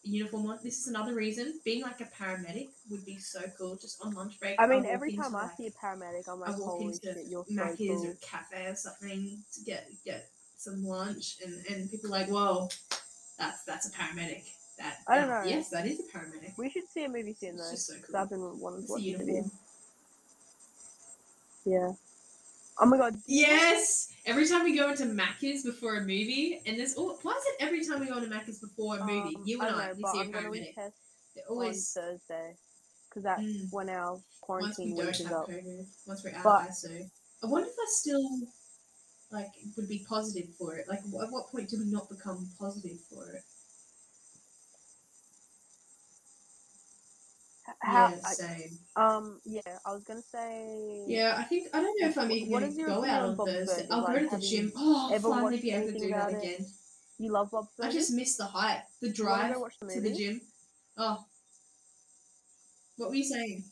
uniform 0.03 0.47
on. 0.47 0.59
This 0.63 0.79
is 0.79 0.89
another 0.89 1.15
reason 1.15 1.61
being 1.65 1.83
like 1.83 2.01
a 2.01 2.05
paramedic 2.05 2.69
would 2.91 3.05
be 3.05 3.19
so 3.19 3.41
cool. 3.59 3.77
Just 3.77 4.03
on 4.05 4.15
lunch 4.15 4.39
break. 4.41 4.57
I 4.59 4.67
mean, 4.67 4.87
every 4.87 5.17
time 5.17 5.35
I 5.35 5.43
like, 5.43 5.57
see 5.57 5.67
a 5.67 5.71
paramedic, 5.71 6.29
I'm 6.29 6.41
like, 6.41 6.51
I 6.51 6.59
walk 6.59 6.71
holy 6.71 6.87
into 6.87 7.01
shit, 7.03 7.27
you're 7.27 7.45
so 7.45 7.77
cool. 7.77 8.07
or 8.07 8.15
cafe 8.23 8.67
or 8.67 8.75
something 8.75 9.43
to 9.55 9.65
get 9.65 9.89
get 10.05 10.29
some 10.61 10.85
lunch, 10.85 11.37
and 11.45 11.55
and 11.71 11.91
people 11.91 12.09
are 12.09 12.19
like, 12.19 12.29
whoa, 12.29 12.69
that's 13.39 13.65
that's 13.65 13.89
a 13.89 13.93
paramedic. 13.93 14.45
That 14.79 14.97
I 15.09 15.17
don't 15.19 15.29
that- 15.29 15.45
know. 15.45 15.51
Yes, 15.51 15.71
that 15.71 15.87
is 15.87 16.01
a 16.01 16.17
paramedic. 16.19 16.57
We 16.59 16.71
should 16.71 16.89
see 16.93 17.05
a 17.05 17.09
movie 17.09 17.35
soon 17.39 17.51
It's 17.55 17.65
though. 17.65 17.71
just 17.73 17.87
so 17.87 17.95
cool. 18.07 18.17
I've 18.17 18.29
been 18.31 18.61
wanting 18.61 18.87
to 18.87 18.95
It's 18.95 19.29
a 19.29 19.39
watch 19.39 19.45
a. 21.67 21.71
Yeah. 21.71 21.91
Oh 22.83 22.87
my 22.87 22.97
god. 22.97 23.17
Yes. 23.27 24.09
Every 24.25 24.47
time 24.49 24.65
we 24.65 24.75
go 24.77 24.91
into 24.91 25.05
Macca's 25.05 25.63
before 25.65 25.97
a 25.97 26.01
movie, 26.01 26.61
and 26.67 26.79
there's 26.79 26.95
oh, 26.97 27.19
why 27.23 27.33
is 27.33 27.45
it 27.47 27.57
every 27.61 27.85
time 27.85 28.01
we 28.01 28.07
go 28.07 28.17
into 28.19 28.31
Macca's 28.35 28.59
before 28.59 28.99
a 28.99 29.05
movie, 29.05 29.37
Um, 29.37 29.43
you 29.45 29.61
I 29.61 29.67
and 29.67 29.77
don't 29.77 29.85
I, 29.85 29.93
we 29.93 30.03
see 30.05 30.19
a 30.19 30.23
I'm 30.23 30.31
gonna 30.31 30.49
paramedic. 30.49 30.75
They're 30.75 31.45
on 31.49 31.57
always 31.57 31.93
Thursday 31.93 32.57
because 33.09 33.23
that's 33.25 33.43
Mm. 33.43 33.67
when 33.73 33.91
our 33.91 34.13
once 34.13 34.79
we 34.79 34.93
quarantine 34.93 34.97
don't 34.97 35.17
have 35.29 35.33
up. 35.33 35.49
COVID, 35.51 35.87
once 36.07 36.25
we're 36.25 36.35
out 36.35 36.45
But- 36.45 36.63
of 36.63 36.69
ISO. 36.71 37.11
I 37.43 37.47
wonder 37.47 37.69
if 37.69 37.75
I 37.79 37.87
still 37.89 38.29
like 39.33 39.53
would 39.77 39.89
be 39.89 40.05
positive 40.09 40.49
for 40.59 40.77
it. 40.77 40.87
Like, 40.89 41.01
at 41.01 41.31
what 41.31 41.49
point 41.51 41.69
do 41.71 41.79
we 41.79 41.91
not 41.91 42.09
become 42.09 42.49
positive 42.59 42.99
for 43.09 43.31
it? 43.31 43.43
How? 47.81 48.09
yeah, 48.09 48.21
same. 48.25 48.79
I, 48.97 49.17
um. 49.17 49.41
Yeah, 49.45 49.61
I 49.87 49.93
was 49.93 50.03
gonna 50.05 50.23
say. 50.23 51.05
Yeah, 51.07 51.35
I 51.39 51.45
think 51.45 51.69
I 51.73 51.81
don't 51.81 52.01
know 52.01 52.09
if 52.09 52.19
I'm 52.19 52.31
even 52.31 52.51
what 52.51 52.61
going 52.61 52.71
is 52.71 52.77
to 52.77 52.81
your 52.81 52.91
go 52.91 53.05
out 53.05 53.23
on 53.23 53.37
Bob's 53.37 53.51
Thursday. 53.51 53.87
I'll 53.91 54.03
Like, 54.03 54.21
go 54.21 54.29
to 54.29 54.37
the 54.37 54.43
gym. 54.43 54.73
Oh, 54.77 55.11
ever 55.13 55.29
finally 55.29 55.61
be 55.61 55.71
able 55.71 55.93
to 55.93 55.99
do 55.99 56.09
that 56.09 56.33
it? 56.33 56.39
again. 56.43 56.67
You 57.19 57.33
love 57.33 57.51
Bob's 57.51 57.69
I 57.81 57.91
just 57.91 58.13
miss 58.13 58.37
the 58.37 58.47
hype, 58.47 58.83
the 59.01 59.13
drive 59.13 59.55
the 59.55 59.89
to 59.95 60.01
the 60.01 60.13
gym. 60.13 60.41
Oh, 60.97 61.25
what 62.97 63.11
were 63.11 63.15
you 63.15 63.25
saying? 63.25 63.65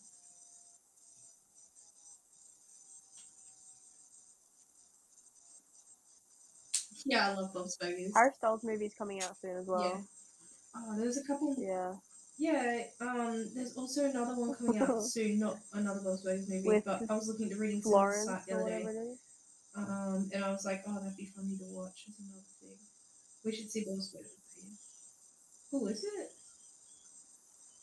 Yeah, 7.09 7.31
I 7.31 7.35
love 7.35 7.55
Bob's 7.55 7.77
Burgers. 7.79 8.13
Harry 8.15 8.31
Styles 8.37 8.63
movie's 8.63 8.93
coming 8.93 9.23
out 9.23 9.35
soon 9.41 9.57
as 9.57 9.67
well. 9.67 9.83
Yeah. 9.83 9.93
well. 9.93 10.05
Oh, 10.77 11.01
there's 11.01 11.17
a 11.17 11.25
couple. 11.27 11.55
Yeah. 11.59 11.95
Yeah, 12.39 12.83
um, 13.01 13.49
there's 13.55 13.75
also 13.77 14.05
another 14.05 14.35
one 14.39 14.55
coming 14.55 14.81
out 14.83 15.03
soon. 15.09 15.41
Not 15.41 15.57
another 15.73 16.01
Bob's 16.05 16.23
Burgers 16.23 16.49
movie, 16.49 16.69
With 16.69 16.85
but 16.85 17.03
I 17.09 17.15
was 17.15 17.27
looking 17.27 17.51
at 17.51 17.59
reading 17.59 17.81
some 17.81 17.93
Florence 17.93 18.27
site 18.27 18.47
the 18.47 18.53
or 18.55 18.61
other 18.61 18.69
day. 18.71 18.85
whatever 18.85 18.91
it 18.91 19.13
is. 19.13 19.19
Um, 19.75 20.31
and 20.35 20.45
I 20.45 20.51
was 20.51 20.65
like, 20.67 20.83
oh, 20.87 21.01
that'd 21.01 21.17
be 21.17 21.31
funny 21.35 21.57
to 21.57 21.65
watch. 21.71 22.05
Is 22.09 22.15
another 22.21 22.45
thing. 22.61 22.77
We 23.45 23.53
should 23.57 23.71
see 23.71 23.85
Bob's 23.89 24.11
Burgers. 24.13 24.31
again. 24.59 24.77
Who 25.73 25.87
is 25.87 26.05
it? 26.05 26.31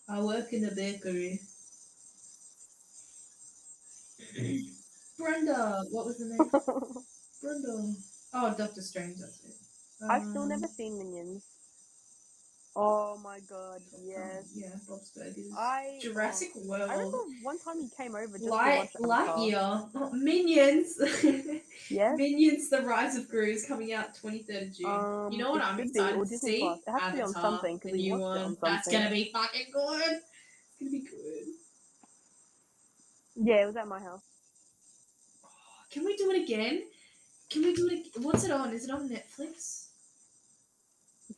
I 0.07 0.21
work 0.21 0.53
in 0.53 0.61
the 0.61 0.71
bakery. 0.75 1.39
Brenda, 5.17 5.83
what 5.89 6.05
was 6.05 6.19
the 6.19 6.25
name? 6.25 6.37
Brenda. 7.41 7.93
Oh, 8.37 8.53
Doctor 8.57 8.81
Strange. 8.81 9.17
That's 9.17 9.43
it. 9.45 9.55
I've 10.09 10.23
still 10.23 10.43
Um, 10.43 10.49
never 10.49 10.67
seen 10.67 10.97
Minions. 10.97 11.45
Oh 12.77 13.17
my 13.23 13.39
god, 13.49 13.77
um, 13.77 14.01
yes. 14.03 14.51
yeah, 14.53 14.75
Bob's 14.85 15.09
Burgers. 15.11 15.49
I 15.57 15.97
Jurassic 16.01 16.49
oh, 16.57 16.67
World. 16.67 16.89
I 16.89 16.95
remember 16.95 17.19
one 17.41 17.57
time 17.57 17.79
he 17.79 17.87
came 17.95 18.15
over 18.15 18.37
just 18.37 18.43
Light, 18.43 18.89
to 18.97 19.07
watch 19.07 19.29
Avatar. 19.29 19.37
Lightyear. 19.37 19.89
Oh, 19.95 20.11
Minions. 20.11 20.99
Yes. 21.89 22.17
Minions: 22.17 22.69
The 22.69 22.81
Rise 22.81 23.15
of 23.15 23.29
Gru 23.29 23.45
is 23.45 23.65
coming 23.65 23.93
out 23.93 24.15
23rd 24.15 24.61
of 24.63 24.75
June. 24.75 24.89
Um, 24.89 25.31
you 25.31 25.37
know 25.37 25.51
what 25.51 25.61
I'm 25.61 25.79
excited 25.79 26.19
to 26.19 26.37
see? 26.37 26.59
Plus. 26.59 26.79
It 26.85 26.91
has 26.91 27.11
to 27.11 27.17
be 27.17 27.21
on 27.21 27.33
something. 27.33 27.79
the 27.83 27.91
new 27.93 28.15
it 28.15 28.21
on 28.21 28.43
one. 28.43 28.57
That's 28.61 28.91
gonna 28.91 29.09
be 29.11 29.29
fucking 29.31 29.67
good. 29.71 30.01
It's 30.01 30.79
gonna 30.79 30.91
be 30.91 30.99
good. 30.99 31.45
Yeah, 33.35 33.63
it 33.63 33.65
was 33.67 33.75
at 33.77 33.87
my 33.87 33.99
house. 33.99 34.23
Can 35.91 36.03
we 36.03 36.17
do 36.17 36.31
it 36.31 36.43
again? 36.43 36.83
Can 37.49 37.61
we 37.63 37.73
do 37.73 37.87
it? 37.89 38.07
What's 38.21 38.43
it 38.43 38.51
on? 38.51 38.73
Is 38.73 38.85
it 38.85 38.91
on 38.91 39.09
Netflix? 39.09 39.87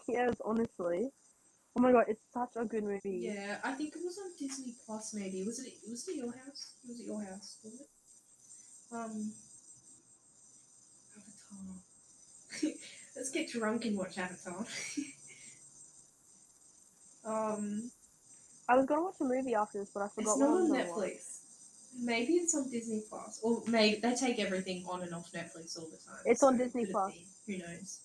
Yes, 0.07 0.35
honestly. 0.43 1.09
Oh 1.77 1.81
my 1.81 1.91
god, 1.91 2.05
it's 2.07 2.23
such 2.33 2.49
a 2.55 2.65
good 2.65 2.83
movie. 2.83 3.19
Yeah, 3.23 3.57
I 3.63 3.73
think 3.73 3.95
it 3.95 4.01
was 4.03 4.17
on 4.17 4.31
Disney 4.39 4.73
Plus. 4.85 5.13
Maybe 5.13 5.43
was 5.43 5.59
it? 5.59 5.73
Was 5.89 6.07
it 6.07 6.15
your 6.15 6.31
house? 6.31 6.73
Was 6.87 6.99
it 6.99 7.05
your 7.05 7.23
house? 7.23 7.57
Was 7.63 7.81
it? 7.81 7.87
Um, 8.91 9.33
Avatar. 11.15 12.71
Let's 13.15 13.31
get 13.31 13.51
drunk 13.51 13.85
and 13.85 13.97
watch 13.97 14.17
Avatar. 14.17 14.65
um, 17.25 17.91
I 18.67 18.75
was 18.75 18.85
gonna 18.85 19.03
watch 19.03 19.15
a 19.21 19.25
movie 19.25 19.55
after 19.55 19.79
this, 19.79 19.91
but 19.93 20.03
I 20.03 20.07
forgot 20.07 20.31
it's 20.31 20.39
what 20.39 20.49
not 20.49 20.61
on. 20.61 20.71
Netflix. 20.71 21.36
Maybe 21.99 22.33
it's 22.33 22.53
on 22.55 22.69
Disney 22.69 23.01
Plus, 23.09 23.39
or 23.43 23.63
maybe 23.67 23.99
they 24.01 24.13
take 24.15 24.39
everything 24.39 24.85
on 24.89 25.01
and 25.01 25.13
off 25.13 25.31
Netflix 25.31 25.77
all 25.79 25.85
the 25.85 25.97
time. 25.97 26.19
It's 26.25 26.43
on 26.43 26.57
Disney 26.57 26.85
Plus. 26.85 27.13
Who 27.47 27.57
knows? 27.57 27.99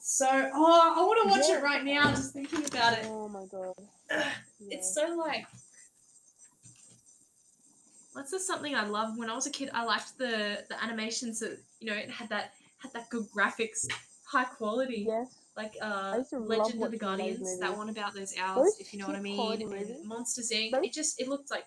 So, 0.00 0.26
oh, 0.54 0.94
I 0.96 1.00
want 1.02 1.22
to 1.22 1.38
watch 1.38 1.48
Yeah. 1.48 1.58
it 1.58 1.62
right 1.62 1.84
now. 1.84 2.10
Just 2.10 2.32
thinking 2.32 2.64
about 2.64 2.94
it. 2.98 3.06
Oh 3.08 3.28
my 3.28 3.44
god. 3.46 3.74
It's 4.70 4.94
so 4.94 5.14
like. 5.16 5.46
What's 8.12 8.30
this 8.30 8.46
something 8.46 8.74
I 8.74 8.86
love. 8.86 9.18
when 9.18 9.28
I 9.28 9.34
was 9.34 9.46
a 9.46 9.50
kid? 9.50 9.70
I 9.74 9.84
liked 9.84 10.16
the 10.18 10.64
the 10.68 10.82
animations 10.82 11.40
that 11.40 11.58
you 11.80 11.90
know 11.90 11.96
it 11.96 12.08
had 12.10 12.28
that 12.28 12.52
had 12.78 12.92
that 12.92 13.10
good 13.10 13.26
graphics, 13.36 13.86
high 14.24 14.44
quality. 14.44 15.04
Yes. 15.08 15.34
Like 15.56 15.74
uh, 15.80 16.14
used 16.18 16.30
to 16.30 16.38
love 16.38 16.48
Legend 16.48 16.84
of 16.84 16.90
the 16.90 16.96
Guardians, 16.98 17.58
that 17.60 17.76
one 17.76 17.88
about 17.88 18.14
those 18.14 18.34
owls, 18.38 18.66
Those 18.66 18.80
if 18.80 18.92
you 18.92 18.98
know 19.00 19.06
what 19.06 19.16
I 19.16 19.20
mean. 19.20 19.36
Monsters 20.04 20.50
Inc. 20.52 20.72
Those- 20.72 20.84
It 20.84 20.92
just 20.92 21.20
it 21.20 21.28
looked 21.28 21.50
like 21.50 21.64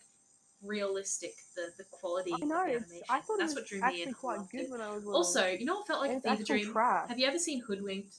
realistic. 0.64 1.34
The 1.56 1.72
the 1.78 1.84
quality. 1.92 2.34
I 2.34 2.46
know. 2.46 2.64
Of 2.76 2.88
the 2.90 3.02
I 3.10 3.20
thought 3.22 3.40
That's 3.40 3.54
it 3.54 3.56
what 3.56 3.62
was 3.64 3.70
drew 3.70 3.82
me 3.82 4.04
in. 4.04 4.14
Quite 4.14 4.40
good 4.52 4.62
it. 4.62 4.70
when 4.70 4.82
I 4.82 4.90
was 4.94 5.04
little. 5.06 5.16
Also, 5.18 5.48
you 5.48 5.66
know 5.66 5.76
what 5.76 5.88
felt 5.88 6.02
like 6.02 6.12
a 6.18 6.20
fever 6.22 6.44
dream? 6.44 6.72
trash. 6.72 7.10
Have 7.10 7.20
you 7.20 7.28
ever 7.28 7.40
seen 7.40 7.62
Hoodwinked? 7.62 8.16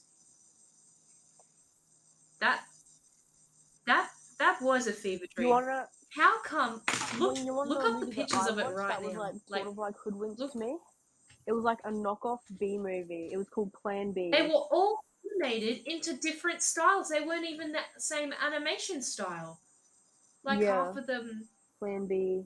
That 2.39 2.61
that 3.85 4.09
that 4.39 4.61
was 4.61 4.87
a 4.87 4.93
fever 4.93 5.25
dream. 5.35 5.47
You 5.47 5.53
wanna 5.53 5.87
How 6.15 6.41
come? 6.43 6.81
Look, 7.19 7.37
look 7.39 7.83
up 7.83 7.99
the 7.99 8.07
pictures 8.07 8.47
of 8.47 8.57
it 8.59 8.67
right 8.67 8.87
that 8.89 9.03
was 9.03 9.13
now. 9.13 9.19
like 9.19 9.33
Like, 9.49 9.59
sort 9.63 9.71
of 9.71 9.77
like 9.77 9.95
hoodwinked 10.03 10.39
look- 10.39 10.53
to 10.53 10.59
me. 10.59 10.77
It 11.47 11.53
was 11.53 11.63
like 11.63 11.79
a 11.83 11.89
knockoff 11.89 12.39
B 12.59 12.77
movie. 12.77 13.29
It 13.31 13.37
was 13.37 13.49
called 13.49 13.73
Plan 13.73 14.11
B. 14.11 14.29
they 14.31 14.43
were 14.43 14.53
all 14.71 14.99
animated 15.41 15.81
into 15.87 16.13
different 16.17 16.61
styles. 16.61 17.09
They 17.09 17.21
weren't 17.21 17.45
even 17.45 17.71
that 17.71 17.85
same 17.97 18.33
animation 18.33 19.01
style. 19.01 19.59
Like 20.43 20.59
Yeah. 20.59 20.85
half 20.85 20.95
of 20.97 21.07
them. 21.07 21.49
Plan 21.79 22.07
B. 22.07 22.43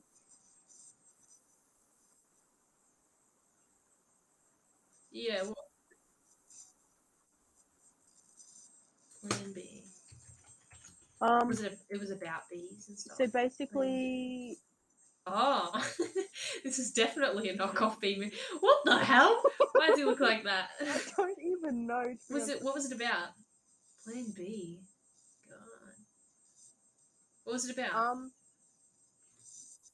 Yeah. 5.12 5.44
Well, 5.44 5.56
Plan 9.28 9.54
B. 9.54 9.84
Um. 11.22 11.48
Was 11.48 11.62
it? 11.62 11.78
It 11.90 12.00
was 12.00 12.12
about 12.12 12.42
bees 12.52 12.86
and 12.90 13.00
stuff. 13.00 13.18
So 13.18 13.28
basically, 13.28 14.58
Oh, 15.26 15.72
this 16.64 16.80
is 16.80 16.92
definitely 16.92 17.50
a 17.50 17.58
knockoff 17.58 18.00
bee 18.02 18.18
movie. 18.18 18.36
What 18.60 18.80
the 18.84 18.98
hell? 18.98 19.42
Why 19.72 19.88
does 19.88 19.98
he 19.98 20.04
look 20.04 20.20
like 20.20 20.44
that? 20.44 20.70
I 20.82 21.00
don't 21.16 21.40
even 21.40 21.88
know. 21.88 22.14
Was 22.30 22.50
it? 22.50 22.62
What 22.62 22.76
was 22.76 22.92
it 22.92 22.96
about? 22.96 23.30
Plan 24.04 24.34
B. 24.36 24.80
God. 25.50 25.94
What 27.46 27.54
was 27.54 27.70
it 27.70 27.78
about? 27.78 27.96
Um. 27.96 28.32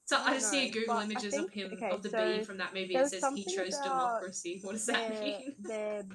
So 0.10 0.18
I 0.18 0.32
I 0.32 0.34
just 0.34 0.50
see 0.50 0.66
know, 0.66 0.74
Google 0.74 0.98
images 0.98 1.34
think- 1.36 1.48
of 1.48 1.54
him 1.54 1.72
okay, 1.74 1.90
of 1.92 2.02
the 2.02 2.10
so 2.10 2.38
bee 2.38 2.44
from 2.44 2.58
that 2.58 2.74
movie. 2.74 2.96
It 2.96 3.10
says 3.10 3.24
he 3.36 3.44
chose 3.44 3.78
democracy. 3.78 4.60
What 4.64 4.72
does 4.72 4.86
that 4.88 5.22
mean? 5.22 5.54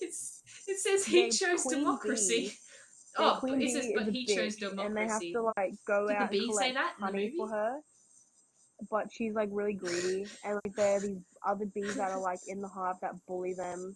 it's, 0.00 0.42
it 0.66 0.78
says 0.80 1.06
he 1.06 1.30
chose 1.30 1.62
democracy. 1.64 2.40
bee- 2.48 2.58
Oh, 3.16 3.36
queen 3.38 3.62
it 3.62 3.70
says, 3.70 3.92
but 3.94 4.08
a 4.08 4.10
he 4.10 4.26
chose 4.26 4.56
democracy. 4.56 4.86
and 4.88 4.96
they 4.96 5.06
have 5.06 5.20
to 5.20 5.52
like 5.56 5.74
go 5.86 6.08
Did 6.08 6.16
the 6.16 6.22
out 6.22 6.30
bee 6.32 6.44
and 6.46 6.54
say 6.54 6.72
that 6.72 6.94
the 6.98 7.04
honey 7.04 7.32
for 7.36 7.48
her. 7.48 7.78
But 8.90 9.06
she's 9.12 9.34
like 9.34 9.50
really 9.52 9.74
greedy, 9.74 10.26
and 10.44 10.58
like 10.64 10.74
there 10.74 10.96
are 10.96 11.00
these 11.00 11.22
other 11.46 11.66
bees 11.66 11.94
that 11.94 12.10
are 12.10 12.18
like 12.20 12.40
in 12.48 12.60
the 12.60 12.66
hive 12.66 12.96
that 13.02 13.14
bully 13.28 13.54
them. 13.54 13.94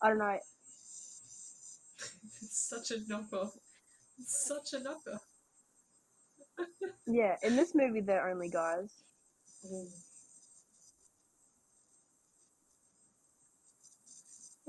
I 0.00 0.08
don't 0.08 0.18
know. 0.18 0.38
It's 2.42 2.68
such 2.68 2.90
a 2.96 3.00
knockoff. 3.00 3.50
It's 4.18 4.46
such 4.48 4.72
a 4.72 4.82
knockoff. 4.82 5.20
Yeah, 7.06 7.36
in 7.42 7.56
this 7.56 7.74
movie 7.74 8.00
they're 8.00 8.28
only 8.28 8.48
guys. 8.48 8.90
Ooh. 9.66 9.88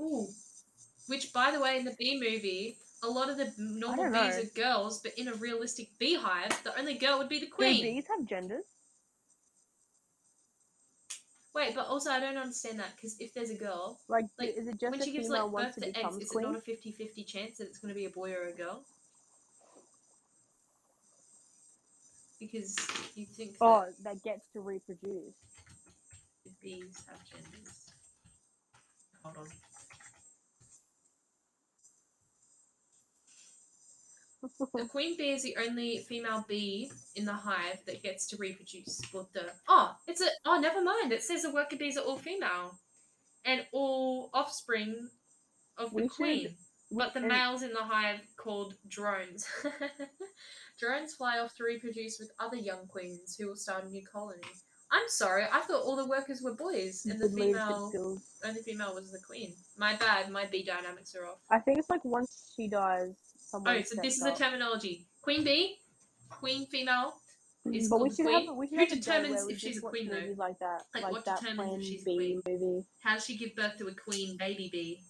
Ooh. 0.00 0.28
Which, 1.06 1.32
by 1.32 1.50
the 1.50 1.60
way, 1.60 1.78
in 1.78 1.84
the 1.84 1.94
bee 1.98 2.18
movie, 2.20 2.76
a 3.02 3.08
lot 3.08 3.30
of 3.30 3.36
the 3.36 3.52
normal 3.58 4.04
bees 4.04 4.36
know. 4.36 4.42
are 4.42 4.54
girls, 4.54 5.00
but 5.00 5.12
in 5.16 5.28
a 5.28 5.34
realistic 5.34 5.88
beehive, 5.98 6.62
the 6.64 6.78
only 6.78 6.94
girl 6.94 7.18
would 7.18 7.28
be 7.28 7.38
the 7.38 7.46
Do 7.46 7.52
queen. 7.52 7.82
bees 7.82 8.04
have 8.08 8.26
genders? 8.26 8.64
Wait, 11.54 11.74
but 11.74 11.86
also 11.86 12.10
I 12.10 12.20
don't 12.20 12.36
understand 12.36 12.78
that 12.80 12.94
because 12.96 13.16
if 13.18 13.32
there's 13.32 13.50
a 13.50 13.54
girl, 13.54 13.98
Like, 14.08 14.26
Like, 14.38 14.50
is 14.50 14.68
it 14.68 14.78
just 14.78 14.90
when 14.90 15.02
she 15.02 15.12
gives 15.12 15.30
like 15.30 15.50
birth 15.50 15.74
to 15.76 15.80
to 15.80 15.86
become 15.86 16.16
eggs, 16.16 16.24
is 16.26 16.32
it 16.32 16.42
not 16.42 16.54
a 16.56 16.60
50-50 16.60 17.24
chance 17.24 17.58
that 17.58 17.64
it's 17.68 17.78
going 17.78 17.94
to 17.94 17.98
be 17.98 18.04
a 18.04 18.10
boy 18.10 18.32
or 18.32 18.48
a 18.48 18.52
girl? 18.52 18.84
Because 22.38 22.76
you 23.14 23.24
think 23.26 23.56
Oh, 23.60 23.86
that 24.04 24.22
gets 24.22 24.46
to 24.52 24.60
reproduce. 24.60 25.34
the 26.44 26.50
bees 26.62 27.02
have 27.08 27.18
genders. 27.30 27.92
Hold 29.24 29.36
on. 29.38 29.46
The 34.72 34.86
queen 34.90 35.16
bee 35.16 35.32
is 35.32 35.42
the 35.42 35.56
only 35.66 35.98
female 36.08 36.44
bee 36.46 36.90
in 37.16 37.24
the 37.24 37.32
hive 37.32 37.78
that 37.86 38.02
gets 38.02 38.26
to 38.28 38.36
reproduce. 38.36 39.00
What 39.12 39.32
the? 39.32 39.50
Oh, 39.68 39.96
it's 40.06 40.20
a. 40.20 40.28
Oh, 40.44 40.60
never 40.60 40.82
mind. 40.82 41.12
It 41.12 41.22
says 41.22 41.42
the 41.42 41.50
worker 41.52 41.76
bees 41.76 41.96
are 41.96 42.04
all 42.04 42.18
female, 42.18 42.78
and 43.44 43.66
all 43.72 44.30
offspring 44.34 45.08
of 45.78 45.90
the 45.90 45.96
We 45.96 46.02
should- 46.02 46.10
queen. 46.10 46.56
But 46.92 47.14
the 47.14 47.20
males 47.20 47.62
in 47.62 47.72
the 47.72 47.82
hive 47.82 48.20
called 48.36 48.74
drones. 48.86 49.44
drones 50.78 51.14
fly 51.14 51.38
off 51.38 51.54
to 51.56 51.64
reproduce 51.64 52.18
with 52.18 52.30
other 52.38 52.56
young 52.56 52.86
queens 52.86 53.36
who 53.38 53.48
will 53.48 53.56
start 53.56 53.84
a 53.84 53.88
new 53.88 54.04
colony. 54.06 54.42
I'm 54.92 55.08
sorry, 55.08 55.44
I 55.52 55.60
thought 55.62 55.82
all 55.82 55.96
the 55.96 56.06
workers 56.06 56.42
were 56.42 56.54
boys, 56.54 57.06
and 57.10 57.20
the 57.20 57.26
leadership 57.26 57.66
female, 57.92 58.22
only 58.44 58.62
female 58.62 58.94
was 58.94 59.10
the 59.10 59.18
queen. 59.18 59.54
My 59.76 59.96
bad, 59.96 60.30
my 60.30 60.46
bee 60.46 60.62
dynamics 60.62 61.14
are 61.16 61.26
off. 61.26 61.38
I 61.50 61.58
think 61.58 61.78
it's 61.78 61.90
like 61.90 62.04
once 62.04 62.52
she 62.54 62.68
dies, 62.68 63.16
someone. 63.36 63.78
Oh, 63.78 63.82
so 63.82 64.00
this 64.00 64.16
is 64.18 64.22
the 64.22 64.30
terminology. 64.30 65.06
Queen 65.22 65.42
bee, 65.42 65.78
queen 66.30 66.66
female. 66.66 67.14
Mm, 67.66 67.74
is 67.76 67.88
but 67.88 68.00
we 68.00 68.10
should 68.10 68.26
queen. 68.26 68.46
have 68.46 68.54
we 68.54 68.68
should 68.68 68.78
Who 68.78 68.86
determines 68.86 69.48
if 69.48 69.58
she's 69.58 69.78
a 69.78 69.80
queen, 69.80 70.08
though? 70.08 70.34
like 70.36 70.58
that, 70.60 70.84
Like, 70.94 71.02
like, 71.02 71.12
what 71.12 71.24
that 71.24 71.40
determines 71.40 71.82
if 71.82 71.88
she's 71.88 72.02
a 72.02 72.16
B 72.16 72.40
movie. 72.46 72.84
How 73.00 73.14
does 73.14 73.24
she 73.24 73.36
give 73.36 73.56
birth 73.56 73.76
to 73.78 73.88
a 73.88 73.94
queen 73.94 74.36
baby 74.36 74.68
bee? 74.72 75.02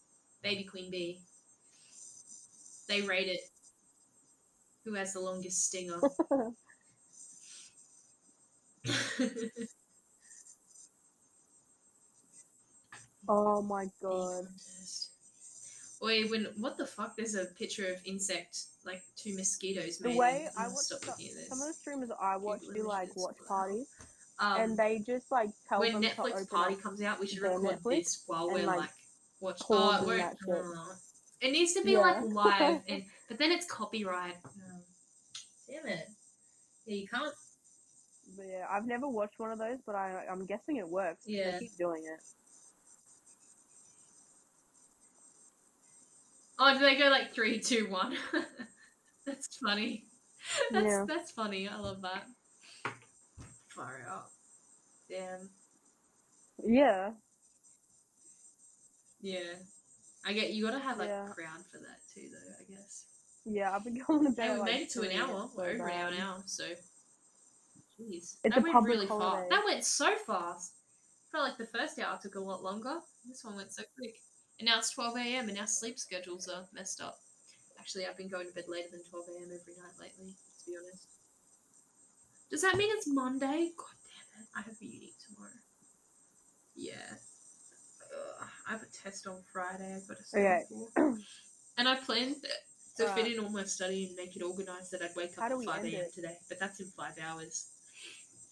Baby 0.42 0.64
queen 0.64 0.90
bee. 0.90 1.20
They 2.88 3.02
rate 3.02 3.28
it. 3.28 3.40
Who 4.86 4.94
has 4.94 5.12
the 5.14 5.20
longest 5.20 5.64
stinger? 5.66 6.00
oh 13.28 13.62
my 13.62 13.86
god. 14.02 14.44
Oi, 16.02 16.24
when 16.28 16.46
what 16.58 16.76
the 16.76 16.86
fuck? 16.86 17.16
There's 17.16 17.34
a 17.34 17.46
picture 17.58 17.86
of 17.86 17.96
insect 18.04 18.58
like 18.84 19.02
two 19.16 19.34
mosquitoes. 19.34 19.98
The 19.98 20.14
way 20.14 20.46
I'm 20.56 20.66
watch 20.72 20.84
stop 20.84 21.00
some, 21.00 21.10
looking 21.12 21.28
at 21.28 21.34
this. 21.34 21.48
some 21.48 21.60
of 21.60 21.68
the 21.68 21.72
streamers 21.74 22.10
I 22.20 22.36
watch 22.36 22.60
People 22.60 22.74
do 22.74 22.86
like 22.88 23.16
watch 23.16 23.36
parties, 23.48 23.86
Um, 24.38 24.60
and 24.60 24.76
they 24.76 24.98
just 24.98 25.32
like 25.32 25.50
tell 25.68 25.80
when 25.80 25.94
them 25.94 26.02
to 26.02 26.08
Netflix 26.08 26.32
open 26.32 26.46
Party 26.46 26.74
comes 26.76 27.00
out, 27.02 27.18
we 27.18 27.26
should 27.26 27.40
record 27.40 27.62
Netflix 27.62 27.96
this 27.96 28.22
while 28.26 28.48
we're 28.50 28.66
like, 28.66 28.78
like, 28.80 28.90
watch. 29.40 29.62
Oh, 29.70 29.90
it 29.92 29.98
and 29.98 30.06
won't. 30.06 30.18
that 30.18 30.36
shit. 30.44 30.54
oh. 30.54 30.92
It 31.40 31.50
needs 31.52 31.72
to 31.74 31.82
be 31.82 31.92
Yeah. 31.92 31.98
like 32.00 32.22
live, 32.24 32.80
and 32.88 33.02
but 33.28 33.38
then 33.38 33.50
it's 33.50 33.66
copyright. 33.66 34.36
Oh. 34.46 34.50
Damn 35.68 35.86
it! 35.86 36.08
Yeah, 36.86 36.94
you 36.96 37.08
can't. 37.08 37.34
But 38.36 38.46
yeah, 38.48 38.66
I've 38.70 38.86
never 38.86 39.08
watched 39.08 39.38
one 39.38 39.52
of 39.52 39.58
those, 39.58 39.78
but 39.86 39.94
I 39.94 40.24
I'm 40.30 40.46
guessing 40.46 40.76
it 40.76 40.88
works. 40.88 41.24
Yeah. 41.26 41.52
They 41.52 41.58
keep 41.60 41.76
doing 41.76 42.04
it. 42.04 42.20
Oh, 46.58 46.72
do 46.72 46.80
they 46.80 46.96
go 46.96 47.08
like 47.08 47.34
three, 47.34 47.58
two, 47.58 47.86
one? 47.90 48.16
that's 49.26 49.56
funny. 49.58 50.06
That's 50.70 50.86
Yeah. 50.86 51.04
that's 51.06 51.30
funny. 51.32 51.68
I 51.68 51.76
love 51.76 52.00
that. 52.02 52.26
Far 53.68 54.02
out. 54.08 54.30
Damn. 55.10 55.50
Yeah. 56.64 57.10
Yeah. 59.20 59.54
I 60.24 60.32
get 60.32 60.52
you 60.52 60.64
gotta 60.64 60.78
have 60.78 60.98
like 60.98 61.08
Yeah. 61.08 61.30
a 61.30 61.34
crowd 61.34 61.64
for 61.70 61.78
that 61.78 62.00
too 62.14 62.28
though, 62.32 62.54
I 62.58 62.64
guess. 62.72 63.05
Yeah, 63.46 63.74
I've 63.74 63.84
been 63.84 64.02
going 64.06 64.24
to 64.24 64.30
bed. 64.30 64.48
Hey, 64.48 64.54
we 64.54 64.60
like, 64.60 64.72
made 64.72 64.82
it 64.82 64.90
to 64.90 65.02
an 65.02 65.12
hour. 65.12 65.48
We're 65.56 65.70
over 65.70 65.88
an 65.88 66.00
hour, 66.00 66.10
now, 66.10 66.42
so 66.46 66.64
Jeez. 67.98 68.36
It's 68.44 68.54
that 68.54 68.58
a 68.58 68.60
went 68.60 68.84
really 68.84 69.06
fast. 69.06 69.48
That 69.48 69.64
went 69.64 69.84
so 69.84 70.14
fast. 70.26 70.74
felt 71.32 71.44
like 71.44 71.56
the 71.56 71.66
first 71.66 71.98
hour 71.98 72.18
took 72.20 72.34
a 72.34 72.40
lot 72.40 72.62
longer. 72.62 72.98
This 73.26 73.44
one 73.44 73.56
went 73.56 73.72
so 73.72 73.84
quick. 73.96 74.16
And 74.58 74.66
now 74.66 74.78
it's 74.78 74.90
12 74.90 75.16
a.m. 75.16 75.48
and 75.48 75.58
our 75.58 75.66
sleep 75.66 75.98
schedules 75.98 76.48
are 76.48 76.66
messed 76.74 77.00
up. 77.00 77.18
Actually, 77.78 78.06
I've 78.06 78.16
been 78.16 78.28
going 78.28 78.48
to 78.48 78.54
bed 78.54 78.64
later 78.68 78.88
than 78.92 79.02
12 79.04 79.26
a.m. 79.28 79.44
every 79.44 79.74
night 79.76 79.94
lately, 80.00 80.32
to 80.32 80.70
be 80.70 80.76
honest. 80.76 81.06
Does 82.50 82.62
that 82.62 82.76
mean 82.76 82.88
it's 82.92 83.06
Monday? 83.06 83.70
God 83.76 83.96
damn 84.04 84.42
it. 84.42 84.48
I 84.56 84.60
have 84.62 84.76
a 84.80 84.84
uni 84.84 85.12
tomorrow. 85.26 85.52
Yeah. 86.74 87.16
Ugh, 88.12 88.48
I 88.68 88.72
have 88.72 88.82
a 88.82 88.86
test 88.86 89.26
on 89.26 89.42
Friday. 89.52 89.94
I've 89.96 90.08
got 90.08 90.18
to 90.18 90.24
study 90.24 90.44
Okay. 90.44 91.20
And 91.78 91.86
I 91.86 91.96
planned 91.96 92.36
to 92.96 93.08
fit 93.08 93.32
in 93.32 93.38
all 93.38 93.50
my 93.50 93.64
study 93.64 94.06
and 94.06 94.16
make 94.16 94.36
it 94.36 94.42
organised 94.42 94.90
that 94.92 95.02
I'd 95.02 95.14
wake 95.16 95.36
up 95.38 95.44
at 95.44 95.64
5 95.64 95.84
a.m. 95.84 96.04
today. 96.14 96.36
But 96.48 96.58
that's 96.58 96.80
in 96.80 96.86
five 96.86 97.14
hours. 97.22 97.68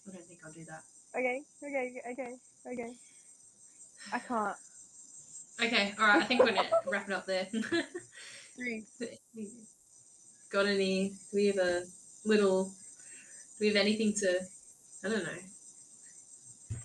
I 0.07 0.13
don't 0.13 0.25
think 0.25 0.41
I'll 0.45 0.53
do 0.53 0.65
that. 0.65 0.83
Okay, 1.17 1.43
okay, 1.63 2.03
okay, 2.13 2.35
okay. 2.67 2.93
I 4.13 4.19
can't. 4.19 4.57
Okay, 5.63 5.95
alright, 5.99 6.23
I 6.23 6.25
think 6.25 6.43
we're 6.43 6.53
gonna 6.53 6.69
wrap 6.87 7.09
it 7.09 7.15
up 7.15 7.27
there. 7.27 7.47
Three. 8.57 8.85
Got 10.51 10.67
any? 10.67 11.09
Do 11.09 11.15
we 11.37 11.47
have 11.47 11.59
a 11.59 11.83
little? 12.25 12.65
Do 12.65 12.71
we 13.61 13.69
have 13.69 13.77
anything 13.77 14.13
to? 14.15 14.41
I 15.05 15.09
don't 15.09 15.25
know. 15.25 15.39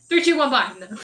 Three, 0.08 0.24
two, 0.24 0.38
one, 0.38 0.50
bye. 0.50 0.72
No. 0.80 0.88